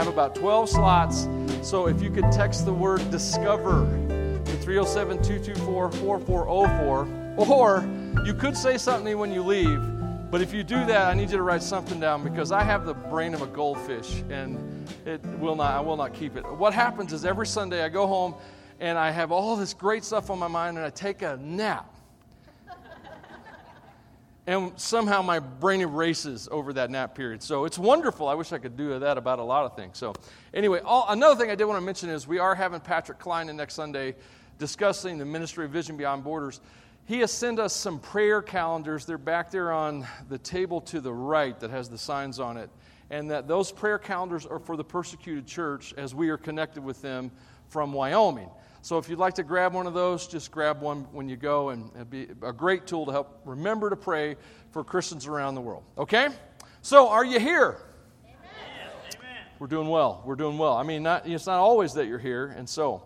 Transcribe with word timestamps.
I 0.00 0.04
have 0.04 0.12
about 0.14 0.34
12 0.34 0.70
slots. 0.70 1.28
So 1.60 1.86
if 1.86 2.00
you 2.00 2.08
could 2.08 2.32
text 2.32 2.64
the 2.64 2.72
word 2.72 3.10
discover 3.10 3.84
to 4.46 4.56
307 4.62 5.22
224 5.22 5.92
4404, 5.92 7.06
or 7.36 8.24
you 8.24 8.32
could 8.32 8.56
say 8.56 8.78
something 8.78 9.18
when 9.18 9.30
you 9.30 9.42
leave. 9.42 9.78
But 10.30 10.40
if 10.40 10.54
you 10.54 10.64
do 10.64 10.86
that, 10.86 11.08
I 11.08 11.12
need 11.12 11.30
you 11.30 11.36
to 11.36 11.42
write 11.42 11.62
something 11.62 12.00
down 12.00 12.24
because 12.24 12.50
I 12.50 12.62
have 12.62 12.86
the 12.86 12.94
brain 12.94 13.34
of 13.34 13.42
a 13.42 13.46
goldfish 13.46 14.22
and 14.30 14.88
it 15.04 15.22
will 15.38 15.54
not, 15.54 15.72
I 15.72 15.80
will 15.80 15.98
not 15.98 16.14
keep 16.14 16.34
it. 16.34 16.50
What 16.50 16.72
happens 16.72 17.12
is 17.12 17.26
every 17.26 17.46
Sunday 17.46 17.84
I 17.84 17.90
go 17.90 18.06
home 18.06 18.34
and 18.80 18.96
I 18.96 19.10
have 19.10 19.30
all 19.30 19.54
this 19.54 19.74
great 19.74 20.02
stuff 20.02 20.30
on 20.30 20.38
my 20.38 20.48
mind 20.48 20.78
and 20.78 20.86
I 20.86 20.88
take 20.88 21.20
a 21.20 21.36
nap. 21.36 21.94
And 24.50 24.72
somehow 24.80 25.22
my 25.22 25.38
brain 25.38 25.80
erases 25.80 26.48
over 26.50 26.72
that 26.72 26.90
nap 26.90 27.14
period. 27.14 27.40
So 27.40 27.66
it's 27.66 27.78
wonderful. 27.78 28.26
I 28.26 28.34
wish 28.34 28.52
I 28.52 28.58
could 28.58 28.76
do 28.76 28.98
that 28.98 29.16
about 29.16 29.38
a 29.38 29.44
lot 29.44 29.64
of 29.64 29.76
things. 29.76 29.96
So, 29.96 30.12
anyway, 30.52 30.80
all, 30.84 31.06
another 31.08 31.36
thing 31.36 31.52
I 31.52 31.54
did 31.54 31.66
want 31.66 31.76
to 31.76 31.86
mention 31.86 32.08
is 32.08 32.26
we 32.26 32.40
are 32.40 32.56
having 32.56 32.80
Patrick 32.80 33.20
Klein 33.20 33.48
in 33.48 33.56
next 33.56 33.74
Sunday 33.74 34.16
discussing 34.58 35.18
the 35.18 35.24
ministry 35.24 35.64
of 35.64 35.70
Vision 35.70 35.96
Beyond 35.96 36.24
Borders. 36.24 36.60
He 37.04 37.20
has 37.20 37.32
sent 37.32 37.60
us 37.60 37.72
some 37.72 38.00
prayer 38.00 38.42
calendars. 38.42 39.06
They're 39.06 39.18
back 39.18 39.52
there 39.52 39.70
on 39.70 40.04
the 40.28 40.38
table 40.38 40.80
to 40.80 41.00
the 41.00 41.12
right 41.12 41.58
that 41.60 41.70
has 41.70 41.88
the 41.88 41.98
signs 41.98 42.40
on 42.40 42.56
it. 42.56 42.70
And 43.08 43.30
that 43.30 43.46
those 43.46 43.70
prayer 43.70 43.98
calendars 43.98 44.46
are 44.46 44.58
for 44.58 44.76
the 44.76 44.84
persecuted 44.84 45.46
church 45.46 45.94
as 45.96 46.12
we 46.12 46.28
are 46.28 46.36
connected 46.36 46.82
with 46.82 47.00
them 47.02 47.30
from 47.68 47.92
Wyoming. 47.92 48.50
So 48.82 48.96
if 48.96 49.08
you'd 49.08 49.18
like 49.18 49.34
to 49.34 49.42
grab 49.42 49.74
one 49.74 49.86
of 49.86 49.92
those, 49.92 50.26
just 50.26 50.50
grab 50.50 50.80
one 50.80 51.06
when 51.12 51.28
you 51.28 51.36
go, 51.36 51.68
and 51.68 51.90
it'd 51.94 52.10
be 52.10 52.28
a 52.42 52.52
great 52.52 52.86
tool 52.86 53.04
to 53.06 53.12
help 53.12 53.40
remember 53.44 53.90
to 53.90 53.96
pray 53.96 54.36
for 54.70 54.82
Christians 54.82 55.26
around 55.26 55.54
the 55.54 55.60
world. 55.60 55.82
Okay? 55.98 56.28
So 56.80 57.08
are 57.08 57.24
you 57.24 57.38
here? 57.38 57.76
Amen. 58.24 59.44
We're 59.58 59.66
doing 59.66 59.88
well. 59.88 60.22
We're 60.24 60.36
doing 60.36 60.56
well. 60.56 60.76
I 60.76 60.82
mean, 60.82 61.02
not, 61.02 61.26
it's 61.26 61.46
not 61.46 61.58
always 61.58 61.92
that 61.94 62.06
you're 62.06 62.18
here, 62.18 62.46
and 62.56 62.68
so. 62.68 63.02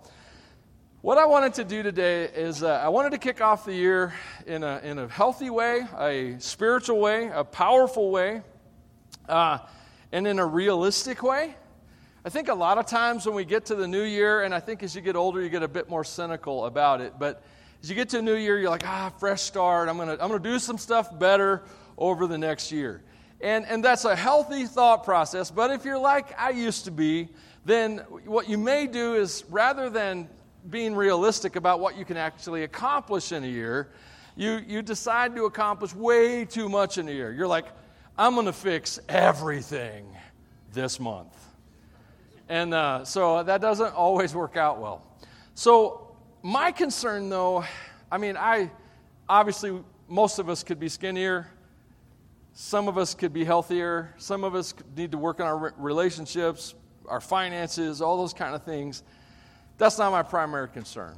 What 1.01 1.19
I 1.19 1.27
wanted 1.27 1.53
to 1.55 1.65
do 1.65 1.83
today 1.83 2.25
is 2.25 2.63
uh, 2.63 2.81
I 2.83 2.89
wanted 2.89 3.11
to 3.11 3.19
kick 3.19 3.43
off 3.43 3.67
the 3.67 3.75
year 3.75 4.15
in 4.47 4.65
a, 4.65 4.81
in 4.83 4.99
a 4.99 5.07
healthy 5.07 5.51
way, 5.51 5.83
a 5.99 6.37
spiritual 6.39 6.99
way, 6.99 7.29
a 7.29 7.45
powerful 7.45 8.11
way, 8.11 8.41
uh, 9.29 9.59
and 10.13 10.27
in 10.27 10.39
a 10.39 10.47
realistic 10.47 11.23
way. 11.23 11.57
I 12.27 12.31
think 12.31 12.49
a 12.49 12.55
lot 12.55 12.79
of 12.79 12.87
times 12.87 13.27
when 13.27 13.35
we 13.35 13.45
get 13.45 13.67
to 13.67 13.75
the 13.75 13.87
new 13.87 14.03
year, 14.03 14.45
and 14.45 14.55
I 14.55 14.61
think 14.61 14.83
as 14.83 14.97
you 14.97 15.03
get 15.03 15.15
older, 15.15 15.43
you 15.43 15.51
get 15.51 15.63
a 15.63 15.69
bit 15.69 15.91
more 15.91 16.05
cynical 16.05 16.65
about 16.65 17.03
it, 17.03 17.13
but 17.19 17.43
as 17.83 17.91
you 17.91 17.95
get 17.95 18.09
to 18.11 18.21
a 18.21 18.23
new 18.23 18.35
year, 18.35 18.59
you're 18.59 18.71
like, 18.71 18.87
ah, 18.87 19.13
fresh 19.19 19.43
start. 19.43 19.91
I'm 19.91 19.97
going 19.99 20.09
to 20.09 20.15
I'm 20.15 20.31
going 20.31 20.43
to 20.43 20.49
do 20.49 20.59
some 20.59 20.79
stuff 20.79 21.19
better 21.19 21.65
over 21.99 22.27
the 22.27 22.39
next 22.39 22.73
year. 22.73 23.03
And, 23.43 23.67
and 23.67 23.85
that's 23.85 24.07
a 24.07 24.17
healthy 24.17 24.65
thought 24.65 25.05
process, 25.05 25.51
but 25.51 25.71
if 25.71 25.85
you're 25.85 25.99
like 25.99 26.35
I 26.41 26.49
used 26.49 26.87
to 26.87 26.91
be, 26.91 27.29
then 27.67 27.99
what 28.25 28.49
you 28.49 28.57
may 28.57 28.87
do 28.87 29.17
is 29.17 29.45
rather 29.51 29.91
than 29.91 30.31
being 30.71 30.95
realistic 30.95 31.57
about 31.57 31.79
what 31.79 31.99
you 31.99 32.07
can 32.07 32.17
actually 32.17 32.63
accomplish 32.63 33.33
in 33.33 33.45
a 33.45 33.47
year, 33.47 33.91
you, 34.35 34.63
you 34.67 34.81
decide 34.81 35.37
to 35.37 35.45
accomplish 35.45 35.95
way 35.95 36.47
too 36.47 36.71
much 36.71 36.97
in 36.97 37.07
a 37.07 37.13
year. 37.13 37.33
You're 37.33 37.47
like, 37.47 37.67
I'm 38.17 38.33
going 38.33 38.47
to 38.47 38.53
fix 38.55 38.99
everything 39.11 40.07
this 40.73 40.99
month. 40.99 41.44
And 42.49 42.75
uh, 42.75 43.05
so 43.05 43.43
that 43.43 43.61
doesn't 43.61 43.95
always 43.95 44.35
work 44.35 44.57
out 44.57 44.81
well. 44.81 45.03
So, 45.55 46.17
my 46.43 46.73
concern 46.73 47.31
though, 47.31 47.65
I 48.11 48.19
mean, 48.19 48.37
I 48.37 48.71
obviously, 49.29 49.83
most 50.09 50.39
of 50.39 50.49
us 50.49 50.63
could 50.63 50.79
be 50.79 50.89
skinnier. 50.89 51.49
Some 52.53 52.87
of 52.87 52.99
us 52.99 53.15
could 53.15 53.33
be 53.33 53.45
healthier. 53.45 54.15
Some 54.19 54.45
of 54.45 54.55
us 54.55 54.75
need 54.97 55.11
to 55.13 55.19
work 55.19 55.41
on 55.41 55.47
our 55.47 55.75
relationships, 55.77 56.75
our 57.09 57.21
finances, 57.21 58.01
all 58.01 58.17
those 58.17 58.35
kind 58.35 58.55
of 58.55 58.63
things. 58.63 59.03
That's 59.79 59.99
not 59.99 60.13
my 60.13 60.23
primary 60.23 60.69
concern. 60.69 61.17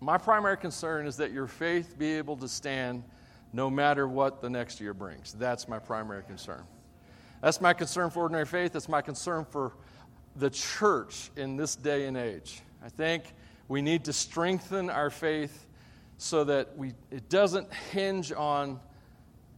My 0.00 0.16
primary 0.16 0.56
concern 0.56 1.06
is 1.06 1.16
that 1.18 1.32
your 1.32 1.46
faith 1.46 1.98
be 1.98 2.12
able 2.12 2.36
to 2.38 2.48
stand 2.48 3.04
no 3.52 3.68
matter 3.68 4.08
what 4.08 4.40
the 4.40 4.48
next 4.48 4.80
year 4.80 4.94
brings. 4.94 5.32
That's 5.34 5.68
my 5.68 5.78
primary 5.78 6.22
concern. 6.22 6.62
That's 7.40 7.60
my 7.60 7.72
concern 7.72 8.10
for 8.10 8.20
ordinary 8.20 8.46
faith. 8.46 8.72
That's 8.72 8.88
my 8.88 9.02
concern 9.02 9.44
for 9.44 9.72
the 10.36 10.50
church 10.50 11.30
in 11.36 11.56
this 11.56 11.76
day 11.76 12.06
and 12.06 12.16
age. 12.16 12.62
I 12.84 12.88
think 12.88 13.24
we 13.68 13.82
need 13.82 14.04
to 14.04 14.12
strengthen 14.12 14.90
our 14.90 15.10
faith 15.10 15.66
so 16.18 16.44
that 16.44 16.76
we, 16.76 16.92
it 17.10 17.28
doesn't 17.28 17.72
hinge 17.72 18.32
on 18.32 18.80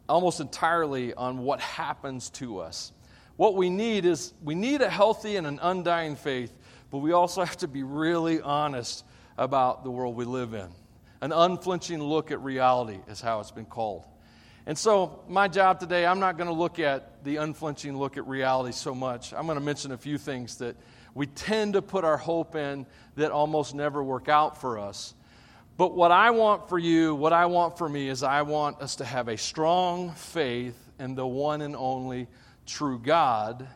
almost 0.09 0.41
entirely 0.41 1.15
on 1.15 1.39
what 1.39 1.61
happens 1.61 2.31
to 2.31 2.59
us. 2.59 2.93
What 3.37 3.57
we 3.57 3.71
need 3.71 4.05
is 4.05 4.33
we 4.43 4.55
need 4.55 4.83
a 4.83 4.91
healthy 4.91 5.37
and 5.37 5.47
an 5.47 5.59
undying 5.63 6.17
faith 6.17 6.53
but 6.93 6.99
we 6.99 7.13
also 7.13 7.43
have 7.43 7.57
to 7.57 7.67
be 7.67 7.83
really 7.83 8.43
honest 8.43 9.05
about 9.39 9.83
the 9.83 9.91
world 9.91 10.15
we 10.15 10.27
live 10.27 10.53
in. 10.53 10.69
An 11.23 11.33
unflinching 11.33 12.03
look 12.03 12.31
at 12.31 12.41
reality 12.43 12.99
is 13.09 13.21
how 13.21 13.41
it's 13.41 13.51
been 13.51 13.65
called. 13.65 14.05
And 14.65 14.79
so, 14.79 15.25
my 15.29 15.49
job 15.49 15.81
today, 15.81 16.07
I'm 16.07 16.21
not 16.21 16.37
going 16.37 16.49
to 16.49 16.55
look 16.55 16.79
at 16.79 17.25
the 17.25 17.37
unflinching 17.37 17.97
look 17.97 18.17
at 18.17 18.27
reality 18.29 18.73
so 18.73 18.95
much. 18.95 19.33
I'm 19.33 19.47
going 19.47 19.59
to 19.59 19.65
mention 19.65 19.91
a 19.91 19.99
few 19.99 20.19
things 20.19 20.59
that 20.59 20.77
we 21.15 21.27
tend 21.27 21.73
to 21.73 21.83
put 21.83 22.05
our 22.05 22.17
hope 22.17 22.55
in 22.55 22.87
that 23.17 23.33
almost 23.33 23.75
never 23.75 24.03
work 24.03 24.29
out 24.29 24.61
for 24.61 24.79
us. 24.79 25.15
But 25.77 25.95
what 25.97 26.13
I 26.13 26.31
want 26.31 26.69
for 26.69 26.79
you, 26.79 27.15
what 27.15 27.33
I 27.33 27.47
want 27.47 27.77
for 27.77 27.89
me, 27.89 28.09
is 28.09 28.23
I 28.23 28.43
want 28.43 28.81
us 28.81 28.97
to 28.97 29.05
have 29.05 29.29
a 29.29 29.37
strong 29.37 30.13
faith 30.13 30.79
in 31.01 31.17
the 31.17 31.27
one 31.27 31.61
and 31.61 31.75
only 31.75 32.29
true 32.65 33.01
God 33.01 33.67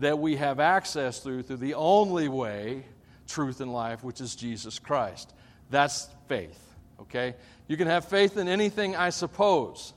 that 0.00 0.18
we 0.18 0.36
have 0.36 0.60
access 0.60 1.20
through, 1.20 1.44
through 1.44 1.58
the 1.58 1.74
only 1.74 2.28
way, 2.28 2.84
truth, 3.26 3.60
and 3.60 3.72
life, 3.72 4.04
which 4.04 4.20
is 4.20 4.34
Jesus 4.34 4.78
Christ. 4.78 5.32
That's 5.70 6.08
faith, 6.28 6.60
okay? 7.00 7.36
You 7.68 7.76
can 7.76 7.86
have 7.86 8.06
faith 8.06 8.36
in 8.36 8.48
anything, 8.48 8.96
I 8.96 9.10
suppose, 9.10 9.94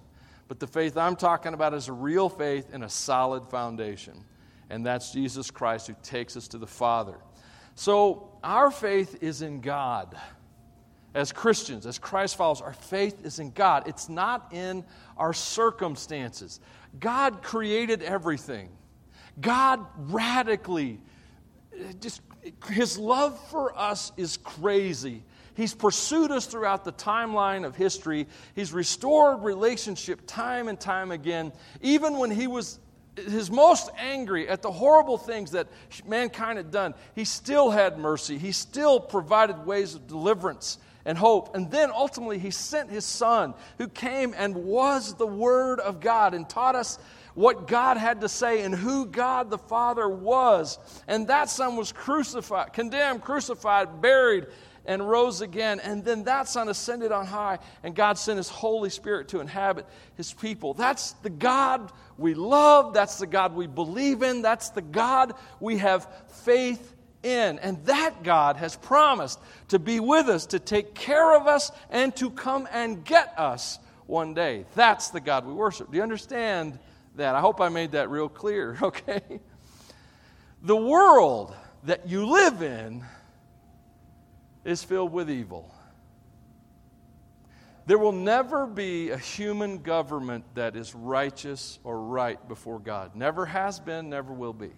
but 0.48 0.60
the 0.60 0.68
faith 0.68 0.98
I'm 0.98 1.16
talking 1.16 1.54
about 1.54 1.74
is 1.74 1.88
a 1.88 1.94
real 1.94 2.30
faith 2.30 2.74
in 2.74 2.84
a 2.84 2.90
solid 2.90 3.46
foundation, 3.46 4.24
and 4.70 4.86
that's 4.86 5.12
Jesus 5.12 5.52
Christ 5.52 5.88
who 5.88 5.96
takes 6.04 6.38
us 6.38 6.48
to 6.50 6.58
the 6.58 6.68
Father. 6.68 7.16
So, 7.76 8.30
our 8.44 8.70
faith 8.70 9.18
is 9.22 9.42
in 9.42 9.62
God. 9.62 10.16
As 11.16 11.32
Christians, 11.32 11.86
as 11.86 12.00
Christ 12.00 12.36
follows, 12.36 12.62
our 12.62 12.74
faith 12.74 13.24
is 13.24 13.38
in 13.38 13.52
God. 13.52 13.88
It's 13.88 14.10
not 14.10 14.52
in 14.52 14.84
our 15.16 15.34
circumstances. 15.34 16.60
God 17.00 17.44
created 17.44 18.02
everything. 18.02 18.70
God 19.40 19.86
radically, 19.98 21.00
just 22.00 22.22
his 22.70 22.98
love 22.98 23.40
for 23.50 23.78
us 23.78 24.12
is 24.18 24.38
crazy. 24.38 25.24
He's 25.56 25.74
pursued 25.74 26.32
us 26.32 26.46
throughout 26.46 26.84
the 26.84 26.94
timeline 26.94 27.66
of 27.66 27.76
history. 27.76 28.28
He's 28.56 28.74
restored 28.74 29.44
relationship 29.44 30.22
time 30.26 30.68
and 30.68 30.80
time 30.80 31.12
again. 31.12 31.54
Even 31.82 32.18
when 32.18 32.32
he 32.32 32.48
was 32.48 32.80
his 33.16 33.52
most 33.52 33.90
angry 33.98 34.50
at 34.50 34.62
the 34.62 34.72
horrible 34.72 35.18
things 35.18 35.52
that 35.52 35.68
mankind 36.06 36.58
had 36.58 36.72
done, 36.72 36.96
he 37.14 37.26
still 37.26 37.70
had 37.70 37.98
mercy. 37.98 38.38
He 38.38 38.52
still 38.52 39.00
provided 39.00 39.66
ways 39.66 39.94
of 39.96 40.08
deliverance 40.08 40.80
and 41.06 41.18
hope. 41.18 41.56
And 41.56 41.70
then 41.70 41.92
ultimately, 41.92 42.40
he 42.40 42.52
sent 42.52 42.90
his 42.90 43.06
son 43.06 43.54
who 43.78 43.88
came 43.88 44.34
and 44.36 44.56
was 44.56 45.16
the 45.16 45.28
Word 45.28 45.80
of 45.80 46.00
God 46.00 46.34
and 46.34 46.50
taught 46.50 46.76
us 46.76 46.98
what 47.36 47.68
God 47.68 47.98
had 47.98 48.22
to 48.22 48.30
say 48.30 48.62
and 48.62 48.74
who 48.74 49.06
God 49.06 49.50
the 49.50 49.58
Father 49.58 50.08
was. 50.08 50.78
And 51.08 51.28
that 51.28 51.50
Son 51.50 51.76
was 51.76 51.92
crucified, 51.92 52.74
condemned, 52.74 53.22
crucified, 53.22 54.02
buried, 54.02 54.48
and 54.86 55.08
rose 55.08 55.42
again. 55.42 55.80
And 55.80 56.04
then 56.04 56.24
that 56.26 56.48
Son 56.48 56.70
ascended 56.70 57.12
on 57.12 57.26
high, 57.26 57.60
and 57.84 57.96
God 57.96 58.18
sent 58.18 58.38
His 58.38 58.50
Holy 58.50 58.90
Spirit 58.90 59.30
to 59.30 59.40
inhabit 59.40 59.86
His 60.16 60.34
people. 60.34 60.74
That's 60.74 61.12
the 61.14 61.30
God 61.30 61.92
we 62.18 62.34
love. 62.34 62.94
That's 62.94 63.18
the 63.18 63.28
God 63.28 63.56
we 63.56 63.68
believe 63.68 64.22
in. 64.22 64.42
That's 64.42 64.70
the 64.70 64.82
God 64.82 65.34
we 65.60 65.78
have 65.78 66.08
faith 66.28 66.96
in. 67.24 67.60
And 67.60 67.84
that 67.86 68.24
God 68.24 68.58
has 68.58 68.76
promised 68.76 69.40
to 69.70 69.80
be 69.80 70.00
with 70.00 70.28
us, 70.28 70.48
to 70.48 70.60
take 70.60 70.94
care 70.94 71.36
of 71.36 71.48
us, 71.48 71.72
and 71.90 72.16
to 72.18 72.30
come 72.30 72.68
and 72.72 73.04
get 73.04 73.34
us 73.38 73.80
one 74.06 74.34
day. 74.34 74.66
That's 74.76 75.10
the 75.10 75.22
God 75.22 75.46
we 75.46 75.54
worship. 75.54 75.90
Do 75.92 75.98
you 75.98 76.04
understand? 76.04 76.80
that. 77.16 77.36
I 77.36 77.40
hope 77.40 77.62
I 77.62 77.70
made 77.70 77.92
that 77.92 78.10
real 78.10 78.30
clear, 78.30 78.78
okay? 78.82 79.22
The 80.62 80.76
world 80.76 81.54
that 81.84 82.08
you 82.08 82.26
live 82.26 82.62
in 82.62 83.04
is 84.64 84.84
filled 84.84 85.12
with 85.12 85.30
evil. 85.30 85.74
There 87.86 87.98
will 87.98 88.14
never 88.14 88.66
be 88.66 89.10
a 89.10 89.18
human 89.18 89.80
government 89.80 90.46
that 90.56 90.78
is 90.78 90.96
righteous 90.96 91.80
or 91.84 92.00
right 92.00 92.46
before 92.48 92.80
God. 92.80 93.16
Never 93.16 93.46
has 93.46 93.80
been, 93.80 94.10
never 94.10 94.32
will 94.32 94.54
be. 94.54 94.72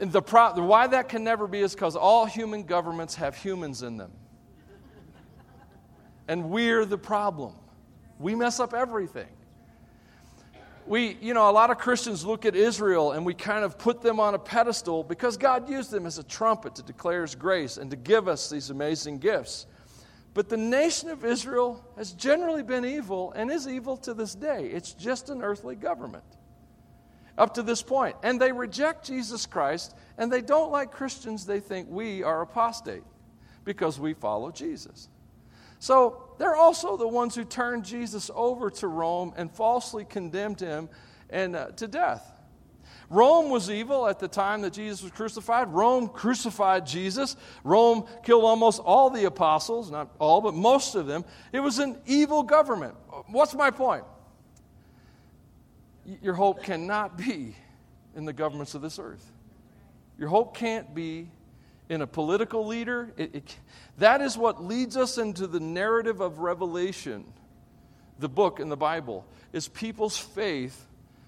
And 0.00 0.10
the 0.10 0.22
pro- 0.22 0.54
why 0.54 0.86
that 0.86 1.10
can 1.10 1.22
never 1.22 1.46
be 1.46 1.60
is 1.60 1.74
because 1.74 1.96
all 1.96 2.24
human 2.24 2.62
governments 2.62 3.14
have 3.16 3.36
humans 3.36 3.82
in 3.82 3.98
them. 3.98 4.12
And 6.28 6.48
we're 6.48 6.86
the 6.86 6.96
problem. 6.96 7.54
We 8.18 8.34
mess 8.34 8.60
up 8.60 8.72
everything 8.72 9.28
we, 10.90 11.16
you 11.20 11.34
know, 11.34 11.48
a 11.48 11.52
lot 11.52 11.70
of 11.70 11.78
Christians 11.78 12.26
look 12.26 12.44
at 12.44 12.56
Israel 12.56 13.12
and 13.12 13.24
we 13.24 13.32
kind 13.32 13.64
of 13.64 13.78
put 13.78 14.02
them 14.02 14.18
on 14.18 14.34
a 14.34 14.40
pedestal 14.40 15.04
because 15.04 15.36
God 15.36 15.70
used 15.70 15.92
them 15.92 16.04
as 16.04 16.18
a 16.18 16.24
trumpet 16.24 16.74
to 16.74 16.82
declare 16.82 17.22
His 17.22 17.36
grace 17.36 17.76
and 17.76 17.88
to 17.92 17.96
give 17.96 18.26
us 18.26 18.50
these 18.50 18.70
amazing 18.70 19.18
gifts. 19.18 19.66
But 20.34 20.48
the 20.48 20.56
nation 20.56 21.08
of 21.08 21.24
Israel 21.24 21.84
has 21.96 22.12
generally 22.12 22.64
been 22.64 22.84
evil 22.84 23.32
and 23.36 23.52
is 23.52 23.68
evil 23.68 23.96
to 23.98 24.14
this 24.14 24.34
day. 24.34 24.66
It's 24.66 24.92
just 24.92 25.30
an 25.30 25.42
earthly 25.42 25.76
government 25.76 26.24
up 27.38 27.54
to 27.54 27.62
this 27.62 27.82
point. 27.82 28.16
And 28.24 28.40
they 28.40 28.50
reject 28.50 29.06
Jesus 29.06 29.46
Christ, 29.46 29.94
and 30.18 30.32
they 30.32 30.42
don't 30.42 30.72
like 30.72 30.90
Christians. 30.90 31.46
They 31.46 31.60
think 31.60 31.88
we 31.88 32.24
are 32.24 32.42
apostate 32.42 33.04
because 33.64 34.00
we 34.00 34.12
follow 34.12 34.50
Jesus. 34.50 35.08
So 35.80 36.22
they're 36.38 36.54
also 36.54 36.96
the 36.96 37.08
ones 37.08 37.34
who 37.34 37.44
turned 37.44 37.84
Jesus 37.84 38.30
over 38.34 38.70
to 38.70 38.86
Rome 38.86 39.32
and 39.36 39.50
falsely 39.50 40.04
condemned 40.04 40.60
him 40.60 40.88
and, 41.30 41.56
uh, 41.56 41.70
to 41.72 41.88
death. 41.88 42.32
Rome 43.08 43.50
was 43.50 43.68
evil 43.70 44.06
at 44.06 44.20
the 44.20 44.28
time 44.28 44.60
that 44.60 44.74
Jesus 44.74 45.02
was 45.02 45.10
crucified. 45.10 45.68
Rome 45.68 46.08
crucified 46.08 46.86
Jesus. 46.86 47.34
Rome 47.64 48.04
killed 48.22 48.44
almost 48.44 48.78
all 48.78 49.10
the 49.10 49.24
apostles, 49.24 49.90
not 49.90 50.14
all, 50.20 50.40
but 50.40 50.54
most 50.54 50.94
of 50.94 51.06
them. 51.06 51.24
It 51.50 51.60
was 51.60 51.78
an 51.78 51.98
evil 52.06 52.42
government. 52.44 52.94
What's 53.28 53.54
my 53.54 53.70
point? 53.70 54.04
Your 56.22 56.34
hope 56.34 56.62
cannot 56.62 57.16
be 57.16 57.56
in 58.14 58.26
the 58.26 58.32
governments 58.32 58.74
of 58.74 58.82
this 58.82 58.98
earth. 58.98 59.32
Your 60.18 60.28
hope 60.28 60.54
can't 60.54 60.94
be 60.94 61.30
in 61.90 62.02
a 62.02 62.06
political 62.06 62.66
leader. 62.66 63.12
It, 63.16 63.34
it, 63.34 63.56
that 63.98 64.22
is 64.22 64.38
what 64.38 64.64
leads 64.64 64.96
us 64.96 65.18
into 65.18 65.46
the 65.46 65.60
narrative 65.60 66.20
of 66.20 66.38
Revelation, 66.38 67.24
the 68.20 68.28
book 68.28 68.60
in 68.60 68.68
the 68.68 68.76
Bible, 68.76 69.26
is 69.52 69.66
people's 69.66 70.16
faith 70.16 70.86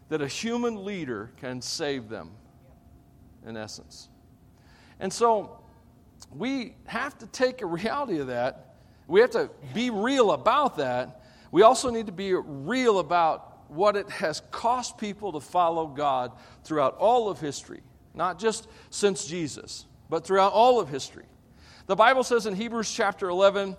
that 0.09 0.23
a 0.23 0.29
human 0.29 0.85
leader 0.85 1.31
can 1.39 1.61
save 1.61 2.09
them, 2.09 2.31
in 3.45 3.57
essence. 3.57 4.09
And 5.01 5.13
so 5.13 5.59
we 6.31 6.77
have 6.87 7.19
to 7.19 7.27
take 7.27 7.61
a 7.61 7.67
reality 7.67 8.21
of 8.21 8.29
that. 8.29 8.77
We 9.09 9.21
have 9.21 9.31
to 9.31 9.51
be 9.75 9.91
real 9.91 10.31
about 10.31 10.77
that. 10.77 11.23
We 11.51 11.63
also 11.63 11.91
need 11.91 12.07
to 12.07 12.13
be 12.13 12.35
real 12.35 13.01
about 13.01 13.69
what 13.69 13.97
it 13.97 14.09
has 14.11 14.43
cost 14.53 14.97
people 14.97 15.33
to 15.33 15.41
follow 15.41 15.87
God 15.87 16.33
throughout 16.63 16.97
all 16.99 17.29
of 17.29 17.41
history, 17.41 17.81
not 18.15 18.39
just 18.39 18.69
since 18.91 19.25
Jesus, 19.25 19.87
but 20.13 20.27
throughout 20.27 20.53
all 20.53 20.79
of 20.79 20.91
history. 20.91 21.25
The 21.87 21.97
Bible 21.97 22.23
says 22.23 22.45
in 22.45 22.55
Hebrews 22.55 22.93
chapter 22.93 23.31
11 23.31 23.79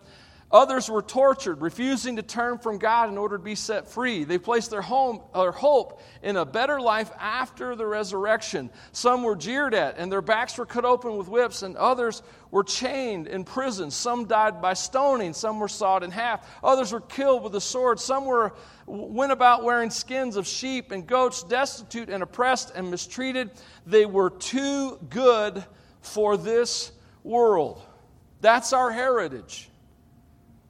Others 0.52 0.88
were 0.88 1.02
tortured, 1.02 1.62
refusing 1.62 2.16
to 2.16 2.22
turn 2.22 2.60
from 2.60 2.78
God 2.78 3.10
in 3.10 3.18
order 3.18 3.38
to 3.38 3.44
be 3.44 3.56
set 3.56 3.88
free. 3.88 4.24
They 4.24 4.38
placed 4.38 4.70
their, 4.70 4.84
home, 4.84 5.22
their 5.34 5.52
hope 5.52 6.00
in 6.22 6.38
a 6.38 6.46
better 6.46 6.80
life 6.80 7.12
after 7.20 7.76
the 7.76 7.88
resurrection. 7.88 8.70
Some 8.92 9.24
were 9.24 9.36
jeered 9.36 9.74
at, 9.74 9.98
and 9.98 10.12
their 10.12 10.22
backs 10.22 10.56
were 10.58 10.68
cut 10.68 10.86
open 10.86 11.18
with 11.18 11.28
whips, 11.28 11.64
and 11.64 11.76
others 11.76 12.22
were 12.52 12.64
chained 12.64 13.28
in 13.28 13.46
prison. 13.46 13.90
Some 13.90 14.26
died 14.26 14.62
by 14.62 14.74
stoning, 14.74 15.34
some 15.34 15.60
were 15.60 15.68
sawed 15.68 16.04
in 16.04 16.12
half. 16.12 16.48
Others 16.64 16.92
were 16.92 17.02
killed 17.02 17.44
with 17.44 17.56
a 17.56 17.62
sword. 17.62 18.00
Some 18.00 18.26
were, 18.26 18.54
went 18.86 19.32
about 19.32 19.64
wearing 19.64 19.90
skins 19.90 20.36
of 20.36 20.46
sheep 20.46 20.92
and 20.92 21.08
goats, 21.08 21.42
destitute 21.44 22.10
and 22.10 22.22
oppressed 22.22 22.72
and 22.76 22.92
mistreated. 22.92 23.50
They 23.88 24.06
were 24.06 24.30
too 24.30 25.00
good 25.10 25.64
for 26.04 26.38
this 26.38 26.92
world. 27.24 27.82
That's 28.42 28.74
our 28.74 28.92
heritage. 28.92 29.70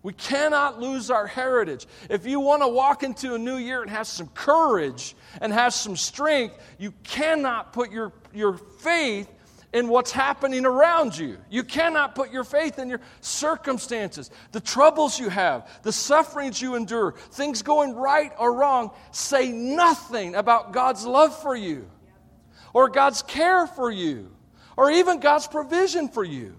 We 0.03 0.13
cannot 0.13 0.81
lose 0.81 1.09
our 1.09 1.25
heritage. 1.25 1.87
If 2.09 2.25
you 2.25 2.39
want 2.41 2.61
to 2.61 2.67
walk 2.67 3.03
into 3.03 3.35
a 3.35 3.37
new 3.37 3.55
year 3.55 3.81
and 3.81 3.89
have 3.89 4.05
some 4.05 4.27
courage 4.27 5.15
and 5.39 5.51
have 5.53 5.73
some 5.73 5.95
strength, 5.95 6.57
you 6.77 6.93
cannot 7.03 7.71
put 7.71 7.89
your, 7.89 8.11
your 8.33 8.53
faith 8.53 9.29
in 9.71 9.87
what's 9.87 10.11
happening 10.11 10.65
around 10.65 11.17
you. 11.17 11.37
You 11.49 11.63
cannot 11.63 12.15
put 12.15 12.31
your 12.31 12.43
faith 12.43 12.79
in 12.79 12.89
your 12.89 12.99
circumstances, 13.21 14.29
the 14.51 14.59
troubles 14.59 15.19
you 15.19 15.29
have, 15.29 15.67
the 15.81 15.91
sufferings 15.91 16.61
you 16.61 16.75
endure, 16.75 17.13
things 17.31 17.61
going 17.63 17.95
right 17.95 18.31
or 18.37 18.53
wrong. 18.53 18.91
Say 19.11 19.51
nothing 19.51 20.35
about 20.35 20.73
God's 20.73 21.05
love 21.05 21.41
for 21.41 21.55
you, 21.55 21.89
or 22.73 22.89
God's 22.89 23.23
care 23.23 23.65
for 23.65 23.89
you, 23.89 24.31
or 24.77 24.91
even 24.91 25.19
God's 25.19 25.47
provision 25.47 26.07
for 26.07 26.23
you. 26.23 26.55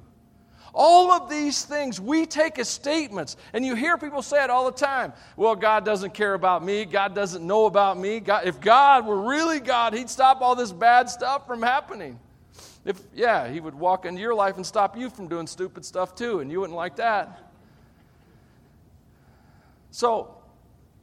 All 0.76 1.12
of 1.12 1.31
these 1.31 1.64
things 1.64 2.00
we 2.00 2.26
take 2.26 2.58
as 2.58 2.69
statements, 2.69 3.37
and 3.52 3.64
you 3.64 3.76
hear 3.76 3.96
people 3.96 4.22
say 4.22 4.43
it 4.43 4.50
all 4.50 4.64
the 4.66 4.76
time. 4.76 5.12
Well, 5.37 5.55
God 5.55 5.84
doesn't 5.84 6.14
care 6.14 6.34
about 6.34 6.64
me. 6.64 6.84
God 6.84 7.14
doesn't 7.14 7.46
know 7.46 7.66
about 7.66 7.96
me. 7.96 8.19
God, 8.19 8.44
if 8.46 8.61
God 8.61 9.06
were 9.06 9.20
really 9.28 9.61
God, 9.61 9.94
He'd 9.94 10.11
stop 10.11 10.40
all 10.40 10.56
this 10.56 10.72
bad 10.72 11.08
stuff 11.08 11.46
from 11.46 11.62
happening. 11.62 12.19
If, 12.84 13.00
yeah, 13.14 13.49
He 13.49 13.61
would 13.61 13.75
walk 13.75 14.05
into 14.05 14.20
your 14.20 14.34
life 14.34 14.56
and 14.56 14.66
stop 14.66 14.96
you 14.99 15.11
from 15.11 15.28
doing 15.28 15.46
stupid 15.46 15.84
stuff 15.84 16.16
too, 16.16 16.40
and 16.40 16.50
you 16.50 16.61
wouldn't 16.61 16.76
like 16.76 16.96
that. 16.96 17.52
So, 19.93 20.34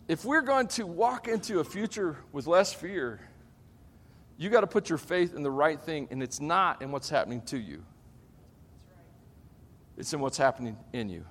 if 0.09 0.25
we're 0.25 0.41
going 0.41 0.67
to 0.67 0.85
walk 0.85 1.29
into 1.29 1.61
a 1.61 1.63
future 1.63 2.17
with 2.33 2.45
less 2.45 2.73
fear, 2.73 3.21
you 4.41 4.49
got 4.49 4.61
to 4.61 4.67
put 4.67 4.89
your 4.89 4.97
faith 4.97 5.35
in 5.35 5.43
the 5.43 5.51
right 5.51 5.79
thing, 5.79 6.07
and 6.11 6.23
it's 6.23 6.39
not 6.39 6.81
in 6.81 6.91
what's 6.91 7.09
happening 7.09 7.41
to 7.43 7.57
you 7.57 7.83
it's 10.01 10.13
in 10.13 10.19
what's 10.19 10.37
happening 10.37 10.77
in 10.93 11.09
you. 11.09 11.23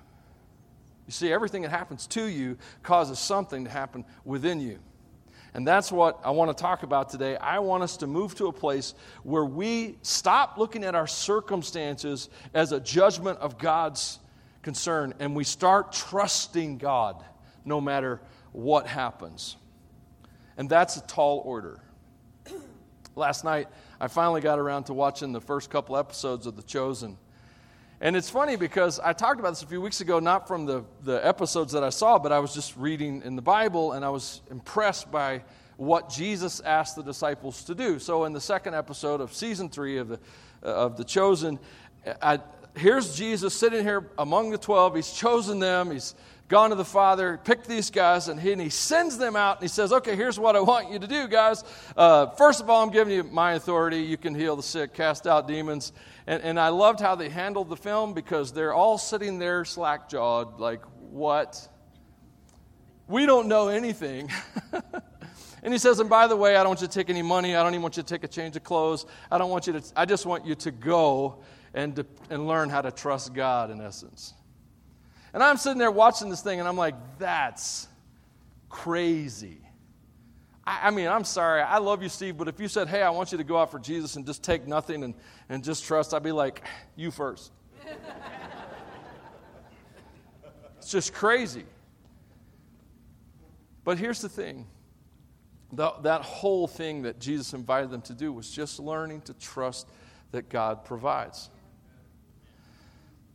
You 1.05 1.11
see, 1.11 1.31
everything 1.31 1.63
that 1.63 1.71
happens 1.71 2.07
to 2.07 2.23
you 2.23 2.57
causes 2.83 3.19
something 3.19 3.65
to 3.65 3.69
happen 3.69 4.05
within 4.23 4.61
you. 4.61 4.79
And 5.53 5.67
that's 5.67 5.91
what 5.91 6.21
I 6.23 6.31
want 6.31 6.55
to 6.55 6.61
talk 6.61 6.83
about 6.83 7.09
today. 7.09 7.35
I 7.35 7.59
want 7.59 7.83
us 7.83 7.97
to 7.97 8.07
move 8.07 8.33
to 8.35 8.47
a 8.47 8.53
place 8.53 8.93
where 9.23 9.43
we 9.43 9.97
stop 10.03 10.57
looking 10.57 10.85
at 10.85 10.95
our 10.95 11.07
circumstances 11.07 12.29
as 12.53 12.71
a 12.71 12.79
judgment 12.79 13.39
of 13.39 13.57
God's 13.57 14.19
concern 14.61 15.13
and 15.19 15.35
we 15.35 15.43
start 15.43 15.91
trusting 15.91 16.77
God 16.77 17.21
no 17.65 17.81
matter 17.81 18.21
what 18.53 18.87
happens. 18.87 19.57
And 20.55 20.69
that's 20.69 20.95
a 20.95 21.01
tall 21.01 21.41
order. 21.43 21.81
Last 23.15 23.43
night, 23.43 23.67
I 23.99 24.07
finally 24.07 24.39
got 24.39 24.57
around 24.57 24.85
to 24.85 24.93
watching 24.93 25.33
the 25.33 25.41
first 25.41 25.69
couple 25.69 25.97
episodes 25.97 26.47
of 26.47 26.55
The 26.55 26.63
Chosen. 26.63 27.17
And 27.99 28.15
it's 28.15 28.29
funny 28.29 28.55
because 28.55 28.99
I 28.99 29.11
talked 29.11 29.39
about 29.39 29.49
this 29.49 29.63
a 29.63 29.67
few 29.67 29.81
weeks 29.81 29.99
ago, 29.99 30.19
not 30.19 30.47
from 30.47 30.65
the, 30.65 30.85
the 31.03 31.25
episodes 31.25 31.73
that 31.73 31.83
I 31.83 31.89
saw, 31.89 32.17
but 32.17 32.31
I 32.31 32.39
was 32.39 32.53
just 32.53 32.75
reading 32.77 33.21
in 33.25 33.35
the 33.35 33.41
Bible 33.41 33.91
and 33.91 34.05
I 34.05 34.09
was 34.09 34.41
impressed 34.49 35.11
by 35.11 35.43
what 35.75 36.09
Jesus 36.09 36.61
asked 36.61 36.95
the 36.95 37.03
disciples 37.03 37.65
to 37.65 37.75
do. 37.75 37.99
So, 37.99 38.23
in 38.23 38.33
the 38.33 38.41
second 38.41 38.75
episode 38.75 39.19
of 39.19 39.33
season 39.33 39.67
three 39.67 39.97
of 39.97 40.07
the, 40.07 40.19
uh, 40.63 40.67
of 40.67 40.95
the 40.95 41.03
Chosen, 41.03 41.59
I, 42.21 42.39
here's 42.75 43.15
Jesus 43.15 43.53
sitting 43.53 43.83
here 43.83 44.09
among 44.17 44.51
the 44.51 44.57
12. 44.57 44.95
He's 44.95 45.11
chosen 45.11 45.59
them, 45.59 45.91
he's 45.91 46.15
gone 46.51 46.69
to 46.69 46.75
the 46.75 46.83
Father, 46.83 47.39
picked 47.45 47.65
these 47.65 47.89
guys, 47.89 48.27
and 48.27 48.37
he, 48.37 48.51
and 48.51 48.61
he 48.61 48.69
sends 48.69 49.17
them 49.17 49.37
out 49.37 49.55
and 49.55 49.63
he 49.63 49.69
says, 49.69 49.93
Okay, 49.93 50.17
here's 50.17 50.37
what 50.37 50.57
I 50.57 50.59
want 50.59 50.91
you 50.91 50.99
to 50.99 51.07
do, 51.07 51.29
guys. 51.29 51.63
Uh, 51.95 52.27
first 52.31 52.59
of 52.59 52.69
all, 52.69 52.83
I'm 52.83 52.91
giving 52.91 53.13
you 53.13 53.23
my 53.23 53.53
authority. 53.53 53.99
You 53.99 54.17
can 54.17 54.35
heal 54.35 54.57
the 54.57 54.61
sick, 54.61 54.93
cast 54.93 55.25
out 55.25 55.47
demons. 55.47 55.93
And, 56.27 56.43
and 56.43 56.59
I 56.59 56.67
loved 56.67 56.99
how 56.99 57.15
they 57.15 57.29
handled 57.29 57.69
the 57.69 57.77
film 57.77 58.13
because 58.13 58.51
they're 58.51 58.73
all 58.73 58.97
sitting 58.97 59.39
there 59.39 59.63
slack 59.63 60.09
jawed, 60.09 60.59
like, 60.59 60.83
What? 60.99 61.69
We 63.07 63.25
don't 63.25 63.47
know 63.47 63.69
anything. 63.69 64.29
and 65.63 65.73
he 65.73 65.79
says, 65.79 66.01
And 66.01 66.09
by 66.09 66.27
the 66.27 66.35
way, 66.35 66.57
I 66.57 66.63
don't 66.63 66.71
want 66.71 66.81
you 66.81 66.87
to 66.87 66.93
take 66.93 67.09
any 67.09 67.21
money. 67.21 67.55
I 67.55 67.63
don't 67.63 67.73
even 67.73 67.81
want 67.81 67.95
you 67.95 68.03
to 68.03 68.09
take 68.09 68.25
a 68.25 68.27
change 68.27 68.57
of 68.57 68.65
clothes. 68.65 69.05
I 69.31 69.37
don't 69.37 69.49
want 69.49 69.67
you 69.67 69.73
to, 69.73 69.83
I 69.95 70.03
just 70.03 70.25
want 70.25 70.45
you 70.45 70.55
to 70.55 70.71
go 70.71 71.43
and, 71.73 71.95
to, 71.95 72.05
and 72.29 72.45
learn 72.45 72.69
how 72.69 72.81
to 72.81 72.91
trust 72.91 73.33
God, 73.33 73.71
in 73.71 73.79
essence. 73.79 74.33
And 75.33 75.41
I'm 75.41 75.57
sitting 75.57 75.77
there 75.77 75.91
watching 75.91 76.29
this 76.29 76.41
thing, 76.41 76.59
and 76.59 76.67
I'm 76.67 76.77
like, 76.77 76.95
that's 77.17 77.87
crazy. 78.69 79.61
I, 80.65 80.87
I, 80.87 80.91
mean, 80.91 81.07
I'm 81.07 81.23
sorry. 81.23 81.61
I 81.61 81.77
love 81.77 82.03
you, 82.03 82.09
Steve, 82.09 82.37
but 82.37 82.47
if 82.47 82.59
you 82.59 82.67
said, 82.67 82.87
hey, 82.87 83.01
I 83.01 83.09
want 83.09 83.31
you 83.31 83.37
to 83.37 83.43
go 83.43 83.57
out 83.57 83.71
for 83.71 83.79
Jesus 83.79 84.15
and 84.15 84.25
just 84.25 84.43
take 84.43 84.67
nothing 84.67 85.03
and, 85.03 85.13
and 85.49 85.63
just 85.63 85.85
trust, 85.85 86.13
I'd 86.13 86.23
be 86.23 86.31
like, 86.31 86.63
you 86.95 87.11
first. 87.11 87.51
it's 90.77 90.91
just 90.91 91.13
crazy. 91.13 91.65
But 93.83 93.97
here's 93.97 94.21
the 94.21 94.29
thing 94.29 94.67
the, 95.73 95.91
that 96.01 96.21
whole 96.21 96.67
thing 96.67 97.03
that 97.03 97.19
Jesus 97.19 97.53
invited 97.53 97.89
them 97.89 98.01
to 98.03 98.13
do 98.13 98.33
was 98.33 98.49
just 98.51 98.79
learning 98.79 99.21
to 99.21 99.33
trust 99.33 99.87
that 100.31 100.49
God 100.49 100.83
provides. 100.85 101.49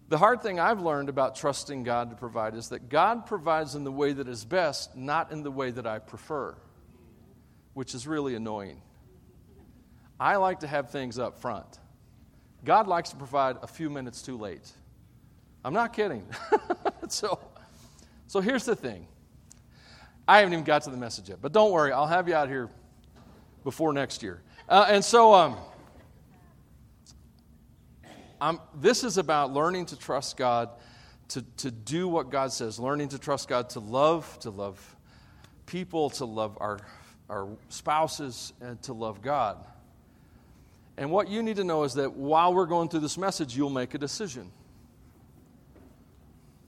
The 0.08 0.18
hard 0.18 0.40
thing 0.40 0.60
I've 0.60 0.80
learned 0.80 1.08
about 1.08 1.34
trusting 1.34 1.82
God 1.82 2.10
to 2.10 2.16
provide 2.16 2.54
is 2.54 2.68
that 2.68 2.88
God 2.88 3.26
provides 3.26 3.75
in 3.75 3.82
the 3.82 3.90
way 3.90 4.12
that 4.12 4.28
is 4.28 4.44
best, 4.44 4.96
not 4.96 5.32
in 5.32 5.42
the 5.42 5.50
way 5.50 5.72
that 5.72 5.86
I 5.86 5.98
prefer, 5.98 6.54
which 7.75 7.94
is 7.94 8.06
really 8.06 8.36
annoying. 8.36 8.80
I 10.20 10.36
like 10.36 10.60
to 10.60 10.68
have 10.68 10.90
things 10.90 11.18
up 11.18 11.40
front. 11.40 11.66
God 12.64 12.86
likes 12.86 13.10
to 13.10 13.16
provide 13.16 13.56
a 13.62 13.66
few 13.66 13.90
minutes 13.90 14.22
too 14.22 14.36
late. 14.36 14.70
I'm 15.64 15.75
not 15.75 15.92
kidding. 15.92 16.25
so, 17.08 17.40
so 18.28 18.40
here's 18.40 18.64
the 18.64 18.76
thing. 18.76 19.08
I 20.28 20.38
haven't 20.38 20.52
even 20.52 20.64
got 20.64 20.82
to 20.82 20.90
the 20.90 20.96
message 20.96 21.28
yet, 21.28 21.38
but 21.42 21.52
don't 21.52 21.72
worry, 21.72 21.92
I'll 21.92 22.06
have 22.06 22.28
you 22.28 22.34
out 22.34 22.48
here 22.48 22.70
before 23.64 23.92
next 23.92 24.22
year. 24.22 24.42
Uh, 24.68 24.86
and 24.88 25.04
so, 25.04 25.34
um, 25.34 25.56
I'm, 28.40 28.60
this 28.74 29.04
is 29.04 29.18
about 29.18 29.52
learning 29.52 29.86
to 29.86 29.96
trust 29.96 30.36
God, 30.36 30.70
to, 31.28 31.42
to 31.58 31.70
do 31.70 32.08
what 32.08 32.30
God 32.30 32.52
says, 32.52 32.78
learning 32.78 33.08
to 33.08 33.18
trust 33.18 33.48
God, 33.48 33.70
to 33.70 33.80
love, 33.80 34.38
to 34.40 34.50
love 34.50 34.96
people, 35.66 36.10
to 36.10 36.24
love 36.24 36.56
our, 36.60 36.78
our 37.28 37.48
spouses, 37.68 38.52
and 38.60 38.80
to 38.82 38.92
love 38.92 39.22
God. 39.22 39.64
And 40.96 41.10
what 41.10 41.28
you 41.28 41.42
need 41.42 41.56
to 41.56 41.64
know 41.64 41.82
is 41.84 41.94
that 41.94 42.14
while 42.14 42.54
we're 42.54 42.66
going 42.66 42.88
through 42.88 43.00
this 43.00 43.18
message, 43.18 43.56
you'll 43.56 43.70
make 43.70 43.94
a 43.94 43.98
decision. 43.98 44.50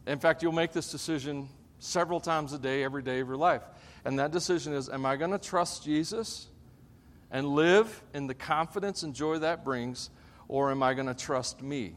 In 0.06 0.18
fact, 0.18 0.42
you'll 0.42 0.52
make 0.52 0.72
this 0.72 0.90
decision 0.90 1.48
several 1.78 2.20
times 2.20 2.52
a 2.52 2.58
day, 2.58 2.82
every 2.82 3.02
day 3.02 3.20
of 3.20 3.28
your 3.28 3.37
life. 3.37 3.62
And 4.04 4.18
that 4.18 4.30
decision 4.30 4.72
is 4.72 4.88
Am 4.88 5.06
I 5.06 5.16
going 5.16 5.30
to 5.30 5.38
trust 5.38 5.84
Jesus 5.84 6.48
and 7.30 7.46
live 7.46 8.02
in 8.14 8.26
the 8.26 8.34
confidence 8.34 9.02
and 9.02 9.14
joy 9.14 9.38
that 9.38 9.64
brings, 9.64 10.10
or 10.49 10.71
am 10.71 10.83
I 10.83 10.95
going 10.95 11.07
to 11.07 11.14
trust 11.14 11.62
me 11.62 11.95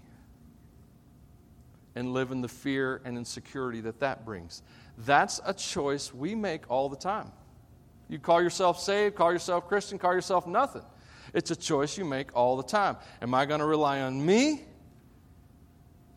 and 1.96 2.14
live 2.14 2.32
in 2.32 2.42
the 2.42 2.48
fear 2.48 3.02
and 3.06 3.18
insecurity 3.18 3.82
that 3.82 4.00
that 4.02 4.26
brings? 4.26 4.62
That's 5.00 5.42
a 5.46 5.54
choice 5.54 6.14
we 6.14 6.36
make 6.36 6.70
all 6.70 6.90
the 6.90 6.98
time. 6.98 7.32
You 8.10 8.20
call 8.20 8.42
yourself 8.42 8.80
saved, 8.80 9.16
call 9.16 9.32
yourself 9.32 9.68
Christian, 9.68 9.98
call 9.98 10.14
yourself 10.14 10.46
nothing. 10.46 10.84
It's 11.34 11.50
a 11.50 11.56
choice 11.56 11.98
you 11.98 12.04
make 12.04 12.36
all 12.36 12.58
the 12.58 12.64
time. 12.64 12.98
Am 13.22 13.34
I 13.34 13.46
going 13.46 13.62
to 13.62 13.66
rely 13.66 14.02
on 14.02 14.24
me? 14.24 14.66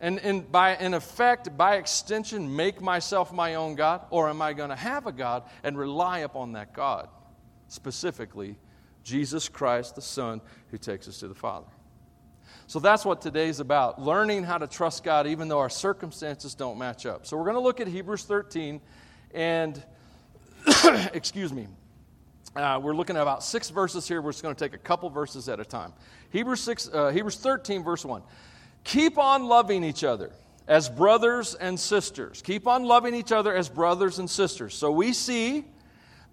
And, 0.01 0.19
and 0.19 0.51
by 0.51 0.77
in 0.77 0.93
effect, 0.93 1.57
by 1.57 1.77
extension, 1.77 2.55
make 2.55 2.81
myself 2.81 3.33
my 3.33 3.55
own 3.55 3.77
God? 3.77 4.03
Or 4.11 4.29
am 4.29 4.43
I 4.43 4.53
going 4.53 4.71
to 4.71 4.77
have 4.77 5.07
a 5.07 5.13
God 5.13 5.45
and 5.63 5.79
rely 5.79 6.21
upon 6.21 6.53
that 6.53 6.75
God? 6.75 7.09
Specifically, 7.69 8.59
Jesus 9.05 9.49
Christ, 9.49 9.95
the 9.95 10.03
Son, 10.03 10.41
who 10.71 10.79
takes 10.79 11.07
us 11.09 11.21
to 11.21 11.29
the 11.29 11.35
Father. 11.35 11.67
So 12.67 12.79
that's 12.79 13.05
what 13.05 13.21
today's 13.21 13.61
about 13.61 14.01
learning 14.01 14.45
how 14.45 14.59
to 14.59 14.67
trust 14.67 15.05
God 15.05 15.27
even 15.27 15.49
though 15.49 15.59
our 15.59 15.71
circumstances 15.71 16.55
don't 16.55 16.79
match 16.79 17.05
up. 17.05 17.27
So 17.27 17.37
we're 17.37 17.45
going 17.45 17.57
to 17.57 17.61
look 17.61 17.81
at 17.81 17.87
Hebrews 17.87 18.25
13 18.25 18.81
and, 19.35 19.83
excuse 21.13 21.53
me, 21.53 21.69
uh, 22.57 22.81
we're 22.83 22.95
looking 22.95 23.17
at 23.17 23.23
about 23.23 23.43
six 23.43 23.69
verses 23.69 24.07
here. 24.09 24.23
We're 24.23 24.33
just 24.33 24.43
going 24.43 24.55
to 24.55 24.65
take 24.65 24.75
a 24.75 24.79
couple 24.79 25.11
verses 25.11 25.49
at 25.49 25.61
a 25.61 25.65
time. 25.65 25.93
Hebrews, 26.31 26.61
6, 26.61 26.91
uh, 26.93 27.11
Hebrews 27.11 27.37
13, 27.37 27.83
verse 27.83 28.05
1. 28.05 28.23
Keep 28.85 29.19
on 29.19 29.45
loving 29.45 29.83
each 29.83 30.05
other 30.05 30.31
as 30.67 30.89
brothers 30.89 31.55
and 31.55 31.79
sisters. 31.79 32.43
Keep 32.43 32.67
on 32.67 32.85
loving 32.85 33.15
each 33.15 33.33
other 33.33 33.55
as 33.55 33.69
brothers 33.69 34.19
and 34.19 34.31
sisters. 34.31 34.75
So 34.75 34.91
we 34.91 35.13
see 35.13 35.65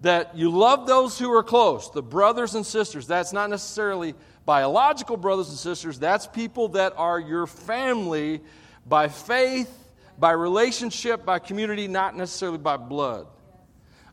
that 0.01 0.35
you 0.35 0.49
love 0.51 0.87
those 0.87 1.17
who 1.17 1.31
are 1.31 1.43
close, 1.43 1.89
the 1.91 2.01
brothers 2.03 2.55
and 2.55 2.65
sisters. 2.65 3.07
That's 3.07 3.33
not 3.33 3.49
necessarily 3.49 4.15
biological 4.45 5.17
brothers 5.17 5.49
and 5.49 5.57
sisters, 5.57 5.99
that's 5.99 6.27
people 6.27 6.69
that 6.69 6.93
are 6.97 7.19
your 7.19 7.47
family 7.47 8.41
by 8.85 9.07
faith, 9.07 9.71
by 10.19 10.31
relationship, 10.31 11.25
by 11.25 11.39
community, 11.39 11.87
not 11.87 12.15
necessarily 12.15 12.57
by 12.57 12.77
blood. 12.77 13.27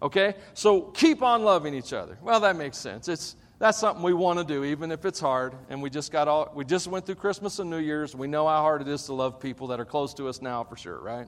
Okay? 0.01 0.35
So 0.55 0.83
keep 0.83 1.23
on 1.23 1.43
loving 1.43 1.75
each 1.75 1.93
other. 1.93 2.19
Well, 2.23 2.41
that 2.41 2.57
makes 2.57 2.79
sense. 2.79 3.09
It's 3.09 3.37
that's 3.59 3.77
something 3.77 4.05
we 4.05 4.13
want 4.13 4.39
to 4.39 4.45
do 4.45 4.63
even 4.63 4.93
if 4.93 5.05
it's 5.05 5.19
hard 5.19 5.53
and 5.69 5.83
we 5.83 5.91
just 5.91 6.13
got 6.13 6.29
all 6.29 6.53
we 6.55 6.65
just 6.65 6.87
went 6.87 7.05
through 7.05 7.17
Christmas 7.17 7.59
and 7.59 7.69
New 7.69 7.79
Year's. 7.79 8.15
We 8.15 8.29
know 8.29 8.47
how 8.47 8.61
hard 8.63 8.83
it 8.83 8.89
is 8.89 9.05
to 9.05 9.15
love 9.15 9.41
people 9.41 9.67
that 9.69 9.81
are 9.81 9.85
close 9.85 10.15
to 10.15 10.29
us 10.29 10.41
now 10.41 10.63
for 10.63 10.77
sure, 10.77 11.01
right? 11.01 11.27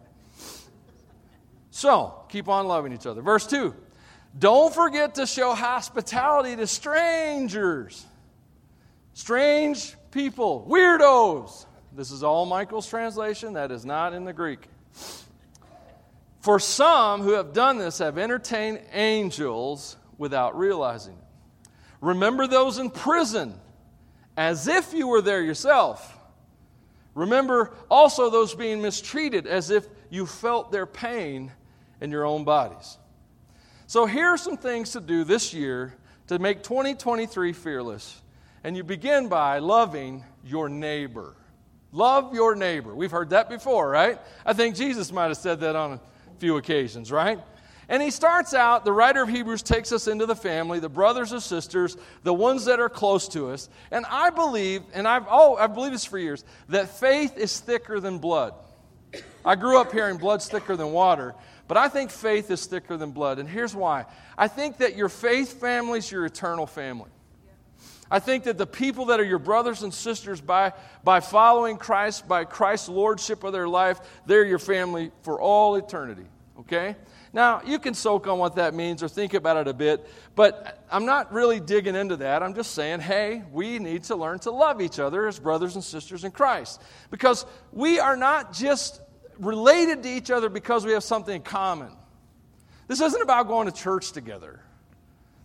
So, 1.71 2.25
keep 2.29 2.49
on 2.49 2.67
loving 2.67 2.93
each 2.93 3.07
other. 3.07 3.23
Verse 3.23 3.47
2. 3.47 3.75
Don't 4.39 4.73
forget 4.73 5.17
to 5.17 5.27
show 5.27 5.55
hospitality 5.55 6.55
to 6.57 6.67
strangers. 6.67 8.07
Strange 9.15 9.95
people, 10.11 10.67
weirdos. 10.69 11.67
This 11.93 12.11
is 12.11 12.23
all 12.23 12.47
Michael's 12.47 12.89
translation, 12.89 13.55
that 13.55 13.71
is 13.71 13.85
not 13.85 14.15
in 14.15 14.25
the 14.25 14.33
Greek. 14.33 14.69
For 16.41 16.59
some 16.59 17.21
who 17.21 17.33
have 17.33 17.53
done 17.53 17.79
this 17.79 17.99
have 17.99 18.17
entertained 18.17 18.81
angels 18.93 19.97
without 20.17 20.57
realizing 20.57 21.15
it. 21.15 21.69
Remember 22.01 22.47
those 22.47 22.79
in 22.79 22.91
prison 22.91 23.59
as 24.37 24.67
if 24.67 24.95
you 24.95 25.07
were 25.07 25.21
there 25.21 25.43
yourself. 25.43 26.19
Remember 27.15 27.75
also 27.91 28.31
those 28.31 28.55
being 28.55 28.81
mistreated 28.81 29.47
as 29.47 29.71
if 29.71 29.87
you 30.09 30.25
felt 30.25 30.73
their 30.73 30.87
pain 30.87 31.53
in 32.01 32.11
your 32.11 32.25
own 32.25 32.45
bodies. 32.45 32.97
So, 33.87 34.07
here 34.07 34.29
are 34.29 34.39
some 34.39 34.57
things 34.57 34.93
to 34.93 35.01
do 35.01 35.25
this 35.25 35.53
year 35.53 35.95
to 36.29 36.39
make 36.39 36.63
2023 36.63 37.53
fearless. 37.53 38.23
And 38.63 38.77
you 38.77 38.85
begin 38.85 39.29
by 39.29 39.59
loving 39.59 40.25
your 40.45 40.69
neighbor. 40.69 41.35
Love 41.93 42.35
your 42.35 42.55
neighbor. 42.55 42.95
We've 42.95 43.11
heard 43.11 43.31
that 43.31 43.49
before, 43.49 43.89
right? 43.89 44.19
I 44.45 44.53
think 44.53 44.77
Jesus 44.77 45.11
might 45.11 45.29
have 45.29 45.37
said 45.37 45.61
that 45.61 45.77
on 45.77 45.93
a 45.95 46.01
few 46.39 46.57
occasions, 46.57 47.11
right? 47.11 47.41
And 47.89 48.01
he 48.01 48.11
starts 48.13 48.55
out, 48.55 48.85
the 48.85 48.93
writer 48.93 49.23
of 49.23 49.29
Hebrews 49.29 49.63
takes 49.63 49.91
us 49.91 50.07
into 50.07 50.25
the 50.25 50.37
family, 50.37 50.79
the 50.79 50.89
brothers 50.89 51.33
and 51.33 51.43
sisters, 51.43 51.97
the 52.23 52.33
ones 52.33 52.67
that 52.67 52.79
are 52.79 52.89
close 52.89 53.27
to 53.29 53.51
us. 53.51 53.69
And 53.91 54.07
I 54.09 54.31
believe, 54.31 54.83
and 54.95 55.09
I've 55.09 55.27
oh, 55.29 55.57
I 55.57 55.67
believe 55.67 55.91
this 55.91 56.05
for 56.05 56.17
years, 56.17 56.45
that 56.69 56.89
faith 57.01 57.37
is 57.37 57.59
thicker 57.59 57.99
than 57.99 58.19
blood. 58.19 58.55
I 59.45 59.57
grew 59.57 59.81
up 59.81 59.91
hearing 59.91 60.19
blood's 60.19 60.49
thicker 60.49 60.77
than 60.77 60.93
water, 60.93 61.35
but 61.67 61.77
I 61.77 61.89
think 61.89 62.13
faith 62.13 62.49
is 62.53 62.65
thicker 62.67 62.97
than 62.97 63.11
blood. 63.11 63.41
And 63.41 63.49
here's 63.49 63.75
why. 63.75 64.05
I 64.39 64.47
think 64.47 64.77
that 64.77 64.95
your 64.95 65.09
faith 65.09 65.61
family 65.61 65.99
is 65.99 66.13
your 66.13 66.25
eternal 66.27 66.69
family. 66.69 67.11
I 68.11 68.19
think 68.19 68.45
that 68.45 68.59
the 68.59 68.67
people 68.67 69.07
that 69.07 69.21
are 69.21 69.25
your 69.25 69.39
brothers 69.39 69.83
and 69.83 69.95
sisters 69.95 70.41
by, 70.41 70.73
by 71.05 71.21
following 71.21 71.77
Christ, 71.77 72.27
by 72.27 72.45
Christ's 72.45 72.89
lordship 72.89 73.45
of 73.45 73.53
their 73.53 73.69
life, 73.69 74.01
they're 74.27 74.45
your 74.45 74.59
family 74.59 75.13
for 75.23 75.41
all 75.41 75.77
eternity. 75.77 76.27
Okay? 76.59 76.97
Now, 77.33 77.63
you 77.65 77.79
can 77.79 77.95
soak 77.95 78.27
on 78.27 78.39
what 78.39 78.57
that 78.57 78.75
means 78.75 79.03
or 79.03 79.09
think 79.09 79.35
about 79.35 79.57
it 79.57 79.69
a 79.69 79.73
bit, 79.73 80.09
but 80.35 80.85
I'm 80.91 81.07
not 81.07 81.33
really 81.33 81.61
digging 81.61 81.95
into 81.95 82.17
that. 82.17 82.43
I'm 82.43 82.55
just 82.55 82.73
saying, 82.73 83.01
hey, 83.01 83.45
we 83.53 83.79
need 83.79 84.05
to 84.05 84.17
learn 84.17 84.41
to 84.41 84.51
love 84.51 84.81
each 84.81 84.99
other 84.99 85.29
as 85.29 85.39
brothers 85.39 85.77
and 85.77 85.85
sisters 85.85 86.25
in 86.25 86.33
Christ. 86.33 86.83
Because 87.11 87.47
we 87.73 88.01
are 88.01 88.17
not 88.17 88.53
just 88.53 89.01
related 89.39 90.03
to 90.03 90.09
each 90.09 90.31
other 90.31 90.49
because 90.49 90.85
we 90.85 90.93
have 90.93 91.05
something 91.05 91.37
in 91.37 91.43
common. 91.43 91.93
This 92.89 93.01
isn't 93.01 93.23
about 93.23 93.47
going 93.47 93.71
to 93.71 93.73
church 93.73 94.11
together. 94.11 94.61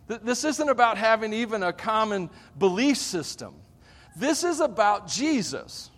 This 0.06 0.44
isn't 0.44 0.68
about 0.68 0.98
having 0.98 1.32
even 1.32 1.62
a 1.62 1.72
common 1.72 2.30
belief 2.56 2.96
system. 2.96 3.54
This 4.16 4.44
is 4.44 4.60
about 4.60 5.08
Jesus. 5.08 5.90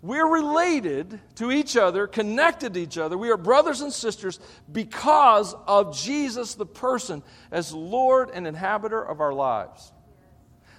We're 0.00 0.28
related 0.28 1.18
to 1.36 1.50
each 1.50 1.76
other, 1.76 2.06
connected 2.06 2.74
to 2.74 2.80
each 2.80 2.98
other. 2.98 3.18
We 3.18 3.30
are 3.30 3.36
brothers 3.36 3.80
and 3.80 3.92
sisters 3.92 4.38
because 4.70 5.54
of 5.66 5.96
Jesus, 5.96 6.54
the 6.54 6.66
person, 6.66 7.22
as 7.50 7.72
Lord 7.72 8.30
and 8.32 8.46
inhabitor 8.46 9.02
of 9.02 9.20
our 9.20 9.32
lives. 9.32 9.92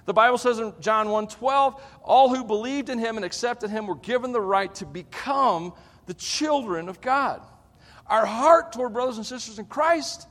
The 0.06 0.14
Bible 0.14 0.38
says 0.38 0.58
in 0.58 0.72
John 0.80 1.08
1:12, 1.08 1.78
all 2.02 2.34
who 2.34 2.44
believed 2.44 2.88
in 2.88 2.98
him 2.98 3.16
and 3.16 3.24
accepted 3.24 3.70
him 3.70 3.86
were 3.86 3.96
given 3.96 4.32
the 4.32 4.40
right 4.40 4.74
to 4.76 4.86
become 4.86 5.74
the 6.06 6.14
children 6.14 6.88
of 6.88 7.00
God. 7.00 7.42
Our 8.06 8.24
heart 8.24 8.72
toward 8.72 8.94
brothers 8.94 9.18
and 9.18 9.26
sisters 9.26 9.58
in 9.58 9.66
Christ 9.66 10.26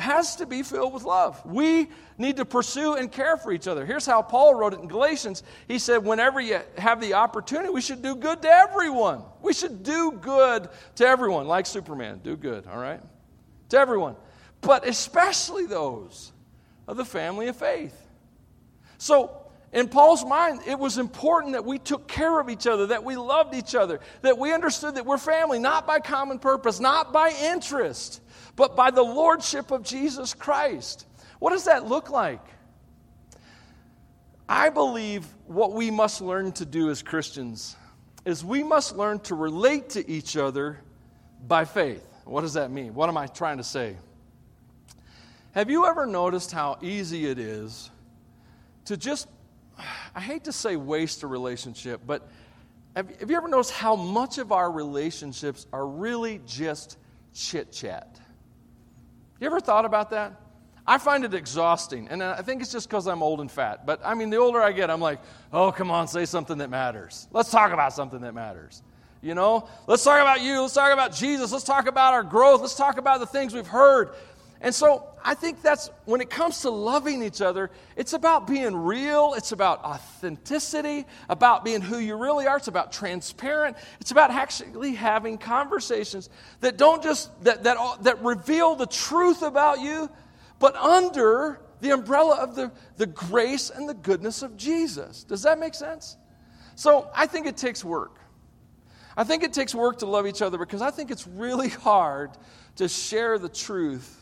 has 0.00 0.36
to 0.36 0.46
be 0.46 0.62
filled 0.62 0.92
with 0.92 1.04
love. 1.04 1.44
We 1.44 1.88
need 2.18 2.36
to 2.36 2.44
pursue 2.44 2.94
and 2.94 3.10
care 3.10 3.36
for 3.36 3.52
each 3.52 3.68
other. 3.68 3.86
Here's 3.86 4.06
how 4.06 4.22
Paul 4.22 4.54
wrote 4.54 4.74
it 4.74 4.80
in 4.80 4.88
Galatians. 4.88 5.42
He 5.68 5.78
said, 5.78 5.98
Whenever 5.98 6.40
you 6.40 6.60
have 6.78 7.00
the 7.00 7.14
opportunity, 7.14 7.70
we 7.70 7.80
should 7.80 8.02
do 8.02 8.16
good 8.16 8.42
to 8.42 8.48
everyone. 8.48 9.22
We 9.42 9.52
should 9.52 9.82
do 9.82 10.12
good 10.12 10.68
to 10.96 11.06
everyone, 11.06 11.46
like 11.46 11.66
Superman. 11.66 12.20
Do 12.22 12.36
good, 12.36 12.66
all 12.66 12.78
right? 12.78 13.00
To 13.70 13.78
everyone. 13.78 14.16
But 14.60 14.86
especially 14.86 15.66
those 15.66 16.32
of 16.86 16.96
the 16.96 17.04
family 17.04 17.48
of 17.48 17.56
faith. 17.56 17.96
So, 18.98 19.39
in 19.72 19.88
Paul's 19.88 20.24
mind, 20.24 20.60
it 20.66 20.78
was 20.78 20.98
important 20.98 21.52
that 21.52 21.64
we 21.64 21.78
took 21.78 22.08
care 22.08 22.40
of 22.40 22.50
each 22.50 22.66
other, 22.66 22.88
that 22.88 23.04
we 23.04 23.16
loved 23.16 23.54
each 23.54 23.74
other, 23.74 24.00
that 24.22 24.36
we 24.36 24.52
understood 24.52 24.96
that 24.96 25.06
we're 25.06 25.18
family, 25.18 25.58
not 25.58 25.86
by 25.86 26.00
common 26.00 26.38
purpose, 26.38 26.80
not 26.80 27.12
by 27.12 27.32
interest 27.42 28.20
but 28.60 28.76
by 28.76 28.90
the 28.90 29.02
lordship 29.02 29.70
of 29.70 29.82
Jesus 29.82 30.34
Christ. 30.34 31.06
What 31.38 31.52
does 31.52 31.64
that 31.64 31.86
look 31.86 32.10
like? 32.10 32.44
I 34.46 34.68
believe 34.68 35.24
what 35.46 35.72
we 35.72 35.90
must 35.90 36.20
learn 36.20 36.52
to 36.52 36.66
do 36.66 36.90
as 36.90 37.02
Christians 37.02 37.74
is 38.26 38.44
we 38.44 38.62
must 38.62 38.96
learn 38.96 39.20
to 39.20 39.34
relate 39.34 39.88
to 39.90 40.06
each 40.06 40.36
other 40.36 40.78
by 41.48 41.64
faith. 41.64 42.04
What 42.26 42.42
does 42.42 42.52
that 42.52 42.70
mean? 42.70 42.92
What 42.92 43.08
am 43.08 43.16
I 43.16 43.28
trying 43.28 43.56
to 43.56 43.64
say? 43.64 43.96
Have 45.52 45.70
you 45.70 45.86
ever 45.86 46.04
noticed 46.04 46.52
how 46.52 46.78
easy 46.82 47.24
it 47.26 47.38
is 47.38 47.90
to 48.84 48.96
just, 48.98 49.26
I 50.14 50.20
hate 50.20 50.44
to 50.44 50.52
say 50.52 50.76
waste 50.76 51.22
a 51.22 51.26
relationship, 51.26 52.00
but 52.06 52.28
have, 52.96 53.08
have 53.20 53.30
you 53.30 53.36
ever 53.36 53.48
noticed 53.48 53.72
how 53.72 53.96
much 53.96 54.38
of 54.38 54.52
our 54.52 54.70
relationships 54.70 55.66
are 55.72 55.86
really 55.86 56.40
just 56.46 56.98
chit 57.34 57.72
chat? 57.72 58.18
You 59.40 59.46
ever 59.46 59.60
thought 59.60 59.84
about 59.84 60.10
that? 60.10 60.40
I 60.86 60.98
find 60.98 61.24
it 61.24 61.34
exhausting. 61.34 62.08
And 62.08 62.22
I 62.22 62.42
think 62.42 62.62
it's 62.62 62.72
just 62.72 62.88
because 62.88 63.06
I'm 63.06 63.22
old 63.22 63.40
and 63.40 63.50
fat. 63.50 63.86
But 63.86 64.00
I 64.04 64.14
mean, 64.14 64.30
the 64.30 64.38
older 64.38 64.60
I 64.60 64.72
get, 64.72 64.90
I'm 64.90 65.00
like, 65.00 65.20
oh, 65.52 65.70
come 65.70 65.90
on, 65.90 66.08
say 66.08 66.24
something 66.24 66.58
that 66.58 66.68
matters. 66.68 67.28
Let's 67.30 67.50
talk 67.50 67.72
about 67.72 67.92
something 67.92 68.20
that 68.22 68.34
matters. 68.34 68.82
You 69.22 69.34
know, 69.34 69.68
let's 69.86 70.02
talk 70.02 70.20
about 70.20 70.40
you. 70.40 70.62
Let's 70.62 70.74
talk 70.74 70.92
about 70.92 71.14
Jesus. 71.14 71.52
Let's 71.52 71.64
talk 71.64 71.86
about 71.86 72.14
our 72.14 72.22
growth. 72.22 72.62
Let's 72.62 72.74
talk 72.74 72.96
about 72.96 73.20
the 73.20 73.26
things 73.26 73.54
we've 73.54 73.66
heard. 73.66 74.14
And 74.62 74.74
so 74.74 75.06
I 75.24 75.34
think 75.34 75.62
that's 75.62 75.90
when 76.04 76.20
it 76.20 76.28
comes 76.28 76.60
to 76.62 76.70
loving 76.70 77.22
each 77.22 77.40
other, 77.40 77.70
it's 77.96 78.12
about 78.12 78.46
being 78.46 78.76
real, 78.76 79.32
it's 79.34 79.52
about 79.52 79.82
authenticity, 79.82 81.06
about 81.30 81.64
being 81.64 81.80
who 81.80 81.98
you 81.98 82.16
really 82.16 82.46
are, 82.46 82.58
it's 82.58 82.68
about 82.68 82.92
transparent, 82.92 83.76
it's 84.00 84.10
about 84.10 84.30
actually 84.30 84.94
having 84.94 85.38
conversations 85.38 86.28
that 86.60 86.76
don't 86.76 87.02
just 87.02 87.30
that 87.44 87.64
that 87.64 87.78
that 88.02 88.22
reveal 88.22 88.74
the 88.74 88.86
truth 88.86 89.40
about 89.40 89.80
you, 89.80 90.10
but 90.58 90.76
under 90.76 91.60
the 91.80 91.90
umbrella 91.90 92.36
of 92.36 92.54
the, 92.54 92.70
the 92.98 93.06
grace 93.06 93.70
and 93.70 93.88
the 93.88 93.94
goodness 93.94 94.42
of 94.42 94.56
Jesus. 94.56 95.24
Does 95.24 95.42
that 95.42 95.58
make 95.58 95.74
sense? 95.74 96.16
So 96.74 97.10
I 97.14 97.26
think 97.26 97.46
it 97.46 97.56
takes 97.56 97.84
work. 97.84 98.18
I 99.16 99.24
think 99.24 99.42
it 99.42 99.52
takes 99.52 99.74
work 99.74 99.98
to 99.98 100.06
love 100.06 100.26
each 100.26 100.42
other 100.42 100.58
because 100.58 100.82
I 100.82 100.90
think 100.90 101.10
it's 101.10 101.26
really 101.26 101.68
hard 101.88 102.30
to 102.76 102.88
share 102.88 103.38
the 103.38 103.48
truth 103.48 104.19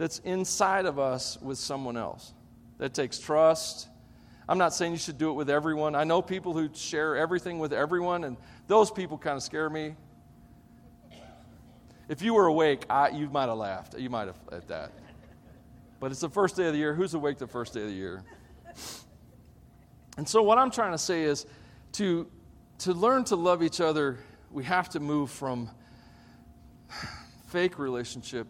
that's 0.00 0.20
inside 0.20 0.86
of 0.86 0.98
us 0.98 1.36
with 1.42 1.58
someone 1.58 1.94
else. 1.94 2.32
That 2.78 2.94
takes 2.94 3.18
trust. 3.18 3.86
I'm 4.48 4.56
not 4.56 4.72
saying 4.72 4.92
you 4.92 4.98
should 4.98 5.18
do 5.18 5.28
it 5.28 5.34
with 5.34 5.50
everyone. 5.50 5.94
I 5.94 6.04
know 6.04 6.22
people 6.22 6.54
who 6.54 6.70
share 6.72 7.18
everything 7.18 7.58
with 7.58 7.74
everyone, 7.74 8.24
and 8.24 8.38
those 8.66 8.90
people 8.90 9.18
kind 9.18 9.36
of 9.36 9.42
scare 9.42 9.68
me. 9.68 9.94
If 12.08 12.22
you 12.22 12.32
were 12.32 12.46
awake, 12.46 12.86
I, 12.88 13.10
you 13.10 13.28
might 13.28 13.50
have 13.50 13.58
laughed. 13.58 13.98
You 13.98 14.08
might 14.08 14.28
have 14.28 14.38
at 14.50 14.68
that. 14.68 14.92
But 16.00 16.12
it's 16.12 16.22
the 16.22 16.30
first 16.30 16.56
day 16.56 16.66
of 16.66 16.72
the 16.72 16.78
year. 16.78 16.94
Who's 16.94 17.12
awake 17.12 17.36
the 17.36 17.46
first 17.46 17.74
day 17.74 17.82
of 17.82 17.88
the 17.88 17.92
year? 17.92 18.24
And 20.16 20.26
so, 20.26 20.42
what 20.42 20.56
I'm 20.56 20.70
trying 20.70 20.92
to 20.92 20.98
say 20.98 21.24
is 21.24 21.44
to, 21.92 22.26
to 22.78 22.94
learn 22.94 23.24
to 23.24 23.36
love 23.36 23.62
each 23.62 23.82
other, 23.82 24.18
we 24.50 24.64
have 24.64 24.88
to 24.90 25.00
move 25.00 25.30
from 25.30 25.68
fake 27.48 27.78
relationship 27.78 28.46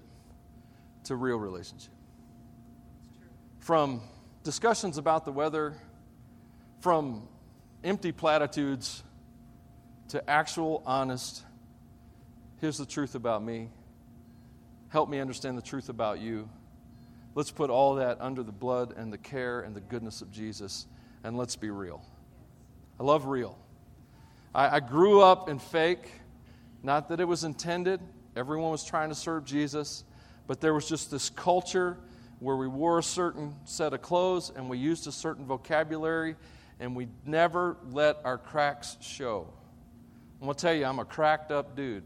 to 1.05 1.17
real 1.17 1.39
relationship. 1.39 1.93
From 3.59 4.01
discussions 4.43 4.99
about 4.99 5.25
the 5.25 5.33
weather, 5.33 5.75
from 6.81 7.29
empty 7.85 8.13
platitudes 8.13 9.03
to 10.09 10.29
actual, 10.29 10.83
honest, 10.87 11.45
here's 12.61 12.79
the 12.79 12.87
truth 12.87 13.15
about 13.15 13.43
me. 13.43 13.69
Help 14.89 15.09
me 15.09 15.21
understand 15.21 15.57
the 15.57 15.63
truth 15.63 15.89
about 15.89 16.21
you. 16.21 16.49
Let's 17.35 17.51
put 17.51 17.71
all 17.71 17.95
that 17.97 18.21
under 18.21 18.43
the 18.43 18.53
blood 18.53 18.95
and 18.97 19.13
the 19.13 19.19
care 19.19 19.61
and 19.61 19.75
the 19.75 19.81
goodness 19.81 20.21
of 20.21 20.33
Jesus, 20.33 20.87
and 21.23 21.37
let's 21.37 21.55
be 21.55 21.71
real. 21.71 22.05
I 22.99 23.05
love 23.05 23.27
real. 23.27 23.57
I, 24.55 24.77
I 24.77 24.81
grew 24.81 25.23
up 25.23 25.49
in 25.49 25.59
fake, 25.59 26.11
not 26.83 27.09
that 27.09 27.21
it 27.21 27.29
was 27.29 27.45
intended. 27.45 28.01
Everyone 28.35 28.71
was 28.71 28.85
trying 28.85 29.11
to 29.11 29.15
serve 29.15 29.45
Jesus. 29.45 30.05
But 30.47 30.61
there 30.61 30.75
was 30.75 30.89
just 30.89 31.11
this 31.11 31.31
culture 31.31 31.97
where 32.41 32.57
we 32.57 32.67
wore 32.67 32.99
a 32.99 33.03
certain 33.03 33.55
set 33.65 33.93
of 33.93 34.03
clothes 34.03 34.51
and 34.55 34.69
we 34.69 34.79
used 34.79 35.07
a 35.07 35.13
certain 35.13 35.45
vocabulary 35.45 36.37
and 36.81 36.97
we 36.97 37.09
never 37.27 37.77
let 37.91 38.19
our 38.25 38.39
cracks 38.39 38.97
show. 39.01 39.47
I'm 40.41 40.47
going 40.47 40.55
to 40.55 40.61
tell 40.61 40.75
you, 40.75 40.87
I'm 40.87 40.99
a 40.99 41.05
cracked 41.05 41.51
up 41.51 41.77
dude. 41.77 42.03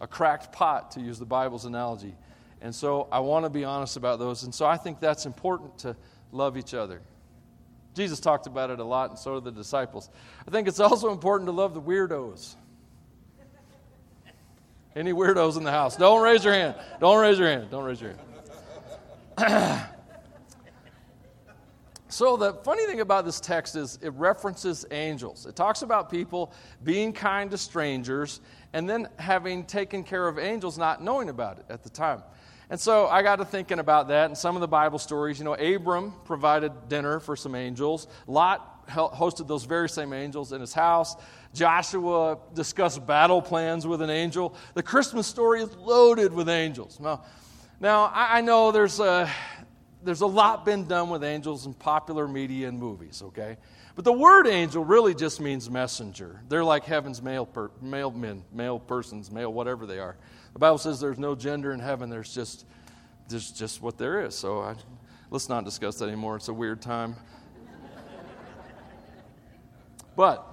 a 0.00 0.06
cracked 0.06 0.52
pot, 0.52 0.92
to 0.92 1.00
use 1.00 1.18
the 1.18 1.26
Bible's 1.26 1.64
analogy. 1.64 2.14
And 2.60 2.72
so 2.74 3.08
I 3.10 3.18
want 3.20 3.44
to 3.44 3.50
be 3.50 3.64
honest 3.64 3.96
about 3.96 4.20
those. 4.20 4.44
And 4.44 4.54
so 4.54 4.66
I 4.66 4.76
think 4.76 5.00
that's 5.00 5.26
important 5.26 5.78
to 5.78 5.96
love 6.30 6.56
each 6.56 6.74
other. 6.74 7.00
Jesus 7.94 8.20
talked 8.20 8.46
about 8.46 8.70
it 8.70 8.78
a 8.78 8.84
lot, 8.84 9.10
and 9.10 9.18
so 9.18 9.34
do 9.34 9.40
the 9.40 9.50
disciples. 9.50 10.08
I 10.46 10.50
think 10.52 10.68
it's 10.68 10.78
also 10.78 11.10
important 11.10 11.48
to 11.48 11.52
love 11.52 11.74
the 11.74 11.82
weirdos. 11.82 12.54
Any 14.98 15.12
weirdos 15.12 15.56
in 15.56 15.62
the 15.62 15.70
house? 15.70 15.96
Don't 15.96 16.20
raise 16.24 16.44
your 16.44 16.54
hand. 16.54 16.74
Don't 16.98 17.20
raise 17.20 17.38
your 17.38 17.46
hand. 17.46 17.70
Don't 17.70 17.84
raise 17.84 18.00
your 18.00 18.14
hand. 19.38 19.86
so, 22.08 22.36
the 22.36 22.54
funny 22.64 22.84
thing 22.86 22.98
about 22.98 23.24
this 23.24 23.38
text 23.38 23.76
is 23.76 24.00
it 24.02 24.12
references 24.14 24.84
angels. 24.90 25.46
It 25.46 25.54
talks 25.54 25.82
about 25.82 26.10
people 26.10 26.52
being 26.82 27.12
kind 27.12 27.48
to 27.52 27.58
strangers 27.58 28.40
and 28.72 28.90
then 28.90 29.08
having 29.20 29.64
taken 29.64 30.02
care 30.02 30.26
of 30.26 30.36
angels 30.36 30.76
not 30.76 31.00
knowing 31.00 31.28
about 31.28 31.60
it 31.60 31.66
at 31.68 31.84
the 31.84 31.90
time. 31.90 32.24
And 32.68 32.80
so 32.80 33.06
I 33.06 33.22
got 33.22 33.36
to 33.36 33.44
thinking 33.44 33.78
about 33.78 34.08
that 34.08 34.26
and 34.26 34.36
some 34.36 34.56
of 34.56 34.60
the 34.60 34.68
Bible 34.68 34.98
stories. 34.98 35.38
You 35.38 35.44
know, 35.44 35.54
Abram 35.54 36.12
provided 36.24 36.88
dinner 36.88 37.20
for 37.20 37.36
some 37.36 37.54
angels. 37.54 38.08
Lot 38.26 38.77
hosted 38.88 39.46
those 39.46 39.64
very 39.64 39.88
same 39.88 40.12
angels 40.12 40.52
in 40.52 40.60
his 40.60 40.72
house. 40.72 41.16
Joshua 41.54 42.38
discussed 42.54 43.06
battle 43.06 43.40
plans 43.42 43.86
with 43.86 44.02
an 44.02 44.10
angel. 44.10 44.54
The 44.74 44.82
Christmas 44.82 45.26
story 45.26 45.62
is 45.62 45.74
loaded 45.76 46.32
with 46.32 46.48
angels. 46.48 47.00
Now, 47.00 47.22
now 47.80 48.10
I, 48.14 48.40
know 48.40 48.72
there's 48.72 49.00
a, 49.00 49.30
there's 50.02 50.20
a 50.20 50.26
lot 50.26 50.64
been 50.64 50.86
done 50.86 51.10
with 51.10 51.24
angels 51.24 51.66
in 51.66 51.74
popular 51.74 52.28
media 52.28 52.68
and 52.68 52.78
movies, 52.78 53.22
okay? 53.26 53.56
But 53.94 54.04
the 54.04 54.12
word 54.12 54.46
angel 54.46 54.84
really 54.84 55.14
just 55.14 55.40
means 55.40 55.68
messenger. 55.68 56.40
They're 56.48 56.64
like 56.64 56.84
heaven's 56.84 57.20
male, 57.20 57.46
per, 57.46 57.70
male 57.80 58.10
men, 58.10 58.44
male 58.52 58.78
persons, 58.78 59.30
male 59.30 59.52
whatever 59.52 59.86
they 59.86 59.98
are. 59.98 60.16
The 60.52 60.58
Bible 60.58 60.78
says 60.78 61.00
there's 61.00 61.18
no 61.18 61.34
gender 61.34 61.72
in 61.72 61.80
heaven. 61.80 62.08
There's 62.08 62.32
just, 62.32 62.64
there's 63.28 63.50
just 63.50 63.82
what 63.82 63.98
there 63.98 64.24
is. 64.24 64.36
So 64.36 64.60
I, 64.60 64.76
let's 65.30 65.48
not 65.48 65.64
discuss 65.64 65.96
that 65.96 66.06
anymore. 66.06 66.36
It's 66.36 66.48
a 66.48 66.54
weird 66.54 66.80
time. 66.80 67.16
But 70.18 70.44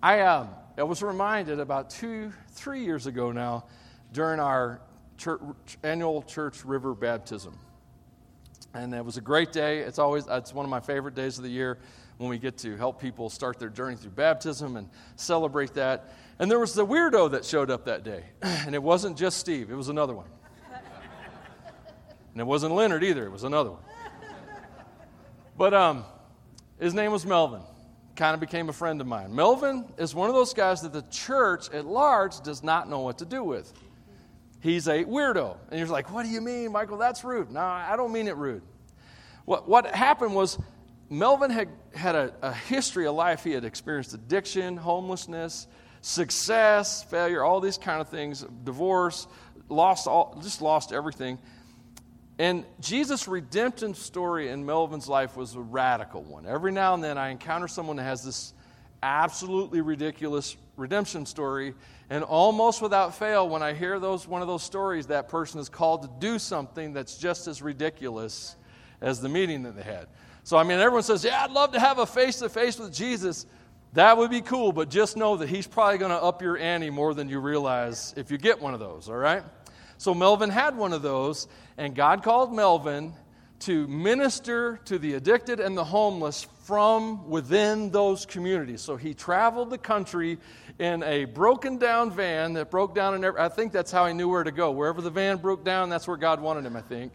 I, 0.00 0.20
um, 0.20 0.50
I 0.78 0.84
was 0.84 1.02
reminded 1.02 1.58
about 1.58 1.90
two, 1.90 2.32
three 2.50 2.84
years 2.84 3.08
ago 3.08 3.32
now 3.32 3.64
during 4.12 4.38
our 4.38 4.80
church, 5.18 5.42
annual 5.82 6.22
church 6.22 6.64
river 6.64 6.94
baptism. 6.94 7.58
And 8.72 8.94
it 8.94 9.04
was 9.04 9.16
a 9.16 9.20
great 9.20 9.50
day. 9.50 9.80
It's 9.80 9.98
always 9.98 10.28
it's 10.30 10.54
one 10.54 10.64
of 10.64 10.70
my 10.70 10.78
favorite 10.78 11.16
days 11.16 11.38
of 11.38 11.42
the 11.42 11.50
year 11.50 11.80
when 12.18 12.30
we 12.30 12.38
get 12.38 12.56
to 12.58 12.76
help 12.76 13.00
people 13.00 13.30
start 13.30 13.58
their 13.58 13.68
journey 13.68 13.96
through 13.96 14.12
baptism 14.12 14.76
and 14.76 14.88
celebrate 15.16 15.74
that. 15.74 16.14
And 16.38 16.48
there 16.48 16.60
was 16.60 16.72
the 16.72 16.86
weirdo 16.86 17.32
that 17.32 17.44
showed 17.44 17.68
up 17.68 17.86
that 17.86 18.04
day. 18.04 18.26
And 18.42 18.76
it 18.76 18.82
wasn't 18.82 19.18
just 19.18 19.38
Steve, 19.38 19.72
it 19.72 19.76
was 19.76 19.88
another 19.88 20.14
one. 20.14 20.28
And 20.70 22.40
it 22.40 22.46
wasn't 22.46 22.76
Leonard 22.76 23.02
either, 23.02 23.26
it 23.26 23.32
was 23.32 23.42
another 23.42 23.72
one. 23.72 23.82
But 25.58 25.74
um, 25.74 26.04
his 26.78 26.94
name 26.94 27.10
was 27.10 27.26
Melvin 27.26 27.62
kind 28.16 28.34
of 28.34 28.40
became 28.40 28.68
a 28.68 28.72
friend 28.72 29.00
of 29.00 29.06
mine. 29.06 29.34
Melvin 29.34 29.84
is 29.98 30.14
one 30.14 30.28
of 30.28 30.34
those 30.34 30.54
guys 30.54 30.82
that 30.82 30.92
the 30.92 31.02
church 31.10 31.70
at 31.70 31.86
large 31.86 32.40
does 32.40 32.62
not 32.62 32.88
know 32.88 33.00
what 33.00 33.18
to 33.18 33.24
do 33.24 33.42
with. 33.42 33.72
He's 34.60 34.88
a 34.88 35.04
weirdo. 35.04 35.56
And 35.70 35.78
you're 35.78 35.88
like, 35.88 36.12
what 36.12 36.24
do 36.24 36.28
you 36.28 36.40
mean, 36.40 36.72
Michael? 36.72 36.98
That's 36.98 37.24
rude. 37.24 37.50
No, 37.50 37.60
I 37.60 37.96
don't 37.96 38.12
mean 38.12 38.28
it 38.28 38.36
rude. 38.36 38.62
What, 39.46 39.68
what 39.68 39.86
happened 39.86 40.34
was 40.34 40.58
Melvin 41.08 41.50
had, 41.50 41.68
had 41.94 42.14
a, 42.14 42.32
a 42.42 42.52
history 42.52 43.06
of 43.06 43.14
life. 43.14 43.42
He 43.42 43.52
had 43.52 43.64
experienced 43.64 44.12
addiction, 44.12 44.76
homelessness, 44.76 45.66
success, 46.02 47.02
failure, 47.04 47.42
all 47.42 47.60
these 47.60 47.78
kind 47.78 48.00
of 48.00 48.08
things, 48.08 48.44
divorce, 48.64 49.26
lost 49.68 50.06
all, 50.06 50.38
just 50.42 50.60
lost 50.60 50.92
everything. 50.92 51.38
And 52.40 52.64
Jesus' 52.80 53.28
redemption 53.28 53.92
story 53.92 54.48
in 54.48 54.64
Melvin's 54.64 55.06
life 55.06 55.36
was 55.36 55.56
a 55.56 55.60
radical 55.60 56.22
one. 56.22 56.46
Every 56.46 56.72
now 56.72 56.94
and 56.94 57.04
then 57.04 57.18
I 57.18 57.28
encounter 57.28 57.68
someone 57.68 57.98
that 57.98 58.04
has 58.04 58.24
this 58.24 58.54
absolutely 59.02 59.82
ridiculous 59.82 60.56
redemption 60.78 61.26
story, 61.26 61.74
and 62.08 62.24
almost 62.24 62.80
without 62.80 63.14
fail, 63.14 63.46
when 63.46 63.62
I 63.62 63.74
hear 63.74 64.00
those, 64.00 64.26
one 64.26 64.40
of 64.40 64.48
those 64.48 64.62
stories, 64.62 65.08
that 65.08 65.28
person 65.28 65.60
is 65.60 65.68
called 65.68 66.00
to 66.00 66.10
do 66.18 66.38
something 66.38 66.94
that's 66.94 67.18
just 67.18 67.46
as 67.46 67.60
ridiculous 67.60 68.56
as 69.02 69.20
the 69.20 69.28
meeting 69.28 69.64
that 69.64 69.76
they 69.76 69.82
had. 69.82 70.06
So, 70.42 70.56
I 70.56 70.62
mean, 70.62 70.78
everyone 70.78 71.02
says, 71.02 71.22
Yeah, 71.22 71.44
I'd 71.44 71.50
love 71.50 71.72
to 71.72 71.78
have 71.78 71.98
a 71.98 72.06
face 72.06 72.38
to 72.38 72.48
face 72.48 72.78
with 72.78 72.94
Jesus. 72.94 73.44
That 73.92 74.16
would 74.16 74.30
be 74.30 74.40
cool, 74.40 74.72
but 74.72 74.88
just 74.88 75.14
know 75.14 75.36
that 75.36 75.50
he's 75.50 75.66
probably 75.66 75.98
going 75.98 76.12
to 76.12 76.22
up 76.22 76.40
your 76.40 76.56
ante 76.56 76.88
more 76.88 77.12
than 77.12 77.28
you 77.28 77.38
realize 77.38 78.14
if 78.16 78.30
you 78.30 78.38
get 78.38 78.62
one 78.62 78.72
of 78.72 78.80
those, 78.80 79.10
all 79.10 79.16
right? 79.16 79.42
So 80.00 80.14
Melvin 80.14 80.48
had 80.48 80.78
one 80.78 80.94
of 80.94 81.02
those, 81.02 81.46
and 81.76 81.94
God 81.94 82.22
called 82.22 82.54
Melvin 82.54 83.12
to 83.58 83.86
minister 83.86 84.80
to 84.86 84.98
the 84.98 85.12
addicted 85.12 85.60
and 85.60 85.76
the 85.76 85.84
homeless 85.84 86.46
from 86.64 87.28
within 87.28 87.90
those 87.90 88.24
communities. 88.24 88.80
So 88.80 88.96
he 88.96 89.12
traveled 89.12 89.68
the 89.68 89.76
country 89.76 90.38
in 90.78 91.02
a 91.02 91.26
broken 91.26 91.76
down 91.76 92.12
van 92.12 92.54
that 92.54 92.70
broke 92.70 92.94
down, 92.94 93.12
and 93.12 93.38
I 93.38 93.50
think 93.50 93.72
that's 93.72 93.92
how 93.92 94.06
he 94.06 94.14
knew 94.14 94.30
where 94.30 94.42
to 94.42 94.50
go. 94.50 94.70
Wherever 94.70 95.02
the 95.02 95.10
van 95.10 95.36
broke 95.36 95.66
down, 95.66 95.90
that's 95.90 96.08
where 96.08 96.16
God 96.16 96.40
wanted 96.40 96.64
him, 96.64 96.76
I 96.76 96.80
think. 96.80 97.12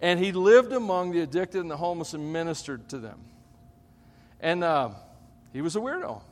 And 0.00 0.18
he 0.18 0.32
lived 0.32 0.72
among 0.72 1.12
the 1.12 1.20
addicted 1.20 1.60
and 1.60 1.70
the 1.70 1.76
homeless 1.76 2.14
and 2.14 2.32
ministered 2.32 2.88
to 2.88 2.98
them. 2.98 3.20
And 4.40 4.64
uh, 4.64 4.88
he 5.52 5.60
was 5.60 5.76
a 5.76 5.80
weirdo. 5.80 6.22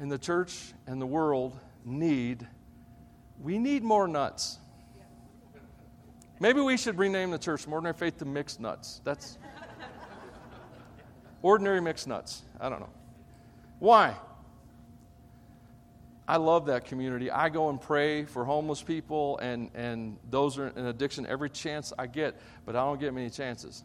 And 0.00 0.10
the 0.10 0.16
church 0.16 0.72
and 0.86 1.02
the 1.02 1.06
world 1.06 1.54
need 1.84 2.48
We 3.42 3.58
need 3.58 3.82
more 3.82 4.08
nuts. 4.08 4.58
Maybe 6.38 6.60
we 6.60 6.76
should 6.76 6.98
rename 6.98 7.30
the 7.30 7.38
church 7.38 7.62
from 7.62 7.72
Ordinary 7.72 7.94
Faith 7.94 8.18
to 8.18 8.24
Mixed 8.24 8.60
Nuts. 8.60 9.00
That's 9.04 9.38
ordinary 11.42 11.80
mixed 11.80 12.08
nuts. 12.08 12.42
I 12.60 12.68
don't 12.68 12.80
know. 12.80 12.90
Why? 13.78 14.16
I 16.28 16.38
love 16.38 16.66
that 16.66 16.86
community. 16.86 17.30
I 17.30 17.48
go 17.50 17.68
and 17.68 17.80
pray 17.80 18.24
for 18.24 18.44
homeless 18.44 18.82
people 18.82 19.38
and, 19.38 19.70
and 19.74 20.18
those 20.28 20.58
are 20.58 20.68
in 20.68 20.86
addiction 20.86 21.24
every 21.26 21.50
chance 21.50 21.92
I 21.96 22.08
get, 22.08 22.40
but 22.64 22.74
I 22.74 22.80
don't 22.80 22.98
get 22.98 23.14
many 23.14 23.30
chances. 23.30 23.84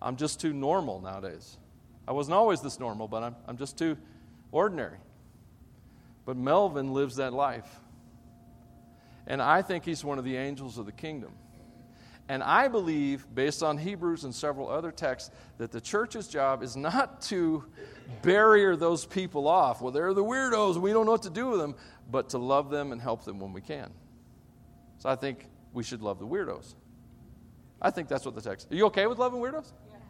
I'm 0.00 0.16
just 0.16 0.40
too 0.40 0.52
normal 0.52 1.00
nowadays. 1.00 1.58
I 2.06 2.12
wasn't 2.12 2.36
always 2.36 2.60
this 2.60 2.78
normal, 2.78 3.08
but 3.08 3.24
I'm, 3.24 3.36
I'm 3.48 3.56
just 3.56 3.76
too 3.76 3.98
ordinary. 4.52 4.98
But 6.24 6.36
Melvin 6.36 6.92
lives 6.92 7.16
that 7.16 7.32
life. 7.32 7.66
And 9.26 9.42
I 9.42 9.62
think 9.62 9.84
he's 9.84 10.04
one 10.04 10.18
of 10.18 10.24
the 10.24 10.36
angels 10.36 10.78
of 10.78 10.86
the 10.86 10.92
kingdom. 10.92 11.32
And 12.28 12.42
I 12.42 12.66
believe, 12.66 13.26
based 13.34 13.62
on 13.62 13.78
Hebrews 13.78 14.24
and 14.24 14.34
several 14.34 14.68
other 14.68 14.90
texts, 14.90 15.30
that 15.58 15.70
the 15.70 15.80
church's 15.80 16.26
job 16.26 16.62
is 16.62 16.76
not 16.76 17.20
to 17.22 17.64
barrier 18.22 18.74
those 18.74 19.06
people 19.06 19.46
off. 19.46 19.80
Well, 19.80 19.92
they're 19.92 20.12
the 20.12 20.24
weirdos, 20.24 20.76
we 20.76 20.92
don't 20.92 21.06
know 21.06 21.12
what 21.12 21.22
to 21.22 21.30
do 21.30 21.48
with 21.48 21.60
them, 21.60 21.76
but 22.10 22.30
to 22.30 22.38
love 22.38 22.70
them 22.70 22.90
and 22.90 23.00
help 23.00 23.24
them 23.24 23.38
when 23.38 23.52
we 23.52 23.60
can. 23.60 23.92
So 24.98 25.08
I 25.08 25.14
think 25.14 25.46
we 25.72 25.84
should 25.84 26.02
love 26.02 26.18
the 26.18 26.26
weirdos. 26.26 26.74
I 27.80 27.90
think 27.90 28.08
that's 28.08 28.24
what 28.24 28.34
the 28.34 28.40
text. 28.40 28.72
Are 28.72 28.74
you 28.74 28.86
okay 28.86 29.06
with 29.06 29.18
loving 29.18 29.40
weirdos? 29.40 29.72
Yes. 29.90 30.00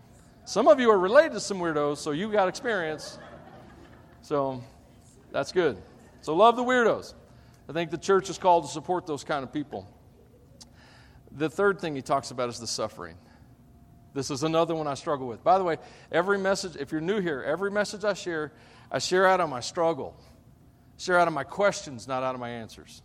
Some 0.46 0.68
of 0.68 0.80
you 0.80 0.90
are 0.90 0.98
related 0.98 1.32
to 1.32 1.40
some 1.40 1.58
weirdos, 1.58 1.98
so 1.98 2.12
you 2.12 2.30
got 2.32 2.48
experience. 2.48 3.18
So 4.22 4.62
that's 5.32 5.52
good. 5.52 5.76
So 6.22 6.34
love 6.34 6.56
the 6.56 6.64
weirdos. 6.64 7.14
I 7.68 7.72
think 7.72 7.90
the 7.90 7.98
church 7.98 8.30
is 8.30 8.38
called 8.38 8.64
to 8.64 8.70
support 8.70 9.06
those 9.06 9.24
kind 9.24 9.42
of 9.42 9.52
people. 9.52 9.88
The 11.32 11.50
third 11.50 11.80
thing 11.80 11.94
he 11.94 12.02
talks 12.02 12.30
about 12.30 12.48
is 12.48 12.58
the 12.58 12.66
suffering. 12.66 13.16
This 14.14 14.30
is 14.30 14.42
another 14.42 14.74
one 14.74 14.86
I 14.86 14.94
struggle 14.94 15.26
with. 15.26 15.44
By 15.44 15.58
the 15.58 15.64
way, 15.64 15.76
every 16.10 16.38
message, 16.38 16.76
if 16.76 16.90
you're 16.90 17.00
new 17.02 17.20
here, 17.20 17.42
every 17.42 17.70
message 17.70 18.04
I 18.04 18.14
share, 18.14 18.52
I 18.90 18.98
share 18.98 19.26
out 19.26 19.40
of 19.40 19.50
my 19.50 19.60
struggle, 19.60 20.18
share 20.96 21.18
out 21.18 21.28
of 21.28 21.34
my 21.34 21.44
questions, 21.44 22.08
not 22.08 22.22
out 22.22 22.34
of 22.34 22.40
my 22.40 22.48
answers. 22.48 23.02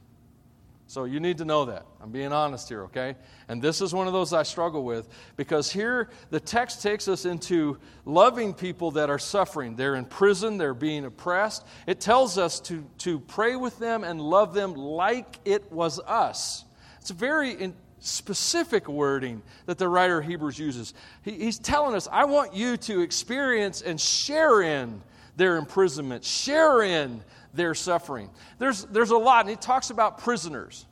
So 0.91 1.05
you 1.05 1.21
need 1.21 1.37
to 1.37 1.45
know 1.45 1.63
that. 1.63 1.85
I'm 2.01 2.11
being 2.11 2.33
honest 2.33 2.67
here, 2.67 2.83
okay? 2.83 3.15
And 3.47 3.61
this 3.61 3.79
is 3.79 3.93
one 3.93 4.07
of 4.07 4.13
those 4.13 4.33
I 4.33 4.43
struggle 4.43 4.83
with 4.83 5.07
because 5.37 5.71
here 5.71 6.09
the 6.31 6.39
text 6.41 6.83
takes 6.83 7.07
us 7.07 7.23
into 7.23 7.77
loving 8.03 8.53
people 8.53 8.91
that 8.91 9.09
are 9.09 9.17
suffering. 9.17 9.77
They're 9.77 9.95
in 9.95 10.03
prison, 10.03 10.57
they're 10.57 10.73
being 10.73 11.05
oppressed. 11.05 11.65
It 11.87 12.01
tells 12.01 12.37
us 12.37 12.59
to, 12.61 12.85
to 12.97 13.21
pray 13.21 13.55
with 13.55 13.79
them 13.79 14.03
and 14.03 14.19
love 14.19 14.53
them 14.53 14.73
like 14.73 15.39
it 15.45 15.71
was 15.71 15.97
us. 16.01 16.65
It's 16.99 17.11
a 17.11 17.13
very 17.13 17.71
specific 17.99 18.89
wording 18.89 19.43
that 19.67 19.77
the 19.77 19.87
writer 19.87 20.17
of 20.17 20.25
Hebrews 20.25 20.59
uses. 20.59 20.93
He, 21.23 21.31
he's 21.31 21.57
telling 21.57 21.95
us, 21.95 22.09
I 22.11 22.25
want 22.25 22.53
you 22.53 22.75
to 22.75 22.99
experience 22.99 23.81
and 23.81 23.97
share 23.97 24.61
in 24.61 25.01
their 25.37 25.55
imprisonment, 25.55 26.25
share 26.25 26.81
in 26.81 27.23
their 27.53 27.73
suffering. 27.73 28.29
There's, 28.59 28.85
there's 28.85 29.11
a 29.11 29.17
lot, 29.17 29.41
and 29.41 29.49
he 29.49 29.55
talks 29.55 29.89
about 29.89 30.19
prisoners. 30.19 30.85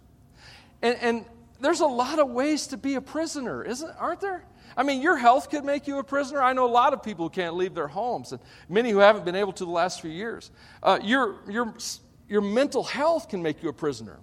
And, 0.82 0.98
and 1.02 1.26
there's 1.60 1.80
a 1.82 1.88
lot 1.88 2.20
of 2.20 2.30
ways 2.30 2.68
to 2.68 2.78
be 2.78 2.96
a 2.96 3.02
prisoner, 3.02 3.64
isn't, 3.64 3.92
aren't 3.98 4.22
there? 4.22 4.46
I 4.78 4.84
mean, 4.84 5.02
your 5.02 5.18
health 5.18 5.50
could 5.50 5.66
make 5.66 5.88
you 5.88 5.98
a 6.00 6.04
prisoner. 6.04 6.42
I 6.42 6.54
know 6.54 6.66
a 6.66 6.72
lot 6.72 6.94
of 6.94 7.04
people 7.04 7.26
who 7.26 7.30
can't 7.30 7.56
leave 7.56 7.74
their 7.74 7.88
homes, 7.88 8.32
and 8.32 8.42
many 8.70 8.92
who 8.92 9.00
haven't 9.00 9.26
been 9.26 9.36
able 9.36 9.54
to 9.54 9.66
the 9.66 9.72
last 9.72 10.02
few 10.02 10.12
years. 10.12 10.52
Uh, 10.82 11.00
your, 11.02 11.38
your, 11.50 11.74
your 12.28 12.42
mental 12.42 12.84
health 12.84 13.30
can 13.30 13.42
make 13.42 13.64
you 13.64 13.70
a 13.70 13.74
prisoner. 13.74 14.20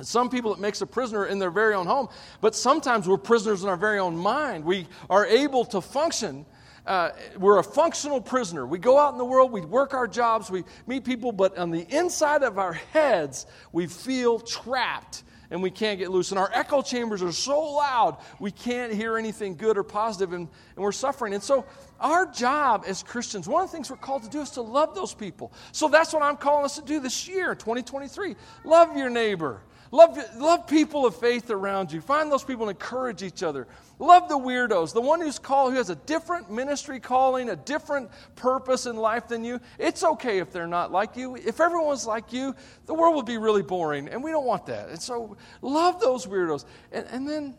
Some 0.00 0.30
people 0.30 0.52
it 0.52 0.60
makes 0.60 0.80
a 0.80 0.86
prisoner 0.86 1.26
in 1.26 1.38
their 1.38 1.50
very 1.50 1.74
own 1.74 1.86
home, 1.86 2.08
but 2.40 2.54
sometimes 2.54 3.08
we're 3.08 3.18
prisoners 3.18 3.64
in 3.64 3.68
our 3.68 3.76
very 3.76 3.98
own 3.98 4.16
mind. 4.16 4.64
We 4.64 4.86
are 5.10 5.26
able 5.26 5.64
to 5.66 5.80
function 5.80 6.46
uh, 6.86 7.10
we're 7.38 7.58
a 7.58 7.64
functional 7.64 8.20
prisoner. 8.20 8.66
We 8.66 8.78
go 8.78 8.98
out 8.98 9.12
in 9.12 9.18
the 9.18 9.24
world, 9.24 9.52
we 9.52 9.60
work 9.60 9.94
our 9.94 10.06
jobs, 10.06 10.50
we 10.50 10.64
meet 10.86 11.04
people, 11.04 11.32
but 11.32 11.56
on 11.58 11.70
the 11.70 11.86
inside 11.94 12.42
of 12.42 12.58
our 12.58 12.72
heads, 12.72 13.46
we 13.72 13.86
feel 13.86 14.38
trapped 14.38 15.24
and 15.50 15.62
we 15.62 15.70
can't 15.70 15.98
get 15.98 16.10
loose. 16.10 16.30
And 16.30 16.38
our 16.38 16.50
echo 16.52 16.82
chambers 16.82 17.22
are 17.22 17.32
so 17.32 17.60
loud, 17.60 18.18
we 18.38 18.50
can't 18.50 18.92
hear 18.92 19.16
anything 19.16 19.56
good 19.56 19.78
or 19.78 19.82
positive, 19.82 20.32
and, 20.32 20.48
and 20.76 20.84
we're 20.84 20.92
suffering. 20.92 21.34
And 21.34 21.42
so, 21.42 21.64
our 22.00 22.26
job 22.26 22.84
as 22.86 23.02
Christians, 23.02 23.48
one 23.48 23.64
of 23.64 23.70
the 23.70 23.76
things 23.76 23.90
we're 23.90 23.96
called 23.96 24.22
to 24.22 24.28
do 24.28 24.40
is 24.40 24.50
to 24.50 24.62
love 24.62 24.94
those 24.94 25.14
people. 25.14 25.52
So, 25.72 25.88
that's 25.88 26.12
what 26.12 26.22
I'm 26.22 26.36
calling 26.36 26.64
us 26.64 26.76
to 26.76 26.82
do 26.82 27.00
this 27.00 27.28
year, 27.28 27.54
2023. 27.54 28.36
Love 28.64 28.96
your 28.96 29.10
neighbor. 29.10 29.62
Love, 29.90 30.18
love 30.36 30.66
people 30.66 31.06
of 31.06 31.16
faith 31.16 31.50
around 31.50 31.90
you. 31.90 32.00
Find 32.00 32.30
those 32.30 32.44
people 32.44 32.68
and 32.68 32.76
encourage 32.76 33.22
each 33.22 33.42
other. 33.42 33.66
Love 33.98 34.28
the 34.28 34.38
weirdos, 34.38 34.92
the 34.92 35.00
one 35.00 35.20
who's 35.20 35.38
called, 35.38 35.72
who 35.72 35.78
has 35.78 35.90
a 35.90 35.96
different 35.96 36.50
ministry 36.50 37.00
calling, 37.00 37.48
a 37.48 37.56
different 37.56 38.10
purpose 38.36 38.86
in 38.86 38.96
life 38.96 39.28
than 39.28 39.44
you. 39.44 39.60
It's 39.78 40.04
okay 40.04 40.38
if 40.38 40.52
they're 40.52 40.66
not 40.66 40.92
like 40.92 41.16
you. 41.16 41.36
If 41.36 41.60
everyone's 41.60 42.06
like 42.06 42.32
you, 42.32 42.54
the 42.86 42.94
world 42.94 43.16
would 43.16 43.26
be 43.26 43.38
really 43.38 43.62
boring, 43.62 44.08
and 44.08 44.22
we 44.22 44.30
don't 44.30 44.46
want 44.46 44.66
that. 44.66 44.90
And 44.90 45.00
so, 45.00 45.36
love 45.62 46.00
those 46.00 46.26
weirdos. 46.26 46.64
And, 46.92 47.06
and 47.10 47.28
then, 47.28 47.54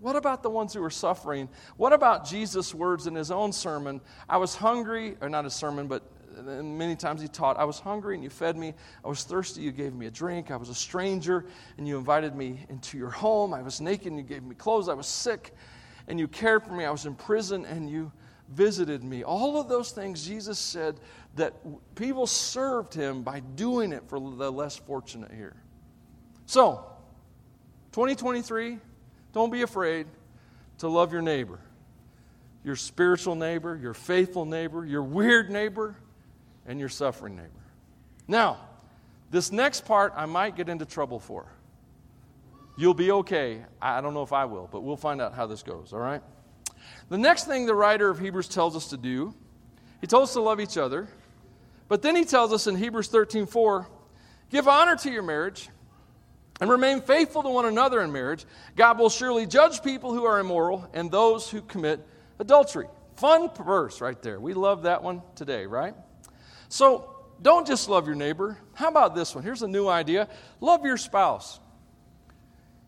what 0.00 0.16
about 0.16 0.42
the 0.42 0.50
ones 0.50 0.74
who 0.74 0.82
are 0.82 0.90
suffering? 0.90 1.48
What 1.76 1.92
about 1.92 2.26
Jesus' 2.26 2.74
words 2.74 3.06
in 3.06 3.14
his 3.14 3.30
own 3.30 3.52
sermon? 3.52 4.00
I 4.28 4.38
was 4.38 4.54
hungry, 4.54 5.16
or 5.20 5.28
not 5.28 5.44
his 5.44 5.54
sermon, 5.54 5.86
but 5.86 6.02
and 6.36 6.78
many 6.78 6.96
times 6.96 7.20
he 7.20 7.28
taught, 7.28 7.58
I 7.58 7.64
was 7.64 7.78
hungry 7.78 8.14
and 8.14 8.24
you 8.24 8.30
fed 8.30 8.56
me. 8.56 8.74
I 9.04 9.08
was 9.08 9.24
thirsty, 9.24 9.62
you 9.62 9.72
gave 9.72 9.94
me 9.94 10.06
a 10.06 10.10
drink. 10.10 10.50
I 10.50 10.56
was 10.56 10.68
a 10.68 10.74
stranger 10.74 11.46
and 11.78 11.86
you 11.86 11.96
invited 11.98 12.34
me 12.34 12.66
into 12.68 12.98
your 12.98 13.10
home. 13.10 13.54
I 13.54 13.62
was 13.62 13.80
naked 13.80 14.08
and 14.08 14.16
you 14.16 14.22
gave 14.22 14.42
me 14.42 14.54
clothes. 14.54 14.88
I 14.88 14.94
was 14.94 15.06
sick 15.06 15.54
and 16.08 16.18
you 16.18 16.28
cared 16.28 16.64
for 16.64 16.72
me. 16.72 16.84
I 16.84 16.90
was 16.90 17.06
in 17.06 17.14
prison 17.14 17.64
and 17.64 17.88
you 17.88 18.12
visited 18.48 19.02
me. 19.02 19.24
All 19.24 19.58
of 19.58 19.68
those 19.68 19.90
things, 19.90 20.26
Jesus 20.26 20.58
said 20.58 21.00
that 21.36 21.54
people 21.94 22.26
served 22.26 22.94
him 22.94 23.22
by 23.22 23.40
doing 23.40 23.92
it 23.92 24.04
for 24.08 24.20
the 24.20 24.50
less 24.50 24.76
fortunate 24.76 25.32
here. 25.32 25.56
So, 26.46 26.84
2023, 27.92 28.78
don't 29.32 29.50
be 29.50 29.62
afraid 29.62 30.06
to 30.78 30.88
love 30.88 31.12
your 31.12 31.22
neighbor. 31.22 31.58
Your 32.64 32.76
spiritual 32.76 33.34
neighbor, 33.34 33.76
your 33.76 33.94
faithful 33.94 34.44
neighbor, 34.44 34.84
your 34.84 35.02
weird 35.02 35.50
neighbor, 35.50 35.96
and 36.66 36.80
your 36.80 36.88
suffering 36.88 37.36
neighbor. 37.36 37.50
Now, 38.26 38.58
this 39.30 39.52
next 39.52 39.84
part 39.84 40.12
I 40.16 40.26
might 40.26 40.56
get 40.56 40.68
into 40.68 40.84
trouble 40.84 41.18
for. 41.18 41.46
You'll 42.76 42.94
be 42.94 43.10
okay. 43.10 43.64
I 43.80 44.00
don't 44.00 44.14
know 44.14 44.22
if 44.22 44.32
I 44.32 44.44
will, 44.46 44.68
but 44.70 44.82
we'll 44.82 44.96
find 44.96 45.20
out 45.20 45.34
how 45.34 45.46
this 45.46 45.62
goes, 45.62 45.92
all 45.92 46.00
right? 46.00 46.22
The 47.08 47.18
next 47.18 47.44
thing 47.44 47.66
the 47.66 47.74
writer 47.74 48.10
of 48.10 48.18
Hebrews 48.18 48.48
tells 48.48 48.76
us 48.76 48.88
to 48.88 48.96
do, 48.96 49.34
he 50.00 50.06
tells 50.06 50.30
us 50.30 50.34
to 50.34 50.40
love 50.40 50.60
each 50.60 50.76
other, 50.76 51.08
but 51.88 52.02
then 52.02 52.16
he 52.16 52.24
tells 52.24 52.52
us 52.52 52.66
in 52.66 52.76
Hebrews 52.76 53.08
13 53.08 53.46
4, 53.46 53.86
give 54.50 54.68
honor 54.68 54.96
to 54.96 55.10
your 55.10 55.22
marriage 55.22 55.68
and 56.60 56.70
remain 56.70 57.00
faithful 57.00 57.42
to 57.42 57.48
one 57.48 57.66
another 57.66 58.00
in 58.02 58.12
marriage. 58.12 58.44
God 58.76 58.98
will 58.98 59.10
surely 59.10 59.46
judge 59.46 59.82
people 59.82 60.12
who 60.12 60.24
are 60.24 60.38
immoral 60.38 60.88
and 60.94 61.10
those 61.10 61.48
who 61.50 61.60
commit 61.62 62.06
adultery. 62.38 62.86
Fun 63.16 63.50
verse 63.54 64.00
right 64.00 64.20
there. 64.22 64.40
We 64.40 64.54
love 64.54 64.82
that 64.82 65.02
one 65.02 65.22
today, 65.36 65.66
right? 65.66 65.94
So 66.74 67.08
don't 67.40 67.68
just 67.68 67.88
love 67.88 68.08
your 68.08 68.16
neighbor. 68.16 68.58
How 68.72 68.88
about 68.88 69.14
this 69.14 69.32
one? 69.32 69.44
Here's 69.44 69.62
a 69.62 69.68
new 69.68 69.86
idea 69.86 70.28
love 70.60 70.84
your 70.84 70.96
spouse. 70.96 71.60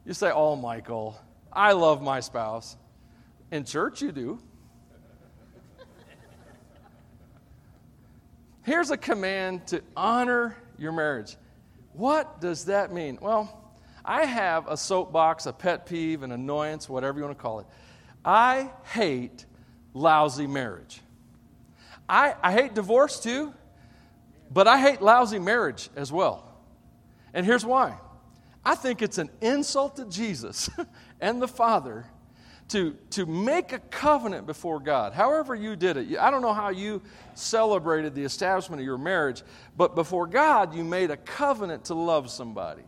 You 0.04 0.12
say, 0.12 0.32
Oh, 0.34 0.56
Michael, 0.56 1.16
I 1.52 1.70
love 1.70 2.02
my 2.02 2.18
spouse. 2.18 2.76
In 3.52 3.64
church, 3.64 4.02
you 4.02 4.10
do. 4.10 4.40
Here's 8.64 8.90
a 8.90 8.96
command 8.96 9.68
to 9.68 9.82
honor 9.96 10.56
your 10.78 10.90
marriage. 10.90 11.36
What 11.92 12.40
does 12.40 12.64
that 12.64 12.92
mean? 12.92 13.18
Well, 13.22 13.72
I 14.04 14.24
have 14.24 14.66
a 14.66 14.76
soapbox, 14.76 15.46
a 15.46 15.52
pet 15.52 15.86
peeve, 15.86 16.24
an 16.24 16.32
annoyance, 16.32 16.88
whatever 16.88 17.20
you 17.20 17.24
want 17.24 17.38
to 17.38 17.40
call 17.40 17.60
it. 17.60 17.66
I 18.24 18.72
hate 18.82 19.46
lousy 19.94 20.48
marriage. 20.48 21.00
I, 22.08 22.34
I 22.42 22.50
hate 22.50 22.74
divorce 22.74 23.20
too. 23.20 23.54
But 24.50 24.68
I 24.68 24.80
hate 24.80 25.02
lousy 25.02 25.38
marriage 25.38 25.90
as 25.96 26.12
well. 26.12 26.44
And 27.34 27.44
here's 27.44 27.64
why 27.64 27.98
I 28.64 28.74
think 28.74 29.02
it's 29.02 29.18
an 29.18 29.30
insult 29.40 29.96
to 29.96 30.06
Jesus 30.06 30.70
and 31.20 31.40
the 31.40 31.48
Father 31.48 32.06
to, 32.68 32.96
to 33.10 33.26
make 33.26 33.72
a 33.72 33.78
covenant 33.78 34.46
before 34.46 34.80
God, 34.80 35.12
however 35.12 35.54
you 35.54 35.76
did 35.76 35.96
it. 35.96 36.18
I 36.18 36.30
don't 36.30 36.42
know 36.42 36.52
how 36.52 36.70
you 36.70 37.00
celebrated 37.34 38.14
the 38.14 38.24
establishment 38.24 38.80
of 38.80 38.86
your 38.86 38.98
marriage, 38.98 39.42
but 39.76 39.94
before 39.94 40.26
God, 40.26 40.74
you 40.74 40.82
made 40.82 41.10
a 41.10 41.16
covenant 41.16 41.84
to 41.86 41.94
love 41.94 42.28
somebody. 42.28 42.82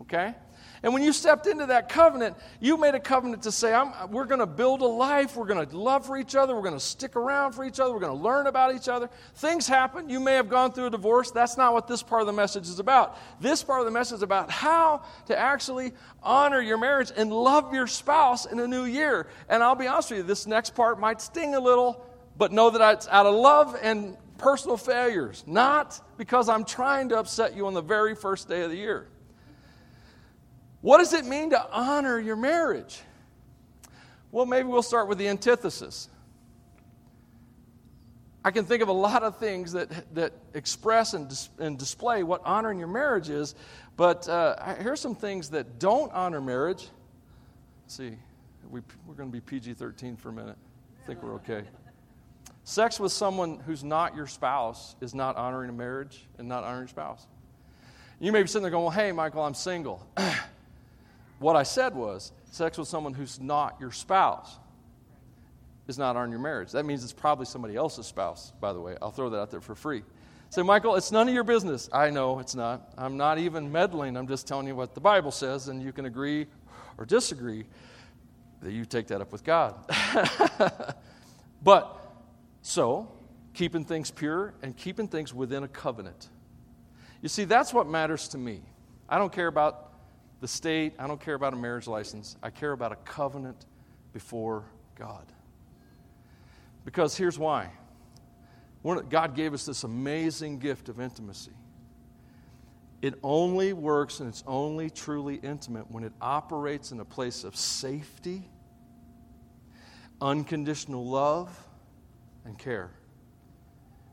Okay? 0.00 0.34
And 0.82 0.94
when 0.94 1.02
you 1.02 1.12
stepped 1.12 1.46
into 1.46 1.66
that 1.66 1.90
covenant, 1.90 2.36
you 2.58 2.78
made 2.78 2.94
a 2.94 3.00
covenant 3.00 3.42
to 3.42 3.52
say, 3.52 3.78
we're 4.08 4.24
going 4.24 4.40
to 4.40 4.46
build 4.46 4.80
a 4.80 4.86
life, 4.86 5.36
we're 5.36 5.46
going 5.46 5.66
to 5.66 5.76
love 5.76 6.06
for 6.06 6.16
each 6.16 6.34
other, 6.34 6.54
we're 6.54 6.62
going 6.62 6.72
to 6.72 6.80
stick 6.80 7.16
around 7.16 7.52
for 7.52 7.64
each 7.64 7.78
other, 7.80 7.92
we're 7.92 8.00
going 8.00 8.16
to 8.16 8.22
learn 8.22 8.46
about 8.46 8.74
each 8.74 8.88
other. 8.88 9.10
Things 9.34 9.68
happen. 9.68 10.08
You 10.08 10.20
may 10.20 10.34
have 10.34 10.48
gone 10.48 10.72
through 10.72 10.86
a 10.86 10.90
divorce. 10.90 11.30
That's 11.32 11.58
not 11.58 11.74
what 11.74 11.86
this 11.86 12.02
part 12.02 12.22
of 12.22 12.26
the 12.26 12.32
message 12.32 12.66
is 12.66 12.78
about. 12.78 13.18
This 13.42 13.62
part 13.62 13.80
of 13.80 13.84
the 13.84 13.92
message 13.92 14.16
is 14.16 14.22
about 14.22 14.50
how 14.50 15.02
to 15.26 15.38
actually 15.38 15.92
honor 16.22 16.62
your 16.62 16.78
marriage 16.78 17.12
and 17.14 17.30
love 17.30 17.74
your 17.74 17.86
spouse 17.86 18.46
in 18.46 18.58
a 18.58 18.66
new 18.66 18.84
year. 18.84 19.26
And 19.50 19.62
I'll 19.62 19.74
be 19.74 19.86
honest 19.86 20.10
with 20.10 20.20
you, 20.20 20.22
this 20.22 20.46
next 20.46 20.74
part 20.74 20.98
might 20.98 21.20
sting 21.20 21.54
a 21.54 21.60
little, 21.60 22.06
but 22.38 22.52
know 22.52 22.70
that 22.70 22.94
it's 22.94 23.08
out 23.08 23.26
of 23.26 23.34
love 23.34 23.76
and 23.82 24.16
personal 24.38 24.78
failures, 24.78 25.44
not 25.46 26.00
because 26.16 26.48
I'm 26.48 26.64
trying 26.64 27.10
to 27.10 27.18
upset 27.18 27.54
you 27.54 27.66
on 27.66 27.74
the 27.74 27.82
very 27.82 28.14
first 28.14 28.48
day 28.48 28.62
of 28.62 28.70
the 28.70 28.78
year. 28.78 29.06
What 30.80 30.98
does 30.98 31.12
it 31.12 31.24
mean 31.24 31.50
to 31.50 31.70
honor 31.70 32.18
your 32.18 32.36
marriage? 32.36 33.00
Well, 34.32 34.46
maybe 34.46 34.68
we'll 34.68 34.82
start 34.82 35.08
with 35.08 35.18
the 35.18 35.28
antithesis. 35.28 36.08
I 38.42 38.50
can 38.50 38.64
think 38.64 38.82
of 38.82 38.88
a 38.88 38.92
lot 38.92 39.22
of 39.22 39.36
things 39.36 39.72
that, 39.72 40.14
that 40.14 40.32
express 40.54 41.12
and, 41.12 41.28
dis- 41.28 41.50
and 41.58 41.78
display 41.78 42.22
what 42.22 42.40
honoring 42.44 42.78
your 42.78 42.88
marriage 42.88 43.28
is, 43.28 43.54
but 43.96 44.26
uh, 44.28 44.76
here's 44.76 45.00
some 45.00 45.14
things 45.14 45.50
that 45.50 45.78
don't 45.78 46.10
honor 46.12 46.40
marriage. 46.40 46.88
Let's 47.84 47.96
see, 47.96 48.16
we, 48.70 48.80
we're 49.06 49.14
going 49.14 49.28
to 49.28 49.32
be 49.32 49.40
PG 49.40 49.74
13 49.74 50.16
for 50.16 50.30
a 50.30 50.32
minute. 50.32 50.56
I 51.02 51.06
think 51.06 51.22
we're 51.22 51.34
okay. 51.34 51.64
Sex 52.64 52.98
with 52.98 53.12
someone 53.12 53.58
who's 53.58 53.84
not 53.84 54.16
your 54.16 54.26
spouse 54.26 54.96
is 55.02 55.14
not 55.14 55.36
honoring 55.36 55.68
a 55.68 55.74
marriage 55.74 56.26
and 56.38 56.48
not 56.48 56.64
honoring 56.64 56.82
your 56.82 56.88
spouse. 56.88 57.26
You 58.20 58.32
may 58.32 58.40
be 58.40 58.48
sitting 58.48 58.62
there 58.62 58.70
going, 58.70 58.84
Well, 58.84 58.92
hey, 58.92 59.12
Michael, 59.12 59.42
I'm 59.42 59.54
single. 59.54 60.06
What 61.40 61.56
I 61.56 61.62
said 61.62 61.94
was 61.94 62.32
sex 62.50 62.76
with 62.76 62.86
someone 62.86 63.14
who's 63.14 63.40
not 63.40 63.78
your 63.80 63.90
spouse 63.90 64.58
is 65.88 65.98
not 65.98 66.14
on 66.14 66.30
your 66.30 66.38
marriage. 66.38 66.70
That 66.72 66.84
means 66.84 67.02
it's 67.02 67.14
probably 67.14 67.46
somebody 67.46 67.76
else's 67.76 68.06
spouse, 68.06 68.52
by 68.60 68.74
the 68.74 68.80
way. 68.80 68.96
I'll 69.00 69.10
throw 69.10 69.30
that 69.30 69.40
out 69.40 69.50
there 69.50 69.62
for 69.62 69.74
free. 69.74 70.02
Say, 70.50 70.62
Michael, 70.62 70.96
it's 70.96 71.10
none 71.10 71.28
of 71.28 71.34
your 71.34 71.44
business. 71.44 71.88
I 71.92 72.10
know 72.10 72.40
it's 72.40 72.54
not. 72.54 72.92
I'm 72.98 73.16
not 73.16 73.38
even 73.38 73.72
meddling. 73.72 74.18
I'm 74.18 74.28
just 74.28 74.46
telling 74.46 74.66
you 74.66 74.76
what 74.76 74.94
the 74.94 75.00
Bible 75.00 75.30
says, 75.30 75.68
and 75.68 75.82
you 75.82 75.92
can 75.92 76.04
agree 76.04 76.46
or 76.98 77.06
disagree 77.06 77.64
that 78.60 78.72
you 78.72 78.84
take 78.84 79.06
that 79.06 79.22
up 79.22 79.32
with 79.32 79.42
God. 79.42 79.74
but, 81.62 82.14
so, 82.60 83.10
keeping 83.54 83.84
things 83.84 84.10
pure 84.10 84.52
and 84.62 84.76
keeping 84.76 85.08
things 85.08 85.32
within 85.32 85.62
a 85.62 85.68
covenant. 85.68 86.28
You 87.22 87.30
see, 87.30 87.44
that's 87.44 87.72
what 87.72 87.88
matters 87.88 88.28
to 88.28 88.38
me. 88.38 88.60
I 89.08 89.16
don't 89.16 89.32
care 89.32 89.46
about 89.46 89.89
the 90.40 90.48
state, 90.48 90.94
I 90.98 91.06
don't 91.06 91.20
care 91.20 91.34
about 91.34 91.52
a 91.52 91.56
marriage 91.56 91.86
license. 91.86 92.36
I 92.42 92.50
care 92.50 92.72
about 92.72 92.92
a 92.92 92.96
covenant 92.96 93.66
before 94.12 94.64
God. 94.98 95.24
Because 96.84 97.16
here's 97.16 97.38
why 97.38 97.70
God 99.10 99.34
gave 99.34 99.52
us 99.52 99.66
this 99.66 99.84
amazing 99.84 100.58
gift 100.58 100.88
of 100.88 101.00
intimacy. 101.00 101.52
It 103.02 103.14
only 103.22 103.72
works 103.72 104.20
and 104.20 104.28
it's 104.28 104.44
only 104.46 104.90
truly 104.90 105.36
intimate 105.36 105.90
when 105.90 106.04
it 106.04 106.12
operates 106.20 106.92
in 106.92 107.00
a 107.00 107.04
place 107.04 107.44
of 107.44 107.56
safety, 107.56 108.48
unconditional 110.20 111.06
love, 111.06 111.66
and 112.44 112.58
care. 112.58 112.90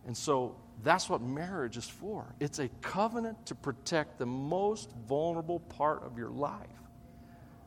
And 0.06 0.16
so 0.16 0.56
that's 0.84 1.10
what 1.10 1.22
marriage 1.22 1.78
is 1.78 1.88
for. 1.88 2.26
It's 2.40 2.60
a 2.60 2.68
covenant 2.82 3.46
to 3.48 3.56
protect 3.56 4.20
the 4.20 4.26
most 4.26 4.92
vulnerable 5.08 5.60
part 5.60 6.04
of 6.04 6.18
your 6.18 6.30
life. 6.30 6.68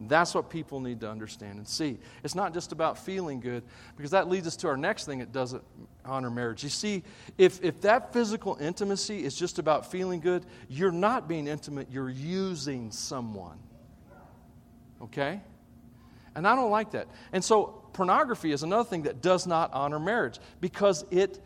That's 0.02 0.34
what 0.34 0.48
people 0.48 0.80
need 0.80 1.00
to 1.00 1.10
understand 1.10 1.58
and 1.58 1.68
see. 1.68 1.98
It's 2.24 2.34
not 2.34 2.54
just 2.54 2.72
about 2.72 2.96
feeling 2.98 3.40
good, 3.40 3.62
because 3.96 4.12
that 4.12 4.30
leads 4.30 4.46
us 4.46 4.56
to 4.56 4.68
our 4.68 4.76
next 4.76 5.04
thing 5.04 5.20
it 5.20 5.30
doesn't 5.30 5.62
honor 6.06 6.30
marriage. 6.30 6.62
You 6.62 6.70
see, 6.70 7.02
if, 7.36 7.62
if 7.62 7.82
that 7.82 8.12
physical 8.12 8.56
intimacy 8.60 9.24
is 9.24 9.34
just 9.34 9.58
about 9.58 9.90
feeling 9.90 10.20
good, 10.20 10.46
you're 10.68 10.90
not 10.90 11.28
being 11.28 11.46
intimate, 11.46 11.88
you're 11.90 12.08
using 12.08 12.90
someone. 12.92 13.58
Okay? 15.02 15.42
And 16.34 16.46
I 16.48 16.54
don't 16.54 16.70
like 16.70 16.92
that. 16.92 17.08
And 17.32 17.44
so, 17.44 17.82
pornography 17.92 18.52
is 18.52 18.62
another 18.62 18.88
thing 18.88 19.02
that 19.02 19.20
does 19.20 19.46
not 19.46 19.70
honor 19.74 19.98
marriage 19.98 20.38
because 20.60 21.04
it 21.10 21.40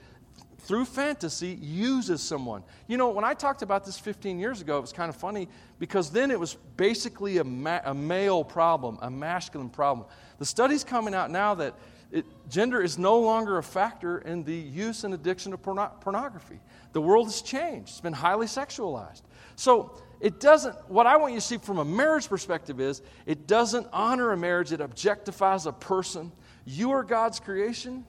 through 0.64 0.86
fantasy, 0.86 1.58
uses 1.60 2.22
someone. 2.22 2.62
You 2.86 2.96
know, 2.96 3.10
when 3.10 3.24
I 3.24 3.34
talked 3.34 3.62
about 3.62 3.84
this 3.84 3.98
15 3.98 4.38
years 4.38 4.60
ago, 4.60 4.78
it 4.78 4.80
was 4.80 4.92
kind 4.92 5.08
of 5.08 5.16
funny 5.16 5.48
because 5.78 6.10
then 6.10 6.30
it 6.30 6.40
was 6.40 6.54
basically 6.76 7.38
a, 7.38 7.44
ma- 7.44 7.80
a 7.84 7.94
male 7.94 8.42
problem, 8.44 8.98
a 9.02 9.10
masculine 9.10 9.68
problem. 9.68 10.06
The 10.38 10.46
study's 10.46 10.82
coming 10.82 11.14
out 11.14 11.30
now 11.30 11.54
that 11.56 11.74
it, 12.10 12.24
gender 12.48 12.80
is 12.80 12.98
no 12.98 13.18
longer 13.18 13.58
a 13.58 13.62
factor 13.62 14.18
in 14.18 14.44
the 14.44 14.54
use 14.54 15.04
and 15.04 15.12
addiction 15.12 15.52
of 15.52 15.62
porno- 15.62 15.92
pornography. 16.00 16.60
The 16.92 17.00
world 17.00 17.26
has 17.26 17.42
changed, 17.42 17.90
it's 17.90 18.00
been 18.00 18.12
highly 18.12 18.46
sexualized. 18.46 19.22
So, 19.56 20.00
it 20.20 20.40
doesn't, 20.40 20.74
what 20.88 21.06
I 21.06 21.18
want 21.18 21.34
you 21.34 21.40
to 21.40 21.44
see 21.44 21.58
from 21.58 21.78
a 21.78 21.84
marriage 21.84 22.28
perspective 22.30 22.80
is 22.80 23.02
it 23.26 23.46
doesn't 23.46 23.86
honor 23.92 24.32
a 24.32 24.36
marriage, 24.38 24.72
it 24.72 24.80
objectifies 24.80 25.66
a 25.66 25.72
person. 25.72 26.32
You 26.64 26.92
are 26.92 27.02
God's 27.02 27.40
creation. 27.40 28.06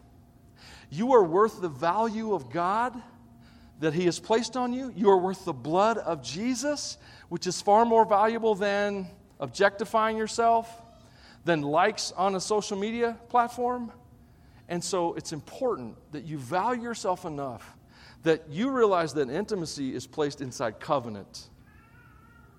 You 0.89 1.13
are 1.13 1.23
worth 1.23 1.61
the 1.61 1.69
value 1.69 2.33
of 2.33 2.51
God 2.51 3.01
that 3.79 3.93
He 3.93 4.05
has 4.05 4.19
placed 4.19 4.55
on 4.55 4.73
you. 4.73 4.93
You 4.95 5.09
are 5.09 5.17
worth 5.17 5.45
the 5.45 5.53
blood 5.53 5.97
of 5.97 6.23
Jesus, 6.23 6.97
which 7.29 7.47
is 7.47 7.61
far 7.61 7.85
more 7.85 8.05
valuable 8.05 8.55
than 8.55 9.07
objectifying 9.39 10.17
yourself, 10.17 10.81
than 11.43 11.61
likes 11.61 12.11
on 12.13 12.35
a 12.35 12.39
social 12.39 12.77
media 12.77 13.17
platform. 13.29 13.91
And 14.69 14.83
so 14.83 15.13
it's 15.13 15.33
important 15.33 15.95
that 16.11 16.23
you 16.23 16.37
value 16.37 16.83
yourself 16.83 17.25
enough 17.25 17.75
that 18.25 18.43
you 18.49 18.71
realize 18.71 19.13
that 19.13 19.29
intimacy 19.29 19.95
is 19.95 20.07
placed 20.07 20.41
inside 20.41 20.79
covenant 20.79 21.47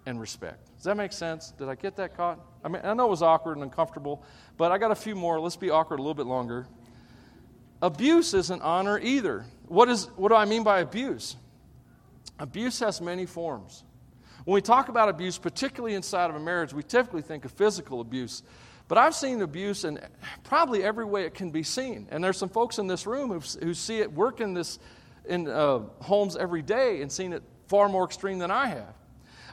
and 0.06 0.20
respect. 0.20 0.70
Does 0.76 0.84
that 0.84 0.96
make 0.96 1.12
sense? 1.12 1.50
Did 1.50 1.68
I 1.68 1.74
get 1.74 1.96
that 1.96 2.16
caught? 2.16 2.38
I 2.64 2.68
mean, 2.68 2.82
I 2.84 2.94
know 2.94 3.06
it 3.06 3.10
was 3.10 3.22
awkward 3.22 3.56
and 3.56 3.64
uncomfortable, 3.64 4.22
but 4.56 4.70
I 4.70 4.78
got 4.78 4.92
a 4.92 4.94
few 4.94 5.16
more. 5.16 5.40
Let's 5.40 5.56
be 5.56 5.70
awkward 5.70 5.98
a 5.98 6.02
little 6.02 6.14
bit 6.14 6.26
longer. 6.26 6.68
Abuse 7.82 8.34
isn't 8.34 8.62
honor 8.62 8.98
either. 8.98 9.44
What, 9.68 9.88
is, 9.88 10.06
what 10.16 10.28
do 10.30 10.34
I 10.34 10.44
mean 10.44 10.64
by 10.64 10.80
abuse? 10.80 11.36
Abuse 12.38 12.80
has 12.80 13.00
many 13.00 13.26
forms. 13.26 13.84
When 14.44 14.54
we 14.54 14.62
talk 14.62 14.88
about 14.88 15.08
abuse, 15.08 15.38
particularly 15.38 15.94
inside 15.94 16.30
of 16.30 16.36
a 16.36 16.40
marriage, 16.40 16.72
we 16.72 16.82
typically 16.82 17.22
think 17.22 17.44
of 17.44 17.52
physical 17.52 18.00
abuse. 18.00 18.42
But 18.88 18.98
I've 18.98 19.14
seen 19.14 19.42
abuse 19.42 19.84
in 19.84 19.98
probably 20.44 20.84
every 20.84 21.04
way 21.04 21.24
it 21.24 21.34
can 21.34 21.50
be 21.50 21.64
seen. 21.64 22.06
And 22.10 22.22
there's 22.22 22.38
some 22.38 22.48
folks 22.48 22.78
in 22.78 22.86
this 22.86 23.06
room 23.06 23.40
who 23.40 23.74
see 23.74 23.98
it 23.98 24.12
work 24.12 24.40
in, 24.40 24.54
this, 24.54 24.78
in 25.28 25.48
uh, 25.48 25.80
homes 26.00 26.36
every 26.36 26.62
day 26.62 27.02
and 27.02 27.10
seen 27.10 27.32
it 27.32 27.42
far 27.66 27.88
more 27.88 28.04
extreme 28.04 28.38
than 28.38 28.50
I 28.50 28.66
have. 28.68 28.94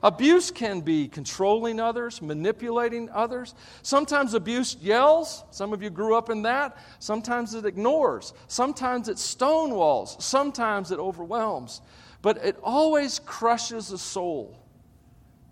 Abuse 0.04 0.52
can 0.52 0.82
be 0.82 1.08
controlling 1.08 1.80
others, 1.80 2.22
manipulating 2.22 3.10
others. 3.12 3.56
Sometimes 3.84 4.34
abuse 4.34 4.76
yells. 4.82 5.46
Some 5.50 5.72
of 5.72 5.82
you 5.82 5.90
grew 5.90 6.16
up 6.18 6.30
in 6.30 6.42
that. 6.42 6.78
Sometimes 7.00 7.54
it 7.54 7.66
ignores. 7.66 8.34
Sometimes 8.48 9.08
it 9.08 9.16
stonewalls. 9.16 10.22
Sometimes 10.22 10.92
it 10.92 11.00
overwhelms. 11.00 11.82
But 12.22 12.44
it 12.44 12.58
always 12.62 13.20
crushes 13.20 13.92
a 13.92 13.98
soul, 13.98 14.60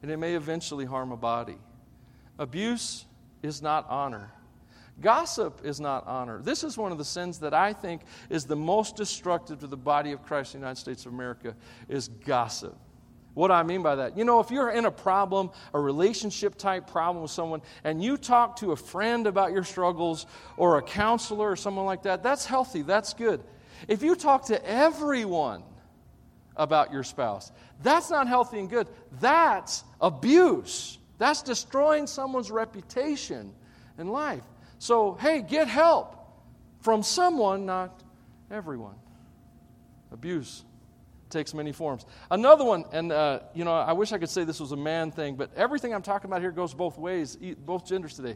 and 0.01 0.11
it 0.11 0.17
may 0.17 0.35
eventually 0.35 0.85
harm 0.85 1.13
a 1.13 1.17
body. 1.17 1.57
Abuse 2.37 3.05
is 3.41 3.61
not 3.61 3.85
honor. 3.89 4.31
Gossip 4.99 5.61
is 5.63 5.79
not 5.79 6.05
honor. 6.07 6.41
This 6.41 6.65
is 6.65 6.77
one 6.77 6.91
of 6.91 6.97
the 6.97 7.05
sins 7.05 7.39
that 7.39 7.53
I 7.53 7.71
think 7.71 8.01
is 8.29 8.45
the 8.45 8.55
most 8.55 8.97
destructive 8.97 9.59
to 9.59 9.67
the 9.67 9.77
body 9.77 10.11
of 10.11 10.23
Christ 10.23 10.55
in 10.55 10.59
the 10.61 10.65
United 10.65 10.79
States 10.79 11.05
of 11.05 11.13
America 11.13 11.55
is 11.87 12.09
gossip. 12.09 12.77
What 13.33 13.47
do 13.47 13.53
I 13.53 13.63
mean 13.63 13.81
by 13.81 13.95
that? 13.95 14.17
You 14.17 14.25
know, 14.25 14.39
if 14.41 14.51
you're 14.51 14.71
in 14.71 14.85
a 14.85 14.91
problem, 14.91 15.51
a 15.73 15.79
relationship 15.79 16.57
type 16.57 16.87
problem 16.87 17.21
with 17.21 17.31
someone, 17.31 17.61
and 17.83 18.03
you 18.03 18.17
talk 18.17 18.57
to 18.57 18.71
a 18.71 18.75
friend 18.75 19.25
about 19.25 19.53
your 19.53 19.63
struggles 19.63 20.25
or 20.57 20.77
a 20.77 20.81
counselor 20.81 21.51
or 21.51 21.55
someone 21.55 21.85
like 21.85 22.03
that, 22.03 22.23
that's 22.23 22.45
healthy, 22.45 22.81
that's 22.81 23.13
good. 23.13 23.41
If 23.87 24.03
you 24.03 24.15
talk 24.15 24.45
to 24.47 24.65
everyone 24.69 25.63
about 26.57 26.91
your 26.91 27.03
spouse, 27.03 27.51
that's 27.81 28.11
not 28.11 28.27
healthy 28.27 28.59
and 28.59 28.69
good. 28.69 28.87
That's 29.19 29.83
abuse. 30.01 30.97
That's 31.17 31.41
destroying 31.41 32.07
someone's 32.07 32.51
reputation 32.51 33.53
in 33.97 34.09
life. 34.09 34.43
So, 34.77 35.13
hey, 35.13 35.41
get 35.41 35.67
help 35.67 36.17
from 36.81 37.01
someone, 37.01 37.65
not 37.65 38.01
everyone. 38.49 38.95
Abuse 40.11 40.65
takes 41.31 41.53
many 41.53 41.71
forms. 41.71 42.05
Another 42.29 42.63
one, 42.63 42.85
and 42.91 43.11
uh, 43.11 43.39
you 43.53 43.65
know, 43.65 43.73
I 43.73 43.93
wish 43.93 44.11
I 44.11 44.17
could 44.17 44.29
say 44.29 44.43
this 44.43 44.59
was 44.59 44.71
a 44.71 44.77
man 44.77 45.11
thing, 45.11 45.35
but 45.35 45.49
everything 45.55 45.93
I'm 45.93 46.01
talking 46.01 46.29
about 46.29 46.41
here 46.41 46.51
goes 46.51 46.73
both 46.73 46.97
ways, 46.97 47.37
both 47.65 47.85
genders 47.85 48.15
today. 48.15 48.35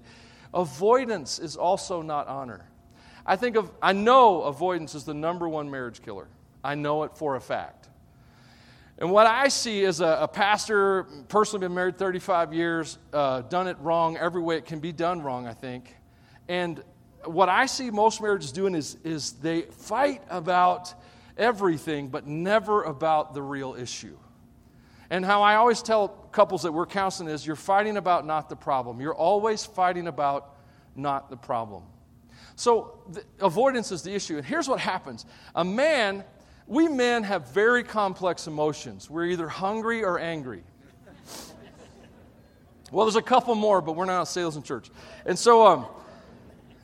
Avoidance 0.53 1.39
is 1.39 1.55
also 1.55 2.01
not 2.01 2.27
honor. 2.27 2.65
I 3.25 3.35
think 3.35 3.55
of, 3.55 3.71
I 3.81 3.93
know 3.93 4.43
avoidance 4.43 4.95
is 4.95 5.03
the 5.03 5.13
number 5.13 5.49
one 5.49 5.69
marriage 5.69 6.01
killer. 6.01 6.27
I 6.63 6.75
know 6.75 7.03
it 7.03 7.17
for 7.17 7.35
a 7.35 7.41
fact. 7.41 7.89
And 8.97 9.11
what 9.11 9.27
I 9.27 9.49
see 9.49 9.83
as 9.83 9.99
a, 9.99 10.19
a 10.21 10.27
pastor, 10.27 11.03
personally 11.27 11.65
been 11.65 11.75
married 11.75 11.97
35 11.97 12.53
years, 12.53 12.97
uh, 13.11 13.41
done 13.41 13.67
it 13.67 13.77
wrong 13.79 14.15
every 14.15 14.41
way 14.41 14.57
it 14.57 14.65
can 14.65 14.79
be 14.79 14.93
done 14.93 15.21
wrong, 15.21 15.47
I 15.47 15.53
think. 15.53 15.93
And 16.47 16.81
what 17.25 17.49
I 17.49 17.65
see 17.65 17.89
most 17.89 18.21
marriages 18.21 18.51
doing 18.51 18.75
is, 18.75 18.97
is 19.03 19.33
they 19.33 19.63
fight 19.63 20.21
about 20.29 20.93
everything, 21.37 22.07
but 22.09 22.27
never 22.27 22.83
about 22.83 23.33
the 23.33 23.41
real 23.41 23.75
issue. 23.75 24.17
And 25.09 25.23
how 25.23 25.43
I 25.43 25.55
always 25.55 25.81
tell 25.81 26.07
couples 26.31 26.63
that 26.63 26.71
we're 26.71 26.85
counseling 26.85 27.29
is 27.29 27.45
you're 27.45 27.55
fighting 27.55 27.97
about 27.97 28.25
not 28.25 28.49
the 28.49 28.55
problem. 28.55 28.99
You're 28.99 29.15
always 29.15 29.65
fighting 29.65 30.07
about 30.07 30.55
not 30.95 31.29
the 31.29 31.37
problem. 31.37 31.83
So 32.55 32.99
avoidance 33.39 33.91
is 33.91 34.01
the 34.01 34.13
issue. 34.13 34.37
And 34.37 34.45
here's 34.45 34.67
what 34.67 34.79
happens 34.79 35.25
a 35.53 35.63
man 35.63 36.23
we 36.67 36.87
men 36.87 37.23
have 37.23 37.49
very 37.49 37.83
complex 37.83 38.47
emotions. 38.47 39.09
We're 39.09 39.25
either 39.25 39.47
hungry 39.47 40.03
or 40.03 40.17
angry. 40.17 40.63
Well, 42.91 43.05
there's 43.05 43.15
a 43.15 43.21
couple 43.21 43.53
more, 43.55 43.81
but 43.81 43.95
we're 43.95 44.05
not 44.05 44.23
a 44.23 44.25
sales 44.25 44.55
in 44.55 44.63
church. 44.63 44.89
And 45.25 45.37
so 45.37 45.67
um, 45.67 45.85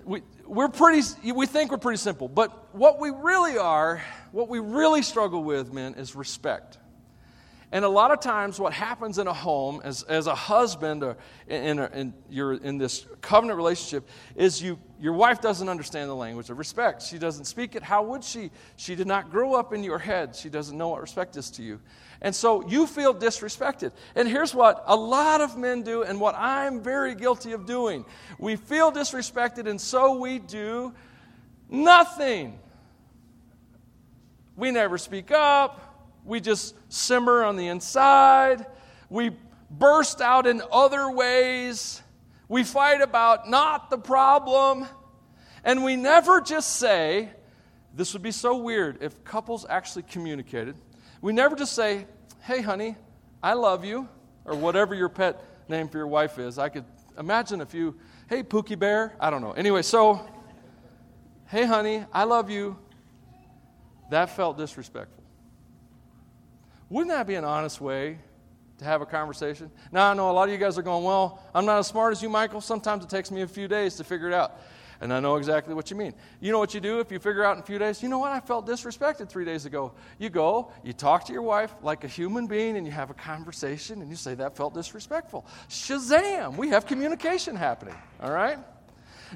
we, 0.04 0.22
we're 0.46 0.68
pretty, 0.68 1.02
we 1.32 1.46
think 1.46 1.72
we're 1.72 1.78
pretty 1.78 1.98
simple. 1.98 2.28
But 2.28 2.76
what 2.76 3.00
we 3.00 3.12
really 3.12 3.58
are, 3.58 4.04
what 4.32 4.48
we 4.48 4.60
really 4.60 5.02
struggle 5.02 5.44
with, 5.44 5.74
men, 5.74 5.96
is 5.96 6.15
respect. 6.15 6.78
And 7.74 7.86
a 7.86 7.89
lot 7.89 8.12
of 8.12 8.20
times, 8.20 8.60
what 8.60 8.74
happens 8.74 9.17
in 9.17 9.28
a 9.28 9.34
home 9.34 9.80
as, 9.86 10.04
as 10.04 10.28
a 10.28 10.36
husband 10.36 11.04
or 11.04 11.15
in, 11.48 11.80
a, 11.80 11.89
in, 11.94 12.13
you're 12.30 12.56
in 12.56 12.78
this 12.78 13.08
covenant 13.22 13.56
relationship 13.56 14.10
is 14.36 14.62
you, 14.62 14.78
your 15.00 15.13
wife 15.13 15.39
doesn't 15.39 15.70
understand 15.70 16.10
the 16.10 16.15
language 16.15 16.50
of 16.50 16.58
respect. 16.58 17.02
She 17.02 17.17
doesn't 17.17 17.46
speak 17.46 17.76
it. 17.76 17.82
How 17.82 18.04
would 18.04 18.26
she? 18.26 18.52
She 18.76 18.96
did 18.96 19.08
not 19.08 19.32
grow 19.32 19.54
up 19.54 19.72
in 19.72 19.86
your 19.86 20.00
head. 20.00 20.36
She 20.36 20.50
doesn't 20.50 20.78
know 20.78 20.89
what 20.89 21.00
respect 21.00 21.38
is 21.38 21.50
to 21.52 21.63
you. 21.63 21.80
And 22.22 22.36
so 22.36 22.67
you 22.67 22.88
feel 22.88 23.15
disrespected. 23.15 23.94
And 24.15 24.28
here's 24.28 24.54
what 24.54 24.84
a 24.86 24.96
lot 24.96 25.39
of 25.39 25.58
men 25.58 25.82
do, 25.82 26.04
and 26.04 26.20
what 26.20 26.36
I'm 26.38 26.82
very 26.82 27.15
guilty 27.15 27.54
of 27.54 27.65
doing 27.65 28.04
we 28.38 28.58
feel 28.58 28.91
disrespected, 28.91 29.67
and 29.67 29.80
so 29.80 30.20
we 30.20 30.39
do 30.39 30.94
nothing. 31.70 32.60
We 34.62 34.69
never 34.69 35.00
speak 35.00 35.32
up. 35.32 36.21
We 36.24 36.39
just 36.39 36.76
simmer 36.88 37.43
on 37.43 37.56
the 37.56 37.65
inside. 37.69 38.67
We 39.10 39.32
burst 39.71 40.21
out 40.21 40.45
in 40.45 40.62
other 40.71 41.10
ways. 41.10 42.00
We 42.47 42.63
fight 42.63 43.02
about 43.02 43.50
not 43.50 43.89
the 43.89 43.97
problem. 43.97 44.86
And 45.63 45.84
we 45.84 45.95
never 45.95 46.41
just 46.41 46.76
say, 46.76 47.30
this 47.95 48.13
would 48.13 48.21
be 48.21 48.30
so 48.30 48.56
weird 48.56 49.00
if 49.02 49.24
couples 49.24 49.65
actually 49.67 50.04
communicated. 50.04 50.76
We 51.21 51.34
never 51.34 51.56
just 51.56 51.74
say, 51.74 52.06
hey, 52.41 52.62
honey, 52.62 52.95
I 53.41 53.54
love 53.54 53.84
you, 53.84 54.08
or 54.45 54.56
whatever 54.56 54.93
your 54.93 55.10
pet 55.10 55.43
name 55.69 55.89
for 55.89 55.97
your 55.97 56.06
wife 56.06 56.38
is. 56.38 56.60
I 56.60 56.69
could 56.69 56.86
imagine 57.17 57.62
if 57.62 57.74
you, 57.74 57.95
hey, 58.30 58.43
Pookie 58.43 58.78
Bear, 58.78 59.15
I 59.19 59.32
don't 59.32 59.41
know. 59.41 59.54
Anyway, 59.54 59.82
so, 59.82 60.24
hey, 61.47 61.65
honey, 61.65 62.06
I 62.13 62.26
love 62.26 62.52
you. 62.52 62.78
That 64.12 64.30
felt 64.30 64.58
disrespectful. 64.58 65.24
Wouldn't 66.89 67.12
that 67.12 67.26
be 67.26 67.36
an 67.36 67.45
honest 67.45 67.80
way 67.80 68.17
to 68.80 68.84
have 68.84 69.02
a 69.02 69.06
conversation? 69.06 69.71
Now, 69.89 70.12
I 70.12 70.13
know 70.13 70.30
a 70.30 70.34
lot 70.34 70.50
of 70.50 70.52
you 70.52 70.58
guys 70.58 70.78
are 70.78 70.82
going, 70.82 71.06
Well, 71.06 71.41
I'm 71.56 71.65
not 71.65 71.80
as 71.80 71.88
smart 71.88 72.12
as 72.12 72.21
you, 72.21 72.28
Michael. 72.28 72.60
Sometimes 72.60 73.06
it 73.06 73.10
takes 73.10 73.32
me 73.32 73.41
a 73.41 73.47
few 73.47 73.69
days 73.69 73.95
to 73.95 74.04
figure 74.04 74.28
it 74.28 74.34
out. 74.34 74.60
And 75.00 75.13
I 75.13 75.21
know 75.21 75.38
exactly 75.38 75.74
what 75.74 75.89
you 75.89 75.95
mean. 75.95 76.13
You 76.41 76.52
know 76.52 76.60
what 76.60 76.74
you 76.74 76.82
do 76.82 77.00
if 77.00 77.10
you 77.10 77.19
figure 77.19 77.45
out 77.45 77.56
in 77.56 77.63
a 77.63 77.65
few 77.65 77.80
days? 77.80 78.04
You 78.04 78.10
know 78.10 78.19
what? 78.19 78.34
I 78.34 78.41
felt 78.41 78.67
disrespected 78.67 79.30
three 79.30 79.45
days 79.45 79.65
ago. 79.65 79.93
You 80.19 80.30
go, 80.30 80.74
you 80.84 80.91
talk 80.91 81.24
to 81.28 81.34
your 81.34 81.41
wife 81.41 81.74
like 81.82 82.04
a 82.04 82.08
human 82.08 82.47
being, 82.47 82.76
and 82.76 82.86
you 82.86 82.91
have 82.91 83.12
a 83.12 83.15
conversation, 83.15 84.02
and 84.02 84.10
you 84.10 84.17
say, 84.17 84.36
That 84.36 84.58
felt 84.58 84.74
disrespectful. 84.74 85.45
Shazam! 85.69 86.58
We 86.58 86.67
have 86.67 86.86
communication 86.86 87.56
happening. 87.56 87.95
All 88.21 88.32
right? 88.32 88.60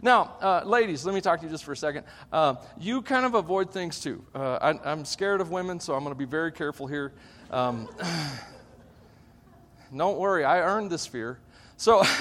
Now, 0.01 0.35
uh, 0.41 0.61
ladies, 0.65 1.05
let 1.05 1.15
me 1.15 1.21
talk 1.21 1.39
to 1.39 1.45
you 1.45 1.51
just 1.51 1.63
for 1.63 1.71
a 1.71 1.77
second. 1.77 2.05
Uh, 2.31 2.55
you 2.77 3.01
kind 3.01 3.25
of 3.25 3.35
avoid 3.35 3.71
things 3.71 3.99
too. 3.99 4.23
Uh, 4.33 4.57
I, 4.61 4.91
I'm 4.91 5.05
scared 5.05 5.41
of 5.41 5.51
women, 5.51 5.79
so 5.79 5.93
I'm 5.93 6.03
going 6.03 6.13
to 6.13 6.19
be 6.19 6.25
very 6.25 6.51
careful 6.51 6.87
here. 6.87 7.13
Um, 7.51 7.87
don't 9.95 10.17
worry, 10.17 10.43
I 10.43 10.61
earned 10.61 10.91
this 10.91 11.07
fear. 11.07 11.39
So, 11.77 12.03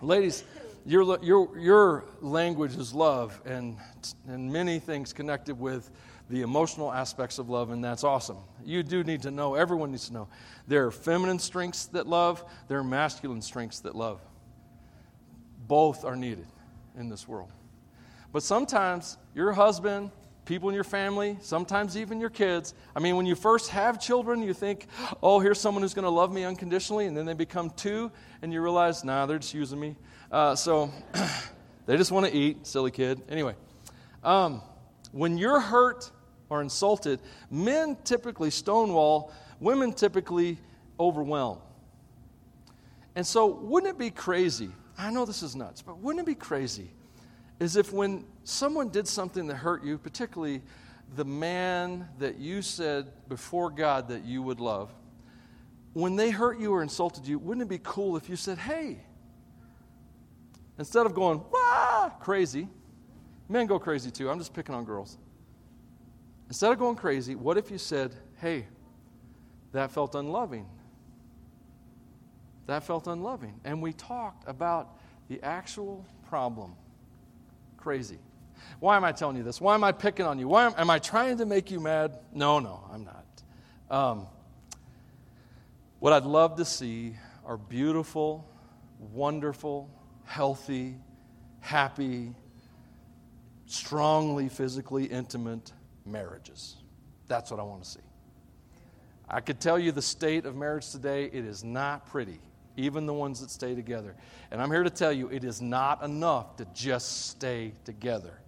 ladies, 0.00 0.44
your, 0.86 1.18
your, 1.22 1.58
your 1.58 2.04
language 2.20 2.76
is 2.76 2.92
love, 2.92 3.40
and, 3.44 3.76
and 4.28 4.52
many 4.52 4.78
things 4.78 5.12
connected 5.12 5.58
with 5.58 5.90
the 6.34 6.42
emotional 6.42 6.92
aspects 6.92 7.38
of 7.38 7.48
love, 7.48 7.70
and 7.70 7.84
that's 7.84 8.02
awesome. 8.02 8.38
You 8.64 8.82
do 8.82 9.04
need 9.04 9.22
to 9.22 9.30
know, 9.30 9.54
everyone 9.54 9.92
needs 9.92 10.08
to 10.08 10.12
know. 10.12 10.28
There 10.66 10.84
are 10.84 10.90
feminine 10.90 11.38
strengths 11.38 11.86
that 11.86 12.08
love, 12.08 12.44
there 12.66 12.78
are 12.80 12.84
masculine 12.84 13.40
strengths 13.40 13.78
that 13.80 13.94
love. 13.94 14.20
Both 15.68 16.04
are 16.04 16.16
needed 16.16 16.48
in 16.98 17.08
this 17.08 17.28
world. 17.28 17.52
But 18.32 18.42
sometimes 18.42 19.16
your 19.32 19.52
husband, 19.52 20.10
people 20.44 20.68
in 20.68 20.74
your 20.74 20.82
family, 20.82 21.38
sometimes 21.40 21.96
even 21.96 22.18
your 22.18 22.30
kids. 22.30 22.74
I 22.96 22.98
mean, 22.98 23.14
when 23.14 23.26
you 23.26 23.36
first 23.36 23.70
have 23.70 24.00
children, 24.00 24.42
you 24.42 24.54
think, 24.54 24.88
oh, 25.22 25.38
here's 25.38 25.60
someone 25.60 25.82
who's 25.82 25.94
going 25.94 26.02
to 26.02 26.10
love 26.10 26.32
me 26.32 26.42
unconditionally, 26.42 27.06
and 27.06 27.16
then 27.16 27.26
they 27.26 27.34
become 27.34 27.70
two, 27.70 28.10
and 28.42 28.52
you 28.52 28.60
realize, 28.60 29.04
nah, 29.04 29.24
they're 29.26 29.38
just 29.38 29.54
using 29.54 29.78
me. 29.78 29.94
Uh, 30.32 30.56
so 30.56 30.90
they 31.86 31.96
just 31.96 32.10
want 32.10 32.26
to 32.26 32.32
eat, 32.34 32.66
silly 32.66 32.90
kid. 32.90 33.22
Anyway, 33.28 33.54
um, 34.24 34.60
when 35.12 35.38
you're 35.38 35.60
hurt 35.60 36.10
or 36.54 36.62
insulted, 36.62 37.18
men 37.50 37.96
typically 38.04 38.50
stonewall, 38.50 39.32
women 39.58 39.92
typically 39.92 40.56
overwhelm. 41.00 41.58
And 43.16 43.26
so, 43.26 43.46
wouldn't 43.46 43.90
it 43.90 43.98
be 43.98 44.10
crazy? 44.10 44.70
I 44.96 45.10
know 45.10 45.24
this 45.24 45.42
is 45.42 45.56
nuts, 45.56 45.82
but 45.82 45.98
wouldn't 45.98 46.22
it 46.22 46.26
be 46.26 46.36
crazy 46.36 46.90
is 47.58 47.76
if 47.76 47.92
when 47.92 48.24
someone 48.44 48.88
did 48.88 49.08
something 49.08 49.48
that 49.48 49.56
hurt 49.56 49.84
you, 49.84 49.98
particularly 49.98 50.62
the 51.16 51.24
man 51.24 52.08
that 52.18 52.38
you 52.38 52.62
said 52.62 53.06
before 53.28 53.70
God 53.70 54.08
that 54.08 54.24
you 54.24 54.40
would 54.42 54.60
love, 54.60 54.92
when 55.92 56.14
they 56.14 56.30
hurt 56.30 56.58
you 56.60 56.72
or 56.72 56.82
insulted 56.82 57.26
you, 57.26 57.38
wouldn't 57.38 57.62
it 57.62 57.68
be 57.68 57.80
cool 57.82 58.16
if 58.16 58.28
you 58.28 58.36
said, 58.36 58.58
hey, 58.58 58.98
instead 60.78 61.06
of 61.06 61.14
going, 61.14 61.42
wah, 61.52 62.10
crazy, 62.20 62.68
men 63.48 63.66
go 63.66 63.78
crazy 63.78 64.10
too, 64.10 64.30
I'm 64.30 64.38
just 64.38 64.54
picking 64.54 64.74
on 64.74 64.84
girls. 64.84 65.18
Instead 66.48 66.72
of 66.72 66.78
going 66.78 66.96
crazy, 66.96 67.34
what 67.34 67.56
if 67.56 67.70
you 67.70 67.78
said, 67.78 68.14
hey, 68.40 68.66
that 69.72 69.90
felt 69.90 70.14
unloving? 70.14 70.66
That 72.66 72.84
felt 72.84 73.06
unloving. 73.06 73.60
And 73.64 73.82
we 73.82 73.92
talked 73.92 74.48
about 74.48 74.98
the 75.28 75.42
actual 75.42 76.04
problem 76.28 76.74
crazy. 77.76 78.18
Why 78.80 78.96
am 78.96 79.04
I 79.04 79.12
telling 79.12 79.36
you 79.36 79.42
this? 79.42 79.60
Why 79.60 79.74
am 79.74 79.84
I 79.84 79.92
picking 79.92 80.26
on 80.26 80.38
you? 80.38 80.48
Why 80.48 80.66
am, 80.66 80.74
am 80.78 80.90
I 80.90 80.98
trying 80.98 81.38
to 81.38 81.46
make 81.46 81.70
you 81.70 81.80
mad? 81.80 82.18
No, 82.32 82.58
no, 82.58 82.82
I'm 82.92 83.04
not. 83.04 83.24
Um, 83.90 84.26
what 85.98 86.12
I'd 86.12 86.24
love 86.24 86.56
to 86.56 86.64
see 86.64 87.16
are 87.44 87.56
beautiful, 87.56 88.48
wonderful, 88.98 89.90
healthy, 90.24 90.96
happy, 91.60 92.34
strongly 93.66 94.48
physically 94.48 95.04
intimate 95.04 95.72
marriages. 96.06 96.76
That's 97.26 97.50
what 97.50 97.60
I 97.60 97.62
want 97.62 97.82
to 97.84 97.88
see. 97.88 98.00
I 99.28 99.40
could 99.40 99.60
tell 99.60 99.78
you 99.78 99.92
the 99.92 100.02
state 100.02 100.44
of 100.44 100.54
marriage 100.54 100.90
today, 100.90 101.24
it 101.24 101.44
is 101.44 101.64
not 101.64 102.06
pretty 102.06 102.40
even 102.76 103.06
the 103.06 103.14
ones 103.14 103.40
that 103.40 103.50
stay 103.50 103.74
together. 103.74 104.14
And 104.50 104.60
I'm 104.60 104.70
here 104.70 104.82
to 104.82 104.90
tell 104.90 105.12
you 105.12 105.28
it 105.28 105.44
is 105.44 105.60
not 105.60 106.02
enough 106.02 106.56
to 106.56 106.66
just 106.74 107.28
stay 107.28 107.72
together. 107.84 108.40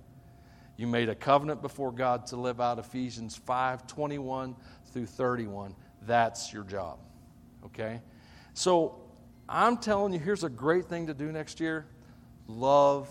You 0.76 0.86
made 0.86 1.08
a 1.08 1.14
covenant 1.14 1.62
before 1.62 1.92
God 1.92 2.26
to 2.26 2.36
live 2.36 2.60
out 2.60 2.78
Ephesians 2.78 3.36
5 3.36 3.86
21 3.86 4.56
through 4.92 5.06
31. 5.06 5.74
That's 6.02 6.52
your 6.52 6.64
job. 6.64 6.98
Okay? 7.64 8.00
So 8.54 9.00
I'm 9.48 9.76
telling 9.78 10.12
you, 10.12 10.18
here's 10.18 10.44
a 10.44 10.50
great 10.50 10.86
thing 10.86 11.06
to 11.06 11.14
do 11.14 11.32
next 11.32 11.60
year 11.60 11.86
love 12.48 13.08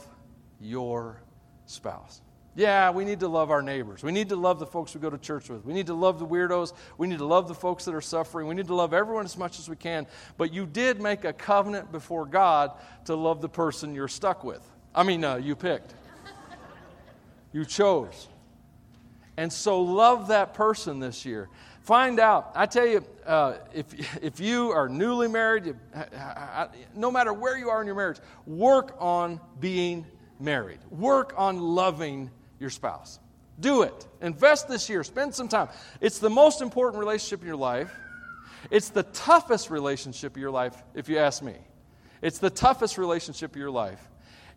your 0.59 1.21
spouse. 1.65 2.21
Yeah, 2.57 2.91
we 2.91 3.03
need 3.03 3.19
to 3.19 3.27
love 3.27 3.51
our 3.51 3.61
neighbors. 3.61 4.01
We 4.01 4.13
need 4.13 4.29
to 4.29 4.37
love 4.37 4.59
the 4.59 4.65
folks 4.65 4.95
we 4.95 5.01
go 5.01 5.09
to 5.09 5.17
church 5.17 5.49
with. 5.49 5.65
We 5.65 5.73
need 5.73 5.87
to 5.87 5.93
love 5.93 6.19
the 6.19 6.25
weirdos. 6.25 6.71
We 6.97 7.05
need 7.05 7.17
to 7.17 7.25
love 7.25 7.49
the 7.49 7.53
folks 7.53 7.83
that 7.83 7.93
are 7.93 8.01
suffering. 8.01 8.47
We 8.47 8.55
need 8.55 8.67
to 8.67 8.75
love 8.75 8.93
everyone 8.93 9.25
as 9.25 9.37
much 9.37 9.59
as 9.59 9.67
we 9.67 9.75
can. 9.75 10.07
But 10.37 10.53
you 10.53 10.65
did 10.65 11.01
make 11.01 11.25
a 11.25 11.33
covenant 11.33 11.91
before 11.91 12.25
God 12.25 12.71
to 13.05 13.15
love 13.15 13.41
the 13.41 13.49
person 13.49 13.93
you're 13.93 14.07
stuck 14.07 14.45
with. 14.45 14.65
I 14.93 15.03
mean, 15.03 15.25
uh, 15.25 15.35
you 15.35 15.57
picked, 15.57 15.95
you 17.51 17.65
chose. 17.65 18.29
And 19.35 19.51
so 19.51 19.81
love 19.81 20.29
that 20.29 20.53
person 20.53 21.01
this 21.01 21.25
year. 21.25 21.49
Find 21.81 22.21
out. 22.21 22.53
I 22.55 22.67
tell 22.67 22.87
you, 22.87 23.05
uh, 23.25 23.55
if, 23.73 24.23
if 24.23 24.39
you 24.39 24.71
are 24.71 24.87
newly 24.87 25.27
married, 25.27 25.65
you, 25.65 25.77
no 26.95 27.11
matter 27.11 27.33
where 27.33 27.57
you 27.57 27.69
are 27.69 27.81
in 27.81 27.85
your 27.85 27.97
marriage, 27.97 28.19
work 28.47 28.95
on 28.97 29.41
being 29.59 30.05
married. 30.39 30.79
Work 30.89 31.33
on 31.37 31.59
loving 31.59 32.31
your 32.65 32.71
spouse. 32.71 33.19
Do 33.59 33.83
it. 33.83 34.07
Invest 34.21 34.67
this 34.67 34.89
year. 34.89 35.03
Spend 35.03 35.35
some 35.35 35.47
time. 35.47 35.69
It's 36.01 36.17
the 36.17 36.31
most 36.31 36.61
important 36.61 36.99
relationship 36.99 37.41
in 37.41 37.47
your 37.47 37.55
life. 37.55 37.95
It's 38.71 38.89
the 38.89 39.03
toughest 39.03 39.69
relationship 39.69 40.35
of 40.35 40.41
your 40.41 40.49
life, 40.49 40.75
if 40.95 41.07
you 41.07 41.19
ask 41.19 41.43
me. 41.43 41.55
It's 42.23 42.39
the 42.39 42.49
toughest 42.49 42.97
relationship 42.97 43.51
of 43.51 43.57
your 43.57 43.69
life. 43.69 44.01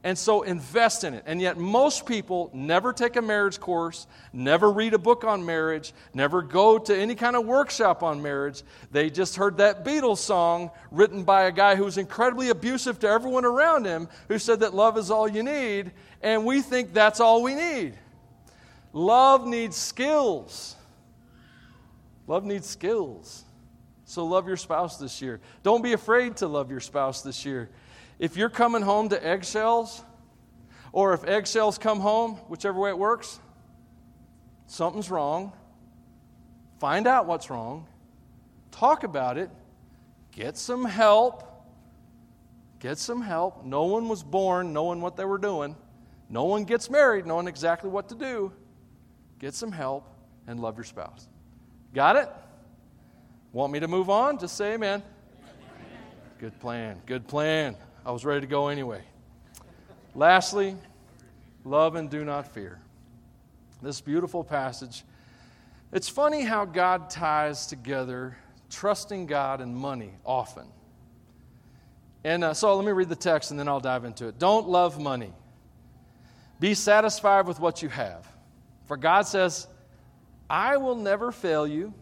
And 0.05 0.17
so 0.17 0.43
invest 0.43 1.03
in 1.03 1.13
it. 1.13 1.25
And 1.27 1.41
yet, 1.41 1.59
most 1.59 2.07
people 2.07 2.51
never 2.55 2.93
take 2.93 3.17
a 3.17 3.23
marriage 3.23 3.59
course, 3.59 4.07
never 4.33 4.71
read 4.71 4.95
a 4.95 4.99
book 4.99 5.25
on 5.25 5.45
marriage, 5.45 5.93
never 6.15 6.41
go 6.41 6.79
to 6.79 6.97
any 6.97 7.17
kind 7.17 7.35
of 7.35 7.45
workshop 7.45 8.05
on 8.05 8.23
marriage. 8.23 8.63
They 8.93 9.11
just 9.11 9.35
heard 9.35 9.57
that 9.57 9.85
Beatles 9.85 10.19
song 10.19 10.71
written 10.93 11.25
by 11.25 11.45
a 11.45 11.53
guy 11.53 11.75
who 11.75 11.85
was 11.85 11.99
incredibly 11.99 12.51
abusive 12.51 13.01
to 13.01 13.09
everyone 13.09 13.45
around 13.45 13.87
him, 13.87 14.09
who 14.29 14.39
said 14.39 14.61
that 14.61 14.73
love 14.73 14.97
is 14.99 15.11
all 15.11 15.27
you 15.27 15.43
need. 15.43 15.91
And 16.23 16.45
we 16.45 16.63
think 16.63 16.95
that's 16.95 17.19
all 17.19 17.43
we 17.43 17.57
need. 17.57 17.95
Love 18.93 19.47
needs 19.47 19.77
skills. 19.77 20.77
Love 22.29 22.45
needs 22.45 22.69
skills. 22.69 23.45
So 24.05 24.25
love 24.25 24.47
your 24.47 24.57
spouse 24.57 24.97
this 24.97 25.21
year. 25.21 25.41
Don't 25.63 25.83
be 25.83 25.93
afraid 25.93 26.37
to 26.39 26.47
love 26.47 26.71
your 26.71 26.81
spouse 26.81 27.23
this 27.23 27.45
year. 27.45 27.69
If 28.19 28.37
you're 28.37 28.51
coming 28.51 28.83
home 28.83 29.11
to 29.11 29.27
eggshells, 29.27 30.03
or 30.93 31.13
if 31.15 31.25
eggshells 31.25 31.79
come 31.79 32.01
home, 32.01 32.35
whichever 32.49 32.79
way 32.81 32.91
it 32.91 32.99
works, 32.99 33.39
something's 34.67 35.11
wrong. 35.11 35.53
Find 36.79 37.07
out 37.07 37.27
what's 37.27 37.51
wrong. 37.51 37.87
Talk 38.71 39.05
about 39.05 39.39
it. 39.39 39.51
Get 40.33 40.57
some 40.57 40.85
help. 40.85 41.45
Get 42.81 42.99
some 42.99 43.21
help. 43.21 43.65
No 43.65 43.85
one 43.85 44.09
was 44.09 44.23
born 44.23 44.73
knowing 44.73 45.01
what 45.01 45.17
they 45.17 45.25
were 45.25 45.39
doing. 45.39 45.77
No 46.29 46.45
one 46.45 46.65
gets 46.65 46.91
married 46.91 47.27
knowing 47.27 47.49
exactly 47.49 47.91
what 47.91 48.09
to 48.11 48.15
do. 48.15 48.53
Get 49.39 49.55
some 49.55 49.73
help 49.73 50.09
and 50.47 50.61
love 50.61 50.77
your 50.77 50.85
spouse. 50.85 51.29
Got 51.95 52.17
it? 52.17 52.29
Want 53.53 53.73
me 53.73 53.81
to 53.81 53.89
move 53.89 54.11
on? 54.11 54.39
Just 54.39 54.57
say 54.57 54.75
amen. 54.75 55.03
Good 56.39 56.59
plan. 56.61 57.01
Good 57.07 57.27
plan. 57.27 57.77
I 58.09 58.11
was 58.11 58.25
ready 58.25 58.41
to 58.41 58.47
go 58.47 58.69
anyway. 58.69 59.03
Lastly, 60.15 60.75
love 61.63 61.95
and 61.95 62.09
do 62.09 62.25
not 62.25 62.55
fear. 62.55 62.81
This 63.83 64.01
beautiful 64.01 64.43
passage. 64.43 65.05
It's 65.93 66.09
funny 66.09 66.41
how 66.43 66.65
God 66.65 67.11
ties 67.11 67.67
together 67.67 68.39
trusting 68.71 69.27
God 69.27 69.61
and 69.61 69.77
money 69.77 70.15
often. 70.25 70.69
And 72.25 72.45
uh, 72.45 72.55
so 72.55 72.75
let 72.75 72.87
me 72.87 72.93
read 72.93 73.11
the 73.11 73.15
text 73.15 73.51
and 73.51 73.61
then 73.61 73.69
I'll 73.69 73.79
dive 73.79 74.07
into 74.07 74.27
it. 74.27 74.39
Don't 74.39 74.67
love 74.67 74.99
money. 74.99 75.35
Be 76.61 76.73
satisfied 76.73 77.47
with 77.47 77.61
what 77.61 77.83
you 77.83 77.91
have. 77.91 78.27
For 78.87 78.97
God 78.97 79.27
says, 79.27 79.67
I 80.49 80.79
will 80.79 80.97
never 80.97 81.31
fail 81.31 81.67
you, 81.67 81.93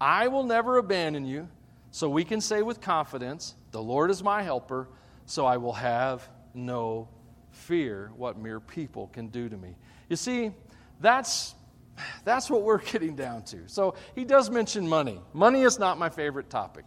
I 0.00 0.28
will 0.28 0.44
never 0.44 0.78
abandon 0.78 1.26
you. 1.26 1.48
So 1.90 2.08
we 2.08 2.24
can 2.24 2.40
say 2.40 2.62
with 2.62 2.80
confidence, 2.80 3.56
The 3.72 3.82
Lord 3.82 4.10
is 4.10 4.22
my 4.22 4.42
helper 4.42 4.88
so 5.30 5.46
I 5.46 5.58
will 5.58 5.74
have 5.74 6.28
no 6.54 7.08
fear 7.52 8.10
what 8.16 8.36
mere 8.36 8.58
people 8.58 9.06
can 9.12 9.28
do 9.28 9.48
to 9.48 9.56
me. 9.56 9.76
You 10.08 10.16
see, 10.16 10.50
that's 11.00 11.54
that's 12.24 12.50
what 12.50 12.62
we're 12.62 12.78
getting 12.92 13.14
down 13.14 13.44
to. 13.44 13.58
So 13.68 13.94
he 14.16 14.24
does 14.24 14.50
mention 14.50 14.88
money. 14.88 15.20
Money 15.32 15.62
is 15.62 15.78
not 15.78 15.98
my 15.98 16.08
favorite 16.08 16.50
topic. 16.50 16.84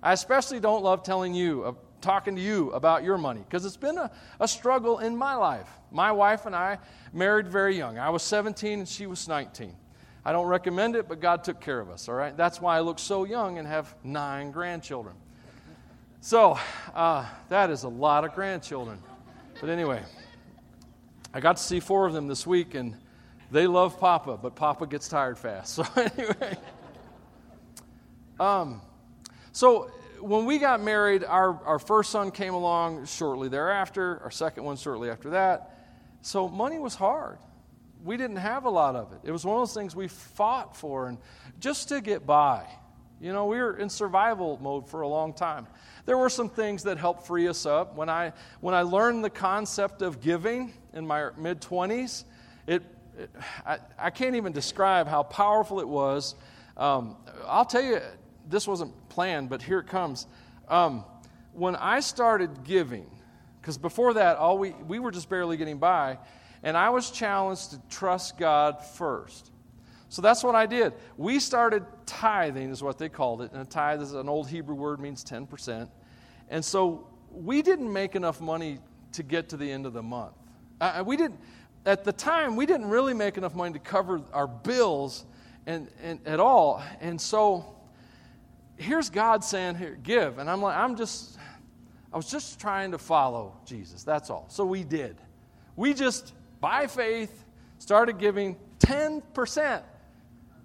I 0.00 0.12
especially 0.12 0.60
don't 0.60 0.84
love 0.84 1.02
telling 1.02 1.34
you, 1.34 1.64
uh, 1.64 1.72
talking 2.00 2.36
to 2.36 2.42
you 2.42 2.70
about 2.70 3.02
your 3.02 3.18
money, 3.18 3.40
because 3.40 3.64
it's 3.64 3.76
been 3.76 3.98
a, 3.98 4.12
a 4.38 4.46
struggle 4.46 5.00
in 5.00 5.16
my 5.16 5.34
life. 5.34 5.68
My 5.90 6.12
wife 6.12 6.46
and 6.46 6.54
I 6.54 6.78
married 7.12 7.48
very 7.48 7.76
young. 7.76 7.98
I 7.98 8.10
was 8.10 8.22
17 8.22 8.80
and 8.80 8.88
she 8.88 9.06
was 9.06 9.26
19. 9.26 9.74
I 10.24 10.30
don't 10.30 10.46
recommend 10.46 10.94
it, 10.94 11.08
but 11.08 11.20
God 11.20 11.42
took 11.42 11.60
care 11.60 11.80
of 11.80 11.90
us, 11.90 12.08
all 12.08 12.14
right? 12.14 12.36
That's 12.36 12.60
why 12.60 12.76
I 12.76 12.80
look 12.80 13.00
so 13.00 13.24
young 13.24 13.58
and 13.58 13.66
have 13.66 13.92
nine 14.04 14.52
grandchildren. 14.52 15.16
So, 16.24 16.56
uh, 16.94 17.26
that 17.48 17.70
is 17.70 17.82
a 17.82 17.88
lot 17.88 18.24
of 18.24 18.32
grandchildren. 18.32 19.02
But 19.60 19.70
anyway, 19.70 20.04
I 21.34 21.40
got 21.40 21.56
to 21.56 21.62
see 21.62 21.80
four 21.80 22.06
of 22.06 22.12
them 22.12 22.28
this 22.28 22.46
week, 22.46 22.76
and 22.76 22.96
they 23.50 23.66
love 23.66 23.98
Papa, 23.98 24.38
but 24.40 24.54
Papa 24.54 24.86
gets 24.86 25.08
tired 25.08 25.36
fast. 25.36 25.80
So, 25.84 25.84
anyway. 25.96 26.56
Um, 28.38 28.82
so, 29.50 29.90
when 30.20 30.44
we 30.44 30.58
got 30.58 30.80
married, 30.80 31.24
our, 31.24 31.60
our 31.64 31.80
first 31.80 32.12
son 32.12 32.30
came 32.30 32.54
along 32.54 33.06
shortly 33.06 33.48
thereafter, 33.48 34.20
our 34.22 34.30
second 34.30 34.62
one 34.62 34.76
shortly 34.76 35.10
after 35.10 35.30
that. 35.30 35.76
So, 36.20 36.48
money 36.48 36.78
was 36.78 36.94
hard. 36.94 37.38
We 38.04 38.16
didn't 38.16 38.36
have 38.36 38.64
a 38.64 38.70
lot 38.70 38.94
of 38.94 39.12
it. 39.12 39.18
It 39.24 39.32
was 39.32 39.44
one 39.44 39.56
of 39.56 39.62
those 39.62 39.74
things 39.74 39.96
we 39.96 40.06
fought 40.06 40.76
for, 40.76 41.08
and 41.08 41.18
just 41.58 41.88
to 41.88 42.00
get 42.00 42.24
by. 42.24 42.64
You 43.20 43.32
know, 43.32 43.46
we 43.46 43.58
were 43.58 43.76
in 43.76 43.88
survival 43.88 44.58
mode 44.62 44.88
for 44.88 45.02
a 45.02 45.08
long 45.08 45.32
time. 45.32 45.66
There 46.04 46.18
were 46.18 46.28
some 46.28 46.48
things 46.48 46.82
that 46.84 46.98
helped 46.98 47.26
free 47.26 47.46
us 47.48 47.64
up. 47.64 47.96
When 47.96 48.08
I, 48.08 48.32
when 48.60 48.74
I 48.74 48.82
learned 48.82 49.24
the 49.24 49.30
concept 49.30 50.02
of 50.02 50.20
giving 50.20 50.72
in 50.92 51.06
my 51.06 51.30
mid 51.36 51.60
20s, 51.60 52.24
it, 52.66 52.82
it 53.16 53.30
I, 53.64 53.78
I, 53.98 54.10
can't 54.10 54.34
even 54.34 54.52
describe 54.52 55.06
how 55.06 55.22
powerful 55.22 55.80
it 55.80 55.88
was. 55.88 56.34
Um, 56.76 57.16
I'll 57.46 57.64
tell 57.64 57.82
you, 57.82 58.00
this 58.48 58.66
wasn't 58.66 58.92
planned, 59.08 59.48
but 59.48 59.62
here 59.62 59.78
it 59.78 59.86
comes. 59.86 60.26
Um, 60.68 61.04
when 61.52 61.76
I 61.76 62.00
started 62.00 62.64
giving, 62.64 63.06
because 63.60 63.78
before 63.78 64.14
that, 64.14 64.38
all 64.38 64.58
we, 64.58 64.70
we 64.70 64.98
were 64.98 65.12
just 65.12 65.28
barely 65.28 65.56
getting 65.56 65.78
by, 65.78 66.18
and 66.64 66.76
I 66.76 66.90
was 66.90 67.10
challenged 67.10 67.70
to 67.70 67.80
trust 67.88 68.38
God 68.38 68.84
first. 68.84 69.52
So 70.12 70.20
that's 70.20 70.44
what 70.44 70.54
I 70.54 70.66
did. 70.66 70.92
We 71.16 71.40
started 71.40 71.86
tithing, 72.04 72.68
is 72.68 72.82
what 72.82 72.98
they 72.98 73.08
called 73.08 73.40
it. 73.40 73.50
And 73.52 73.62
a 73.62 73.64
tithe 73.64 74.02
is 74.02 74.12
an 74.12 74.28
old 74.28 74.46
Hebrew 74.46 74.74
word, 74.74 75.00
means 75.00 75.24
10%. 75.24 75.88
And 76.50 76.62
so 76.62 77.06
we 77.30 77.62
didn't 77.62 77.90
make 77.90 78.14
enough 78.14 78.38
money 78.38 78.78
to 79.12 79.22
get 79.22 79.48
to 79.48 79.56
the 79.56 79.72
end 79.72 79.86
of 79.86 79.94
the 79.94 80.02
month. 80.02 80.34
Uh, 80.82 81.02
we 81.06 81.16
didn't, 81.16 81.40
at 81.86 82.04
the 82.04 82.12
time, 82.12 82.56
we 82.56 82.66
didn't 82.66 82.90
really 82.90 83.14
make 83.14 83.38
enough 83.38 83.54
money 83.54 83.72
to 83.72 83.78
cover 83.78 84.20
our 84.34 84.46
bills 84.46 85.24
and, 85.64 85.88
and 86.02 86.20
at 86.26 86.40
all. 86.40 86.82
And 87.00 87.18
so 87.18 87.74
here's 88.76 89.08
God 89.08 89.42
saying, 89.42 89.76
Here, 89.76 89.98
give. 90.02 90.36
And 90.36 90.50
I'm 90.50 90.60
like, 90.60 90.76
I'm 90.76 90.94
just, 90.94 91.38
I 92.12 92.18
was 92.18 92.30
just 92.30 92.60
trying 92.60 92.90
to 92.90 92.98
follow 92.98 93.56
Jesus. 93.64 94.02
That's 94.04 94.28
all. 94.28 94.44
So 94.50 94.66
we 94.66 94.84
did. 94.84 95.16
We 95.74 95.94
just, 95.94 96.34
by 96.60 96.86
faith, 96.86 97.46
started 97.78 98.18
giving 98.18 98.56
10%. 98.80 99.84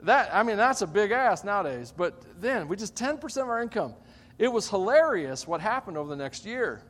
That, 0.04 0.30
I 0.34 0.44
mean, 0.44 0.58
that's 0.58 0.82
a 0.82 0.88
big 0.88 1.12
ass 1.12 1.44
nowadays. 1.44 1.94
But 1.96 2.22
then, 2.40 2.68
we 2.68 2.76
just 2.76 2.96
10% 2.96 3.42
of 3.42 3.50
our 3.50 3.62
income. 3.62 3.96
It 4.38 4.52
was 4.52 4.70
hilarious 4.70 5.48
what 5.48 5.62
happened 5.62 5.98
over 5.98 6.10
the 6.10 6.16
next 6.16 6.46
year. 6.46 6.84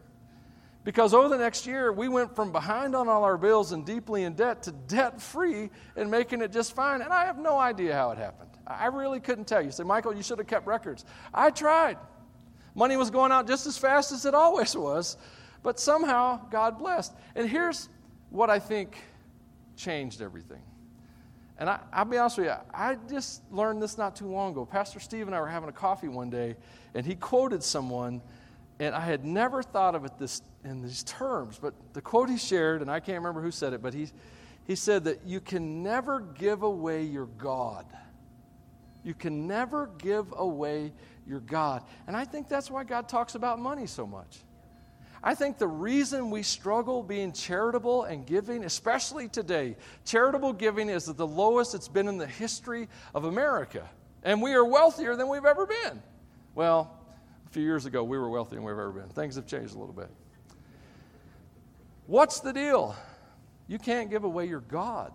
Because 0.83 1.13
over 1.13 1.27
the 1.27 1.37
next 1.37 1.65
year, 1.67 1.91
we 1.91 2.07
went 2.07 2.33
from 2.35 2.51
behind 2.51 2.95
on 2.95 3.09
all 3.09 3.23
our 3.23 3.37
bills 3.37 3.73
and 3.73 3.85
deeply 3.85 4.23
in 4.23 4.35
debt 4.35 4.63
to 4.63 4.71
debt 4.71 5.21
free 5.21 5.69
and 5.97 6.09
making 6.09 6.41
it 6.41 6.51
just 6.51 6.73
fine. 6.75 7.01
And 7.01 7.11
I 7.11 7.25
have 7.25 7.37
no 7.37 7.57
idea 7.57 7.93
how 7.93 8.11
it 8.11 8.17
happened. 8.17 8.51
I 8.65 8.87
really 8.87 9.19
couldn't 9.19 9.47
tell 9.47 9.61
you. 9.61 9.71
Say, 9.71 9.83
Michael, 9.83 10.15
you 10.15 10.23
should 10.23 10.37
have 10.37 10.47
kept 10.47 10.65
records. 10.65 11.03
I 11.33 11.49
tried. 11.49 11.97
Money 12.73 12.95
was 12.95 13.09
going 13.09 13.31
out 13.31 13.47
just 13.47 13.65
as 13.67 13.77
fast 13.77 14.11
as 14.11 14.25
it 14.25 14.33
always 14.33 14.77
was, 14.77 15.17
but 15.63 15.79
somehow 15.79 16.39
God 16.49 16.77
blessed. 16.77 17.13
And 17.35 17.49
here's 17.49 17.89
what 18.29 18.49
I 18.49 18.59
think 18.59 18.97
changed 19.75 20.21
everything. 20.21 20.61
And 21.59 21.69
I, 21.69 21.79
will 21.97 22.05
be 22.05 22.17
honest 22.17 22.37
with 22.37 22.47
you, 22.47 22.53
I 22.73 22.97
just 23.09 23.41
learned 23.51 23.81
this 23.81 23.97
not 23.97 24.15
too 24.15 24.27
long 24.27 24.51
ago. 24.51 24.65
Pastor 24.65 24.99
Steve 24.99 25.25
and 25.25 25.35
I 25.35 25.39
were 25.39 25.47
having 25.47 25.69
a 25.69 25.73
coffee 25.73 26.07
one 26.07 26.29
day, 26.29 26.55
and 26.93 27.05
he 27.05 27.15
quoted 27.15 27.63
someone, 27.63 28.21
and 28.79 28.93
I 28.93 29.01
had 29.01 29.25
never 29.25 29.63
thought 29.63 29.95
of 29.95 30.05
it 30.05 30.17
this, 30.19 30.43
in 30.63 30.83
these 30.83 31.03
terms. 31.03 31.57
But 31.59 31.73
the 31.93 32.01
quote 32.01 32.29
he 32.29 32.37
shared, 32.37 32.81
and 32.81 32.91
I 32.91 32.99
can't 32.99 33.17
remember 33.17 33.41
who 33.41 33.49
said 33.49 33.73
it, 33.73 33.81
but 33.81 33.95
he, 33.95 34.07
he 34.65 34.75
said 34.75 35.05
that 35.05 35.25
you 35.25 35.39
can 35.39 35.81
never 35.81 36.19
give 36.19 36.61
away 36.61 37.03
your 37.03 37.25
God. 37.25 37.85
You 39.03 39.15
can 39.15 39.47
never 39.47 39.89
give 39.97 40.33
away 40.37 40.93
your 41.25 41.39
God. 41.39 41.83
And 42.05 42.15
I 42.15 42.25
think 42.25 42.49
that's 42.49 42.69
why 42.69 42.83
God 42.83 43.09
talks 43.09 43.33
about 43.33 43.59
money 43.59 43.87
so 43.87 44.05
much. 44.05 44.39
I 45.27 45.35
think 45.35 45.57
the 45.57 45.67
reason 45.67 46.29
we 46.29 46.41
struggle 46.41 47.03
being 47.03 47.33
charitable 47.33 48.05
and 48.05 48.25
giving, 48.25 48.63
especially 48.63 49.27
today, 49.27 49.75
charitable 50.05 50.53
giving 50.53 50.87
is 50.87 51.09
at 51.09 51.17
the 51.17 51.27
lowest 51.27 51.75
it's 51.75 51.89
been 51.89 52.07
in 52.07 52.17
the 52.17 52.25
history 52.25 52.87
of 53.13 53.25
America. 53.25 53.89
And 54.23 54.41
we 54.41 54.53
are 54.53 54.63
wealthier 54.63 55.17
than 55.17 55.27
we've 55.27 55.43
ever 55.43 55.65
been. 55.65 56.01
Well, 56.55 56.97
a 57.45 57.49
few 57.49 57.61
years 57.61 57.85
ago, 57.85 58.05
we 58.05 58.17
were 58.17 58.29
wealthier 58.29 58.55
than 58.55 58.63
we've 58.63 58.71
ever 58.71 58.91
been. 58.91 59.09
Things 59.09 59.35
have 59.35 59.45
changed 59.45 59.75
a 59.75 59.77
little 59.77 59.93
bit. 59.93 60.09
What's 62.05 62.39
the 62.39 62.53
deal? 62.53 62.95
You 63.67 63.79
can't 63.79 64.09
give 64.09 64.23
away 64.23 64.45
your 64.45 64.61
God. 64.61 65.11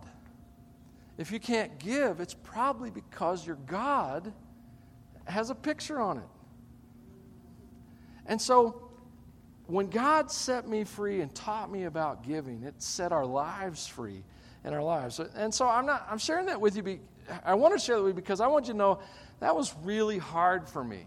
If 1.17 1.31
you 1.31 1.39
can't 1.39 1.79
give, 1.79 2.19
it's 2.19 2.35
probably 2.35 2.91
because 2.91 3.47
your 3.47 3.57
God 3.65 4.31
has 5.25 5.49
a 5.49 5.55
picture 5.55 5.99
on 5.99 6.19
it. 6.19 6.29
And 8.27 8.39
so 8.39 8.92
when 9.73 9.89
God 9.89 10.29
set 10.29 10.67
me 10.67 10.83
free 10.83 11.21
and 11.21 11.33
taught 11.33 11.71
me 11.71 11.85
about 11.85 12.23
giving, 12.23 12.61
it 12.61 12.75
set 12.77 13.11
our 13.11 13.25
lives 13.25 13.87
free. 13.87 14.23
in 14.63 14.73
our 14.73 14.83
lives. 14.83 15.19
And 15.19 15.53
so 15.53 15.67
I'm 15.67 15.85
not 15.85 16.07
I'm 16.09 16.19
sharing 16.19 16.45
that 16.45 16.61
with 16.61 16.75
you 16.75 16.83
be, 16.83 16.99
I 17.43 17.55
want 17.55 17.73
to 17.73 17.79
share 17.79 17.95
that 17.97 18.03
with 18.03 18.11
you 18.11 18.15
because 18.15 18.39
I 18.39 18.47
want 18.47 18.67
you 18.67 18.73
to 18.73 18.77
know 18.77 18.99
that 19.39 19.55
was 19.55 19.75
really 19.83 20.19
hard 20.19 20.69
for 20.69 20.83
me. 20.83 21.05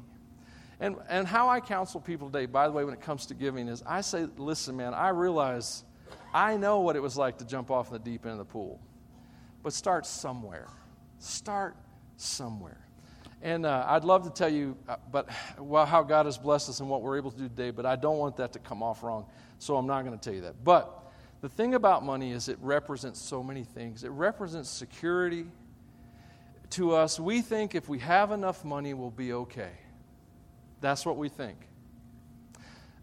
And 0.80 0.96
and 1.08 1.26
how 1.26 1.48
I 1.48 1.60
counsel 1.60 2.00
people 2.00 2.28
today, 2.28 2.46
by 2.46 2.66
the 2.66 2.72
way, 2.72 2.84
when 2.84 2.92
it 2.92 3.00
comes 3.00 3.26
to 3.26 3.34
giving 3.34 3.68
is 3.68 3.82
I 3.86 4.00
say, 4.00 4.26
listen, 4.36 4.76
man, 4.76 4.94
I 4.94 5.08
realize 5.10 5.84
I 6.34 6.56
know 6.56 6.80
what 6.80 6.96
it 6.96 7.00
was 7.00 7.16
like 7.16 7.38
to 7.38 7.46
jump 7.46 7.70
off 7.70 7.86
in 7.86 7.92
the 7.94 7.98
deep 8.00 8.26
end 8.26 8.32
of 8.32 8.38
the 8.38 8.52
pool. 8.52 8.80
But 9.62 9.72
start 9.72 10.06
somewhere. 10.06 10.66
Start 11.18 11.76
somewhere. 12.16 12.85
And 13.46 13.64
uh, 13.64 13.84
I'd 13.86 14.02
love 14.02 14.24
to 14.24 14.30
tell 14.30 14.48
you 14.48 14.76
uh, 14.88 14.96
but, 15.12 15.28
well, 15.56 15.86
how 15.86 16.02
God 16.02 16.26
has 16.26 16.36
blessed 16.36 16.68
us 16.68 16.80
and 16.80 16.90
what 16.90 17.00
we're 17.00 17.16
able 17.16 17.30
to 17.30 17.38
do 17.38 17.48
today, 17.48 17.70
but 17.70 17.86
I 17.86 17.94
don't 17.94 18.18
want 18.18 18.36
that 18.38 18.52
to 18.54 18.58
come 18.58 18.82
off 18.82 19.04
wrong, 19.04 19.24
so 19.60 19.76
I'm 19.76 19.86
not 19.86 20.04
going 20.04 20.18
to 20.18 20.20
tell 20.20 20.34
you 20.34 20.40
that. 20.40 20.64
But 20.64 21.12
the 21.42 21.48
thing 21.48 21.76
about 21.76 22.04
money 22.04 22.32
is 22.32 22.48
it 22.48 22.58
represents 22.60 23.20
so 23.20 23.44
many 23.44 23.62
things. 23.62 24.02
It 24.02 24.08
represents 24.08 24.68
security. 24.68 25.46
To 26.70 26.96
us, 26.96 27.20
we 27.20 27.40
think 27.40 27.76
if 27.76 27.88
we 27.88 28.00
have 28.00 28.32
enough 28.32 28.64
money, 28.64 28.94
we'll 28.94 29.12
be 29.12 29.32
okay. 29.32 29.70
That's 30.80 31.06
what 31.06 31.16
we 31.16 31.28
think. 31.28 31.56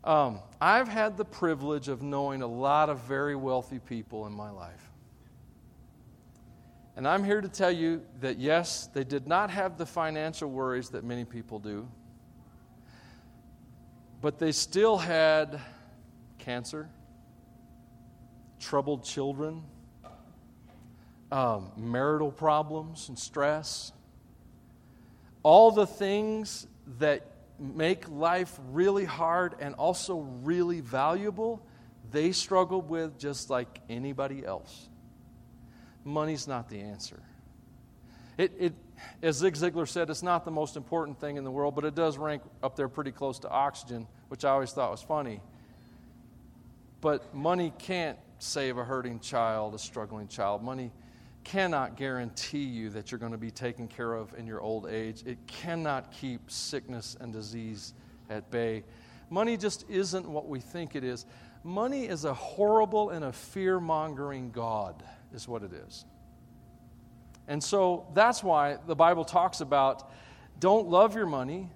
Um, 0.03 0.39
I've 0.59 0.89
had 0.89 1.15
the 1.15 1.23
privilege 1.23 1.87
of 1.87 2.01
knowing 2.01 2.41
a 2.41 2.47
lot 2.47 2.89
of 2.89 2.99
very 3.03 3.37
wealthy 3.37 3.79
people 3.79 4.27
in 4.27 4.33
my 4.33 4.49
life. 4.49 4.91
And 6.95 7.07
I'm 7.07 7.23
here 7.23 7.41
to 7.41 7.49
tell 7.49 7.71
you 7.71 8.03
that 8.21 8.37
yes, 8.37 8.87
they 8.93 9.03
did 9.03 9.27
not 9.27 9.49
have 9.49 9.77
the 9.77 9.85
financial 9.85 10.49
worries 10.49 10.89
that 10.89 11.03
many 11.03 11.25
people 11.25 11.57
do, 11.57 11.87
but 14.21 14.37
they 14.37 14.51
still 14.51 14.97
had 14.97 15.59
cancer, 16.37 16.87
troubled 18.59 19.03
children, 19.03 19.63
um, 21.31 21.71
marital 21.75 22.31
problems 22.31 23.09
and 23.09 23.17
stress, 23.17 23.91
all 25.41 25.71
the 25.71 25.87
things 25.87 26.67
that 26.99 27.25
make 27.57 28.07
life 28.07 28.59
really 28.69 29.05
hard 29.05 29.55
and 29.59 29.73
also 29.75 30.19
really 30.43 30.79
valuable, 30.79 31.65
they 32.11 32.31
struggled 32.31 32.87
with 32.87 33.17
just 33.17 33.49
like 33.49 33.79
anybody 33.89 34.45
else 34.45 34.89
money's 36.03 36.47
not 36.47 36.69
the 36.69 36.79
answer. 36.79 37.21
It, 38.37 38.53
it, 38.59 38.73
as 39.21 39.37
Zig 39.37 39.53
Ziglar 39.53 39.87
said, 39.87 40.09
it's 40.09 40.23
not 40.23 40.45
the 40.45 40.51
most 40.51 40.75
important 40.75 41.19
thing 41.19 41.37
in 41.37 41.43
the 41.43 41.51
world, 41.51 41.75
but 41.75 41.85
it 41.85 41.95
does 41.95 42.17
rank 42.17 42.41
up 42.61 42.75
there 42.75 42.87
pretty 42.87 43.11
close 43.11 43.39
to 43.39 43.49
oxygen, 43.49 44.07
which 44.29 44.43
I 44.43 44.49
always 44.49 44.71
thought 44.71 44.91
was 44.91 45.01
funny. 45.01 45.41
But 47.01 47.33
money 47.35 47.73
can't 47.77 48.17
save 48.39 48.77
a 48.77 48.83
hurting 48.83 49.19
child, 49.19 49.75
a 49.75 49.79
struggling 49.79 50.27
child. 50.27 50.63
Money 50.63 50.91
cannot 51.43 51.97
guarantee 51.97 52.63
you 52.63 52.89
that 52.91 53.11
you're 53.11 53.19
going 53.19 53.33
to 53.33 53.37
be 53.37 53.51
taken 53.51 53.87
care 53.87 54.13
of 54.13 54.33
in 54.37 54.47
your 54.47 54.61
old 54.61 54.87
age. 54.87 55.23
It 55.25 55.45
cannot 55.45 56.11
keep 56.11 56.49
sickness 56.49 57.17
and 57.19 57.33
disease 57.33 57.93
at 58.29 58.49
bay. 58.49 58.83
Money 59.29 59.57
just 59.57 59.85
isn't 59.89 60.27
what 60.27 60.47
we 60.47 60.59
think 60.59 60.95
it 60.95 61.03
is. 61.03 61.25
Money 61.63 62.05
is 62.05 62.25
a 62.25 62.33
horrible 62.33 63.09
and 63.09 63.25
a 63.25 63.31
fear 63.31 63.79
mongering 63.79 64.51
God 64.51 65.03
is 65.33 65.47
what 65.47 65.63
it 65.63 65.71
is. 65.73 66.05
And 67.47 67.63
so 67.63 68.07
that's 68.13 68.43
why 68.43 68.77
the 68.87 68.95
Bible 68.95 69.25
talks 69.25 69.61
about 69.61 70.09
don't 70.59 70.87
love 70.87 71.15
your 71.15 71.25
money, 71.25 71.69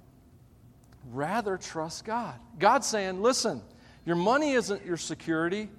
rather 1.12 1.58
trust 1.58 2.06
God. 2.06 2.36
God's 2.58 2.88
saying, 2.88 3.22
listen, 3.22 3.62
your 4.06 4.16
money 4.16 4.54
isn't 4.54 4.86
your 4.86 4.98
security. 4.98 5.70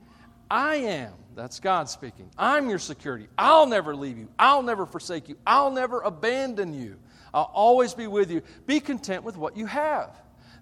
I 0.50 0.76
am. 0.76 1.12
That's 1.34 1.60
God 1.60 1.88
speaking. 1.88 2.30
I'm 2.36 2.68
your 2.68 2.78
security. 2.78 3.28
I'll 3.38 3.66
never 3.66 3.94
leave 3.94 4.18
you. 4.18 4.28
I'll 4.38 4.62
never 4.62 4.84
forsake 4.84 5.28
you. 5.28 5.36
I'll 5.46 5.70
never 5.70 6.00
abandon 6.00 6.74
you. 6.74 6.98
I'll 7.32 7.50
always 7.54 7.94
be 7.94 8.06
with 8.06 8.30
you. 8.30 8.42
Be 8.66 8.80
content 8.80 9.22
with 9.22 9.36
what 9.36 9.56
you 9.56 9.66
have. 9.66 10.10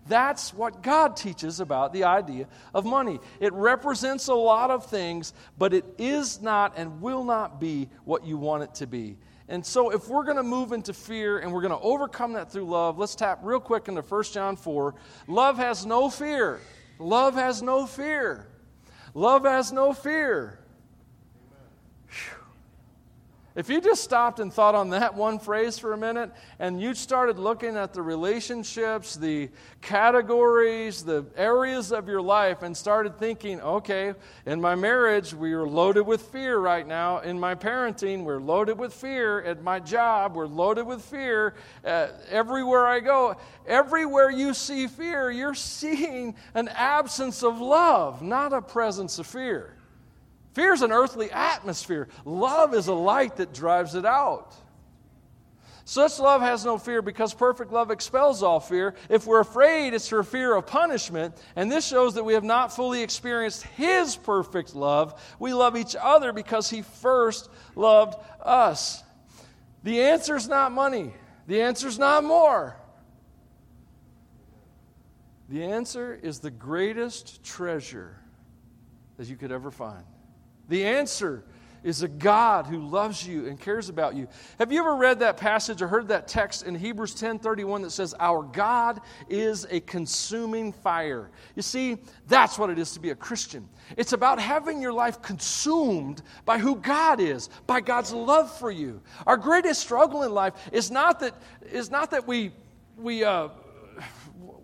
That's 0.09 0.55
what 0.55 0.83
God 0.83 1.17
teaches 1.17 1.61
about 1.61 1.93
the 1.93 2.05
idea 2.05 2.47
of 2.75 2.85
money. 2.85 3.19
It 3.41 3.53
represents 3.53 4.29
a 4.29 4.35
lot 4.35 4.71
of 4.71 4.87
things, 4.87 5.33
but 5.59 5.75
it 5.75 5.85
is 5.99 6.41
not 6.41 6.75
and 6.77 7.01
will 7.01 7.25
not 7.25 7.61
be 7.61 7.89
what 8.05 8.25
you 8.25 8.37
want 8.37 8.63
it 8.63 8.75
to 8.77 8.87
be. 8.87 9.17
And 9.49 9.65
so, 9.65 9.91
if 9.91 10.09
we're 10.09 10.25
going 10.25 10.39
to 10.39 10.43
move 10.43 10.73
into 10.73 10.93
fear 10.93 11.39
and 11.39 11.53
we're 11.53 11.61
going 11.61 11.73
to 11.73 11.85
overcome 11.85 12.33
that 12.33 12.51
through 12.51 12.65
love, 12.65 12.99
let's 12.99 13.15
tap 13.15 13.41
real 13.43 13.61
quick 13.61 13.87
into 13.87 14.03
1 14.03 14.23
John 14.25 14.57
4. 14.57 14.95
Love 15.29 15.57
has 15.57 15.87
no 15.87 16.11
fear. 16.11 16.61
Love 16.99 17.35
has 17.35 17.63
no 17.63 17.87
fear. 17.87 18.49
Love 19.15 19.45
has 19.45 19.73
no 19.73 19.93
fear. 19.93 20.59
If 23.57 23.71
you 23.71 23.81
just 23.81 24.05
stopped 24.05 24.39
and 24.39 24.53
thought 24.53 24.75
on 24.75 24.91
that 24.91 25.15
one 25.17 25.39
phrase 25.39 25.79
for 25.79 25.95
a 25.95 25.97
minute 25.97 26.31
and 26.59 26.79
you 26.79 26.93
started 26.95 27.39
looking 27.39 27.75
at 27.75 27.95
the 27.95 28.03
relationships, 28.03 29.17
the 29.17 29.49
categories, 29.81 31.03
the 31.03 31.25
areas 31.37 31.91
of 31.91 32.07
your 32.07 32.21
life, 32.21 32.63
and 32.63 32.77
started 32.77 33.19
thinking, 33.19 33.63
okay, 33.63 34.13
in 34.45 34.61
my 34.61 34.75
marriage, 34.75 35.33
we 35.33 35.55
are 35.55 35.67
loaded 35.67 36.03
with 36.03 36.21
fear 36.21 36.59
right 36.59 36.87
now. 36.87 37.21
In 37.21 37.41
my 37.41 37.55
parenting, 37.55 38.25
we're 38.25 38.41
loaded 38.41 38.79
with 38.79 38.93
fear. 38.93 39.41
At 39.41 39.63
my 39.63 39.81
job, 39.81 40.37
we're 40.37 40.47
loaded 40.47 40.87
with 40.87 41.01
fear. 41.01 41.55
Uh, 41.83 42.09
everywhere 42.29 42.87
I 42.87 43.01
go, 43.01 43.37
everywhere 43.67 44.31
you 44.31 44.53
see 44.53 44.87
fear, 44.87 45.31
you're 45.31 45.55
seeing 45.77 46.35
an 46.53 46.69
absence 46.69 47.43
of 47.43 47.59
love, 47.59 48.21
not 48.21 48.53
a 48.53 48.61
presence 48.61 49.19
of 49.19 49.27
fear. 49.27 49.77
Fear 50.57 50.73
is 50.73 50.81
an 50.81 50.91
earthly 50.91 51.31
atmosphere. 51.31 52.09
Love 52.25 52.73
is 52.73 52.87
a 52.87 52.95
light 52.95 53.37
that 53.37 53.53
drives 53.53 53.95
it 53.95 54.07
out. 54.07 54.55
Such 55.85 56.19
love 56.19 56.41
has 56.41 56.65
no 56.65 56.79
fear 56.79 57.03
because 57.03 57.35
perfect 57.35 57.73
love 57.73 57.91
expels 57.91 58.43
all 58.43 58.59
fear. 58.59 58.95
If 59.11 59.27
we're 59.27 59.41
afraid, 59.41 59.93
it's 59.93 60.09
for 60.09 60.23
fear 60.23 60.55
of 60.55 60.67
punishment. 60.67 61.37
And 61.57 61.71
this 61.71 61.87
shows 61.87 62.15
that 62.15 62.25
we 62.25 62.33
have 62.33 62.43
not 62.43 62.75
fully 62.75 63.03
experienced 63.03 63.65
His 63.65 64.17
perfect 64.17 64.75
love. 64.75 65.23
We 65.39 65.53
love 65.53 65.77
each 65.77 65.95
other 65.95 66.33
because 66.33 66.71
He 66.71 66.81
first 66.81 67.51
loved 67.75 68.15
us. 68.41 69.05
The 69.83 70.05
answer 70.05 70.37
is 70.37 70.49
not 70.49 70.73
money, 70.73 71.13
the 71.47 71.61
answer 71.61 71.87
is 71.87 71.99
not 71.99 72.25
more. 72.25 72.79
The 75.51 75.65
answer 75.65 76.15
is 76.15 76.39
the 76.39 76.51
greatest 76.51 77.45
treasure 77.45 78.17
that 79.19 79.29
you 79.29 79.37
could 79.37 79.53
ever 79.53 79.71
find. 79.71 80.07
The 80.69 80.85
answer 80.85 81.45
is 81.87 82.03
a 82.03 82.09
God 82.09 82.67
who 82.67 82.81
loves 82.81 83.25
you 83.25 83.47
and 83.47 83.61
cares 83.61 83.89
about 83.89 84.17
you. 84.17 84.27
Have 84.59 84.73
you 84.73 84.81
ever 84.81 84.97
read 84.97 85.21
that 85.21 85.37
passage 85.37 85.81
or 85.81 85.87
heard 85.87 86.09
that 86.09 86.27
text 86.27 86.64
in 86.64 86.75
Hebrews 86.75 87.14
10:31 87.14 87.83
that 87.83 87.93
says 87.93 88.12
our 88.19 88.43
God 88.43 89.01
is 89.29 89.69
a 89.71 89.79
consuming 89.79 90.73
fire? 90.73 91.31
You 91.55 91.62
see, 91.62 91.99
that's 92.27 92.59
what 92.59 92.71
it 92.71 92.79
is 92.81 92.93
to 92.95 93.01
be 93.01 93.11
a 93.11 93.14
Christian. 93.14 93.69
It's 93.97 94.12
about 94.12 94.41
having 94.41 94.83
your 94.83 94.93
life 94.93 95.23
consumed 95.23 96.23
by 96.45 96.59
who 96.59 96.75
God 96.75 97.21
is, 97.21 97.51
by 97.69 97.81
God's 97.81 98.12
love 98.12 98.51
for 98.59 98.73
you. 98.73 99.01
Our 99.25 99.37
greatest 99.37 99.81
struggle 99.81 100.25
in 100.25 100.35
life 100.35 100.55
is 100.73 100.91
not 100.91 101.21
that 101.21 101.35
is 101.71 101.89
not 101.89 102.11
that 102.11 102.27
we 102.27 102.51
we 102.97 103.23
uh, 103.23 103.51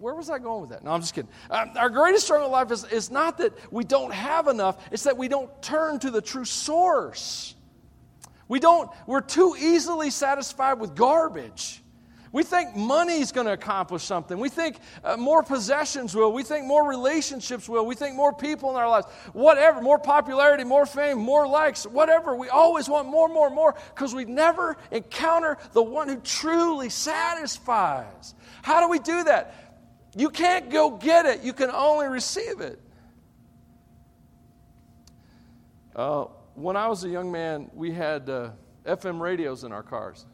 where 0.03 0.17
was 0.17 0.31
I 0.31 0.41
going 0.41 0.63
with 0.63 0.71
that? 0.71 0.83
No, 0.83 0.91
I'm 0.91 1.01
just 1.01 1.15
kidding. 1.15 1.31
Um, 1.49 1.71
our 1.77 1.89
greatest 1.89 2.25
struggle 2.25 2.47
in 2.47 2.53
life 2.53 2.73
is, 2.73 2.85
is 2.87 3.09
not 3.09 3.39
that 3.39 3.53
we 3.73 3.85
don't 3.85 4.13
have 4.13 4.49
enough, 4.49 4.85
it's 4.91 5.05
that 5.05 5.17
we 5.17 5.29
don't 5.29 5.51
turn 5.63 6.01
to 6.01 6.11
the 6.11 6.21
true 6.21 6.45
source. 6.45 7.55
We 8.49 8.59
don't, 8.59 8.91
we're 9.07 9.21
too 9.21 9.55
easily 9.57 10.11
satisfied 10.11 10.81
with 10.81 10.97
garbage. 10.97 11.83
We 12.33 12.43
think 12.43 12.75
money's 12.75 13.31
going 13.31 13.47
to 13.47 13.53
accomplish 13.53 14.03
something. 14.03 14.39
We 14.39 14.49
think 14.49 14.79
uh, 15.05 15.19
more 15.19 15.43
possessions 15.43 16.15
will. 16.15 16.33
We 16.33 16.43
think 16.43 16.67
more 16.67 16.89
relationships 16.89 17.69
will. 17.69 17.87
We 17.87 17.95
think 17.95 18.17
more 18.17 18.33
people 18.33 18.71
in 18.71 18.77
our 18.77 18.89
lives. 18.89 19.07
Whatever, 19.35 19.83
more 19.83 19.99
popularity, 19.99 20.65
more 20.65 20.87
fame, 20.87 21.19
more 21.19 21.47
likes, 21.47 21.87
whatever. 21.87 22.35
We 22.35 22.49
always 22.49 22.89
want 22.89 23.07
more, 23.07 23.29
more, 23.29 23.51
more 23.51 23.77
because 23.95 24.15
we 24.15 24.25
never 24.25 24.79
encounter 24.91 25.59
the 25.75 25.83
one 25.83 26.09
who 26.09 26.17
truly 26.17 26.89
satisfies. 26.89 28.35
How 28.63 28.81
do 28.81 28.89
we 28.89 28.99
do 28.99 29.25
that? 29.25 29.62
You 30.15 30.29
can't 30.29 30.71
go 30.71 30.91
get 30.91 31.27
it, 31.27 31.43
you 31.43 31.53
can 31.53 31.71
only 31.71 32.07
receive 32.07 32.61
it. 32.61 32.81
Uh, 35.97 36.25
when 36.55 36.77
I 36.77 36.87
was 36.89 37.05
a 37.05 37.09
young 37.09 37.31
man, 37.33 37.71
we 37.75 37.93
had 37.93 38.29
uh, 38.29 38.51
FM 38.85 39.21
radios 39.21 39.65
in 39.65 39.73
our 39.73 39.83
cars. 39.83 40.27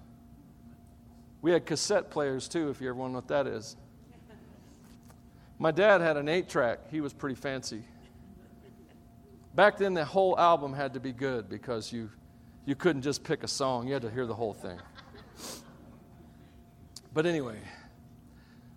We 1.43 1.53
had 1.53 1.67
cassette 1.67 2.11
players 2.11 2.49
too, 2.49 2.71
if 2.71 2.81
you 2.81 2.89
ever 2.89 2.99
want 2.99 3.11
to 3.11 3.13
know 3.13 3.19
what 3.19 3.29
that 3.29 3.47
is. 3.47 3.77
My 5.61 5.71
dad 5.71 6.01
had 6.01 6.17
an 6.17 6.29
eight 6.29 6.49
track, 6.49 6.91
he 6.91 7.01
was 7.01 7.13
pretty 7.13 7.35
fancy. 7.35 7.83
Back 9.55 9.77
then, 9.77 9.95
the 9.95 10.05
whole 10.05 10.39
album 10.39 10.73
had 10.73 10.95
to 10.95 11.01
be 11.01 11.13
good 11.13 11.49
because 11.49 11.93
you, 11.93 12.11
you 12.65 12.77
couldn't 12.77 13.03
just 13.03 13.25
pick 13.25 13.43
a 13.43 13.49
song, 13.49 13.89
you 13.89 13.93
had 13.93 14.03
to 14.03 14.11
hear 14.11 14.27
the 14.27 14.35
whole 14.35 14.55
thing. 14.55 14.79
But 17.13 17.27
anyway, 17.27 17.59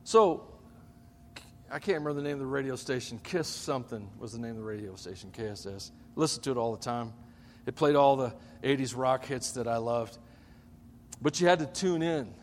so 0.04 0.51
I 1.72 1.80
can't 1.80 2.00
remember 2.00 2.14
the 2.14 2.22
name 2.22 2.34
of 2.34 2.40
the 2.40 2.46
radio 2.46 2.76
station. 2.76 3.18
Kiss 3.24 3.48
something 3.48 4.10
was 4.20 4.34
the 4.34 4.40
name 4.40 4.52
of 4.52 4.58
the 4.58 4.64
radio 4.64 4.96
station, 4.96 5.32
KSS. 5.32 5.92
Listen 6.18 6.44
to 6.44 6.52
it 6.52 6.58
all 6.58 6.76
the 6.76 6.84
time. 6.84 7.14
It 7.66 7.76
played 7.76 7.96
all 7.96 8.18
the 8.18 8.34
80s 8.62 8.94
rock 8.98 9.24
hits 9.24 9.52
that 9.54 9.70
I 9.70 9.78
loved. 9.78 10.18
But 11.22 11.40
you 11.40 11.48
had 11.48 11.60
to 11.60 11.66
tune 11.66 12.02
in. 12.02 12.34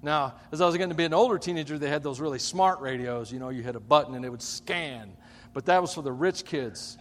Now, 0.00 0.36
as 0.50 0.62
I 0.62 0.66
was 0.66 0.76
getting 0.76 0.88
to 0.88 0.94
be 0.94 1.04
an 1.04 1.12
older 1.12 1.38
teenager, 1.38 1.76
they 1.76 1.90
had 1.90 2.02
those 2.02 2.20
really 2.20 2.38
smart 2.38 2.80
radios. 2.80 3.30
You 3.30 3.38
know, 3.38 3.50
you 3.50 3.62
hit 3.62 3.76
a 3.76 3.80
button 3.80 4.14
and 4.14 4.24
it 4.24 4.30
would 4.30 4.42
scan. 4.42 5.12
But 5.52 5.66
that 5.66 5.82
was 5.82 5.92
for 5.92 6.00
the 6.00 6.12
rich 6.12 6.46
kids. 6.46 6.96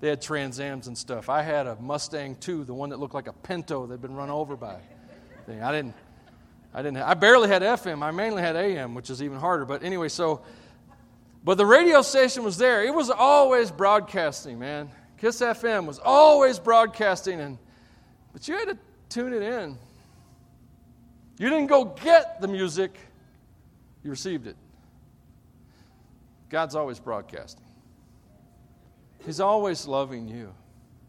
They 0.00 0.08
had 0.08 0.22
Trans 0.22 0.60
Ams 0.60 0.86
and 0.86 0.96
stuff. 0.96 1.28
I 1.28 1.42
had 1.42 1.66
a 1.66 1.76
Mustang 1.76 2.36
2, 2.36 2.64
the 2.64 2.74
one 2.74 2.88
that 2.88 2.98
looked 2.98 3.14
like 3.14 3.28
a 3.28 3.34
Pinto 3.34 3.86
that 3.86 3.92
had 3.92 4.02
been 4.02 4.14
run 4.14 4.30
over 4.30 4.56
by. 4.56 4.78
I 5.46 5.72
didn't. 5.72 5.94
I 6.72 6.80
didn't. 6.80 6.98
I 6.98 7.12
barely 7.12 7.48
had 7.48 7.60
FM. 7.60 8.02
I 8.02 8.12
mainly 8.12 8.40
had 8.40 8.56
AM, 8.56 8.94
which 8.94 9.10
is 9.10 9.22
even 9.22 9.38
harder. 9.38 9.66
But 9.66 9.82
anyway, 9.82 10.08
so. 10.08 10.40
But 11.44 11.58
the 11.58 11.66
radio 11.66 12.02
station 12.02 12.44
was 12.44 12.56
there. 12.56 12.84
It 12.84 12.94
was 12.94 13.10
always 13.10 13.70
broadcasting, 13.70 14.58
man. 14.58 14.90
Kiss 15.18 15.40
FM 15.40 15.86
was 15.86 15.98
always 15.98 16.58
broadcasting, 16.58 17.40
and 17.40 17.58
but 18.32 18.46
you 18.48 18.56
had 18.56 18.68
to 18.68 18.78
tune 19.08 19.32
it 19.32 19.42
in. 19.42 19.78
You 21.38 21.48
didn't 21.48 21.66
go 21.66 21.84
get 21.84 22.40
the 22.40 22.48
music, 22.48 22.96
you 24.02 24.10
received 24.10 24.46
it. 24.46 24.56
God's 26.48 26.74
always 26.74 27.00
broadcasting. 27.00 27.64
He's 29.24 29.40
always 29.40 29.86
loving 29.86 30.28
you. 30.28 30.52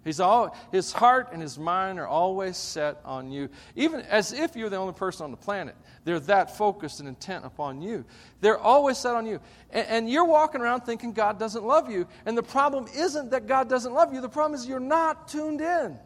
He's 0.03 0.19
all, 0.19 0.55
his 0.71 0.91
heart 0.91 1.29
and 1.31 1.41
his 1.41 1.57
mind 1.57 1.97
are 1.99 2.07
always 2.07 2.57
set 2.57 2.99
on 3.05 3.31
you, 3.31 3.49
even 3.75 4.01
as 4.01 4.33
if 4.33 4.55
you're 4.55 4.69
the 4.69 4.75
only 4.75 4.93
person 4.93 5.23
on 5.23 5.31
the 5.31 5.37
planet. 5.37 5.75
They're 6.03 6.19
that 6.21 6.57
focused 6.57 6.99
and 6.99 7.07
intent 7.07 7.45
upon 7.45 7.81
you. 7.81 8.03
They're 8.41 8.59
always 8.59 8.97
set 8.97 9.15
on 9.15 9.25
you. 9.25 9.39
And, 9.69 9.87
and, 9.87 10.09
you're 10.09 10.25
walking 10.25 10.59
around 10.59 10.81
thinking 10.81 11.13
God 11.13 11.39
doesn't 11.39 11.63
love 11.63 11.89
you. 11.89 12.05
And 12.25 12.37
the 12.37 12.43
problem 12.43 12.85
isn't 12.93 13.31
that 13.31 13.47
God 13.47 13.69
doesn't 13.69 13.93
love 13.93 14.13
you, 14.13 14.19
the 14.19 14.29
problem 14.29 14.59
is 14.59 14.67
you're 14.67 14.79
not 14.79 15.27
tuned 15.29 15.61
in. 15.61 15.97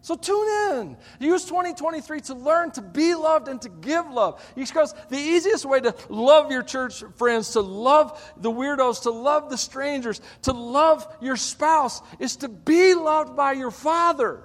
So 0.00 0.14
tune 0.14 0.48
in. 0.70 0.96
Use 1.18 1.44
2023 1.44 2.20
to 2.22 2.34
learn 2.34 2.70
to 2.72 2.82
be 2.82 3.14
loved 3.14 3.48
and 3.48 3.60
to 3.62 3.68
give 3.68 4.08
love. 4.08 4.40
Because 4.54 4.94
the 5.08 5.18
easiest 5.18 5.64
way 5.64 5.80
to 5.80 5.94
love 6.08 6.50
your 6.50 6.62
church 6.62 7.02
friends, 7.16 7.50
to 7.52 7.60
love 7.60 8.32
the 8.36 8.50
weirdos, 8.50 9.02
to 9.02 9.10
love 9.10 9.50
the 9.50 9.58
strangers, 9.58 10.20
to 10.42 10.52
love 10.52 11.06
your 11.20 11.36
spouse 11.36 12.00
is 12.18 12.36
to 12.36 12.48
be 12.48 12.94
loved 12.94 13.36
by 13.36 13.52
your 13.52 13.70
Father. 13.70 14.42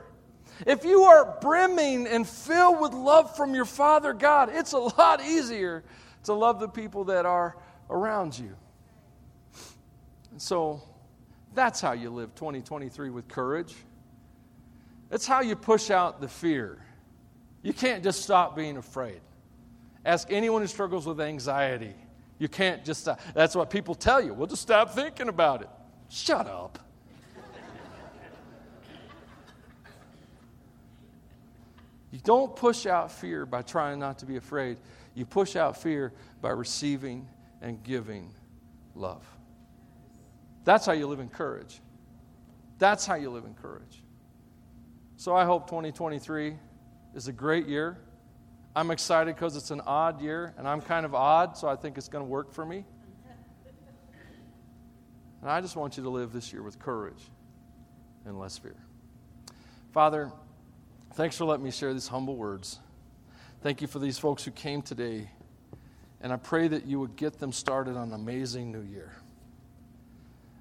If 0.65 0.85
you 0.85 1.03
are 1.03 1.37
brimming 1.41 2.07
and 2.07 2.27
filled 2.27 2.81
with 2.81 2.93
love 2.93 3.35
from 3.35 3.53
your 3.53 3.65
Father 3.65 4.13
God, 4.13 4.49
it's 4.51 4.73
a 4.73 4.77
lot 4.77 5.21
easier 5.21 5.83
to 6.23 6.33
love 6.33 6.59
the 6.59 6.69
people 6.69 7.05
that 7.05 7.25
are 7.25 7.57
around 7.89 8.37
you. 8.37 8.55
And 10.31 10.41
so 10.41 10.81
that's 11.53 11.79
how 11.79 11.91
you 11.91 12.09
live 12.09 12.33
2023 12.35 13.09
with 13.11 13.27
courage. 13.27 13.75
That's 15.13 15.27
how 15.27 15.41
you 15.41 15.55
push 15.55 15.91
out 15.91 16.21
the 16.21 16.27
fear. 16.27 16.79
You 17.61 17.71
can't 17.71 18.03
just 18.03 18.23
stop 18.23 18.55
being 18.55 18.77
afraid. 18.77 19.21
Ask 20.03 20.31
anyone 20.31 20.63
who 20.63 20.67
struggles 20.67 21.05
with 21.05 21.21
anxiety. 21.21 21.93
You 22.39 22.47
can't 22.47 22.83
just 22.83 23.01
stop. 23.01 23.21
That's 23.35 23.55
what 23.55 23.69
people 23.69 23.93
tell 23.93 24.19
you. 24.19 24.33
Well, 24.33 24.47
just 24.47 24.63
stop 24.63 24.95
thinking 24.95 25.29
about 25.29 25.61
it. 25.61 25.69
Shut 26.09 26.47
up. 26.47 26.79
you 32.09 32.17
don't 32.23 32.55
push 32.55 32.87
out 32.87 33.11
fear 33.11 33.45
by 33.45 33.61
trying 33.61 33.99
not 33.99 34.17
to 34.17 34.25
be 34.25 34.37
afraid. 34.37 34.77
You 35.13 35.27
push 35.27 35.55
out 35.55 35.79
fear 35.79 36.11
by 36.41 36.49
receiving 36.49 37.27
and 37.61 37.83
giving 37.83 38.33
love. 38.95 39.23
That's 40.63 40.87
how 40.87 40.93
you 40.93 41.05
live 41.05 41.19
in 41.19 41.29
courage. 41.29 41.81
That's 42.79 43.05
how 43.05 43.13
you 43.13 43.29
live 43.29 43.45
in 43.45 43.53
courage. 43.53 44.01
So 45.23 45.33
I 45.33 45.45
hope 45.45 45.67
2023 45.67 46.53
is 47.15 47.29
a 47.29 47.31
great 47.31 47.65
year. 47.65 47.97
I'm 48.75 48.91
excited 48.91 49.33
because 49.33 49.55
it's 49.55 49.71
an 49.71 49.79
odd 49.79 50.19
year, 50.19 50.53
and 50.57 50.67
I'm 50.67 50.81
kind 50.81 51.05
of 51.05 51.15
odd, 51.15 51.55
so 51.55 51.69
I 51.69 51.77
think 51.77 51.97
it's 51.97 52.09
going 52.09 52.25
to 52.25 52.29
work 52.29 52.51
for 52.51 52.65
me. 52.65 52.83
And 55.41 55.49
I 55.49 55.61
just 55.61 55.77
want 55.77 55.95
you 55.95 56.03
to 56.03 56.09
live 56.09 56.33
this 56.33 56.51
year 56.51 56.61
with 56.61 56.77
courage 56.77 57.21
and 58.25 58.37
less 58.37 58.57
fear. 58.57 58.75
Father, 59.93 60.29
thanks 61.13 61.37
for 61.37 61.45
letting 61.45 61.63
me 61.63 61.71
share 61.71 61.93
these 61.93 62.09
humble 62.09 62.35
words. 62.35 62.81
Thank 63.61 63.81
you 63.81 63.87
for 63.87 63.99
these 63.99 64.19
folks 64.19 64.43
who 64.43 64.51
came 64.51 64.81
today. 64.81 65.29
And 66.19 66.33
I 66.33 66.35
pray 66.35 66.67
that 66.67 66.85
you 66.85 66.99
would 66.99 67.15
get 67.15 67.39
them 67.39 67.53
started 67.53 67.95
on 67.95 68.09
an 68.09 68.13
amazing 68.13 68.73
new 68.73 68.83
year. 68.83 69.15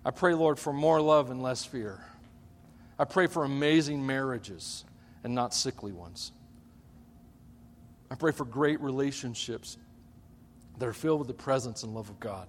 I 0.05 0.13
pray, 0.13 0.35
Lord, 0.35 0.61
for 0.61 0.73
more 0.73 1.01
love 1.01 1.33
and 1.33 1.43
less 1.43 1.65
fear. 1.65 2.05
I 3.03 3.05
pray 3.05 3.27
for 3.27 3.43
amazing 3.43 4.07
marriages 4.07 4.85
and 5.25 5.35
not 5.35 5.53
sickly 5.53 5.91
ones. 5.91 6.31
I 8.13 8.15
pray 8.15 8.31
for 8.31 8.45
great 8.45 8.81
relationships 8.81 9.77
that 10.79 10.87
are 10.87 10.93
filled 10.93 11.19
with 11.19 11.27
the 11.27 11.35
presence 11.35 11.83
and 11.83 11.97
love 11.97 12.11
of 12.11 12.21
God. 12.21 12.47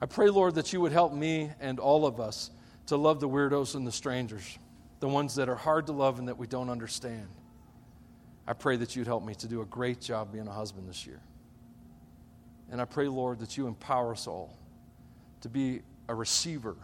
I 0.00 0.06
pray, 0.06 0.30
Lord, 0.30 0.54
that 0.54 0.72
you 0.72 0.80
would 0.82 0.92
help 0.92 1.12
me 1.12 1.50
and 1.58 1.80
all 1.80 2.06
of 2.06 2.20
us 2.20 2.52
to 2.86 2.96
love 2.96 3.18
the 3.18 3.28
weirdos 3.28 3.74
and 3.74 3.84
the 3.84 3.90
strangers, 3.90 4.56
the 5.00 5.08
ones 5.08 5.34
that 5.34 5.48
are 5.48 5.56
hard 5.56 5.86
to 5.86 5.92
love 5.92 6.20
and 6.20 6.28
that 6.28 6.38
we 6.38 6.46
don't 6.46 6.70
understand. 6.70 7.26
I 8.46 8.52
pray 8.52 8.76
that 8.76 8.94
you'd 8.94 9.08
help 9.08 9.24
me 9.24 9.34
to 9.34 9.48
do 9.48 9.62
a 9.62 9.66
great 9.66 10.00
job 10.00 10.30
being 10.30 10.46
a 10.46 10.52
husband 10.52 10.88
this 10.88 11.08
year. 11.08 11.20
And 12.70 12.80
I 12.80 12.84
pray, 12.84 13.08
Lord, 13.08 13.40
that 13.40 13.56
you 13.56 13.66
empower 13.66 14.12
us 14.12 14.28
all 14.28 14.56
to 15.40 15.48
be 15.48 15.82
a 16.08 16.14
receiver 16.14 16.76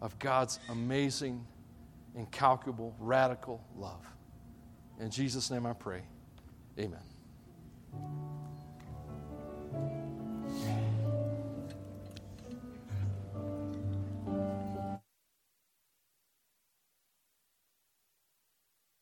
of 0.00 0.18
God's 0.18 0.58
amazing 0.70 1.46
incalculable, 2.16 2.94
radical 2.98 3.62
love. 3.76 4.04
In 4.98 5.10
Jesus' 5.10 5.50
name 5.50 5.66
I 5.66 5.74
pray. 5.74 6.02
Amen. 6.78 7.00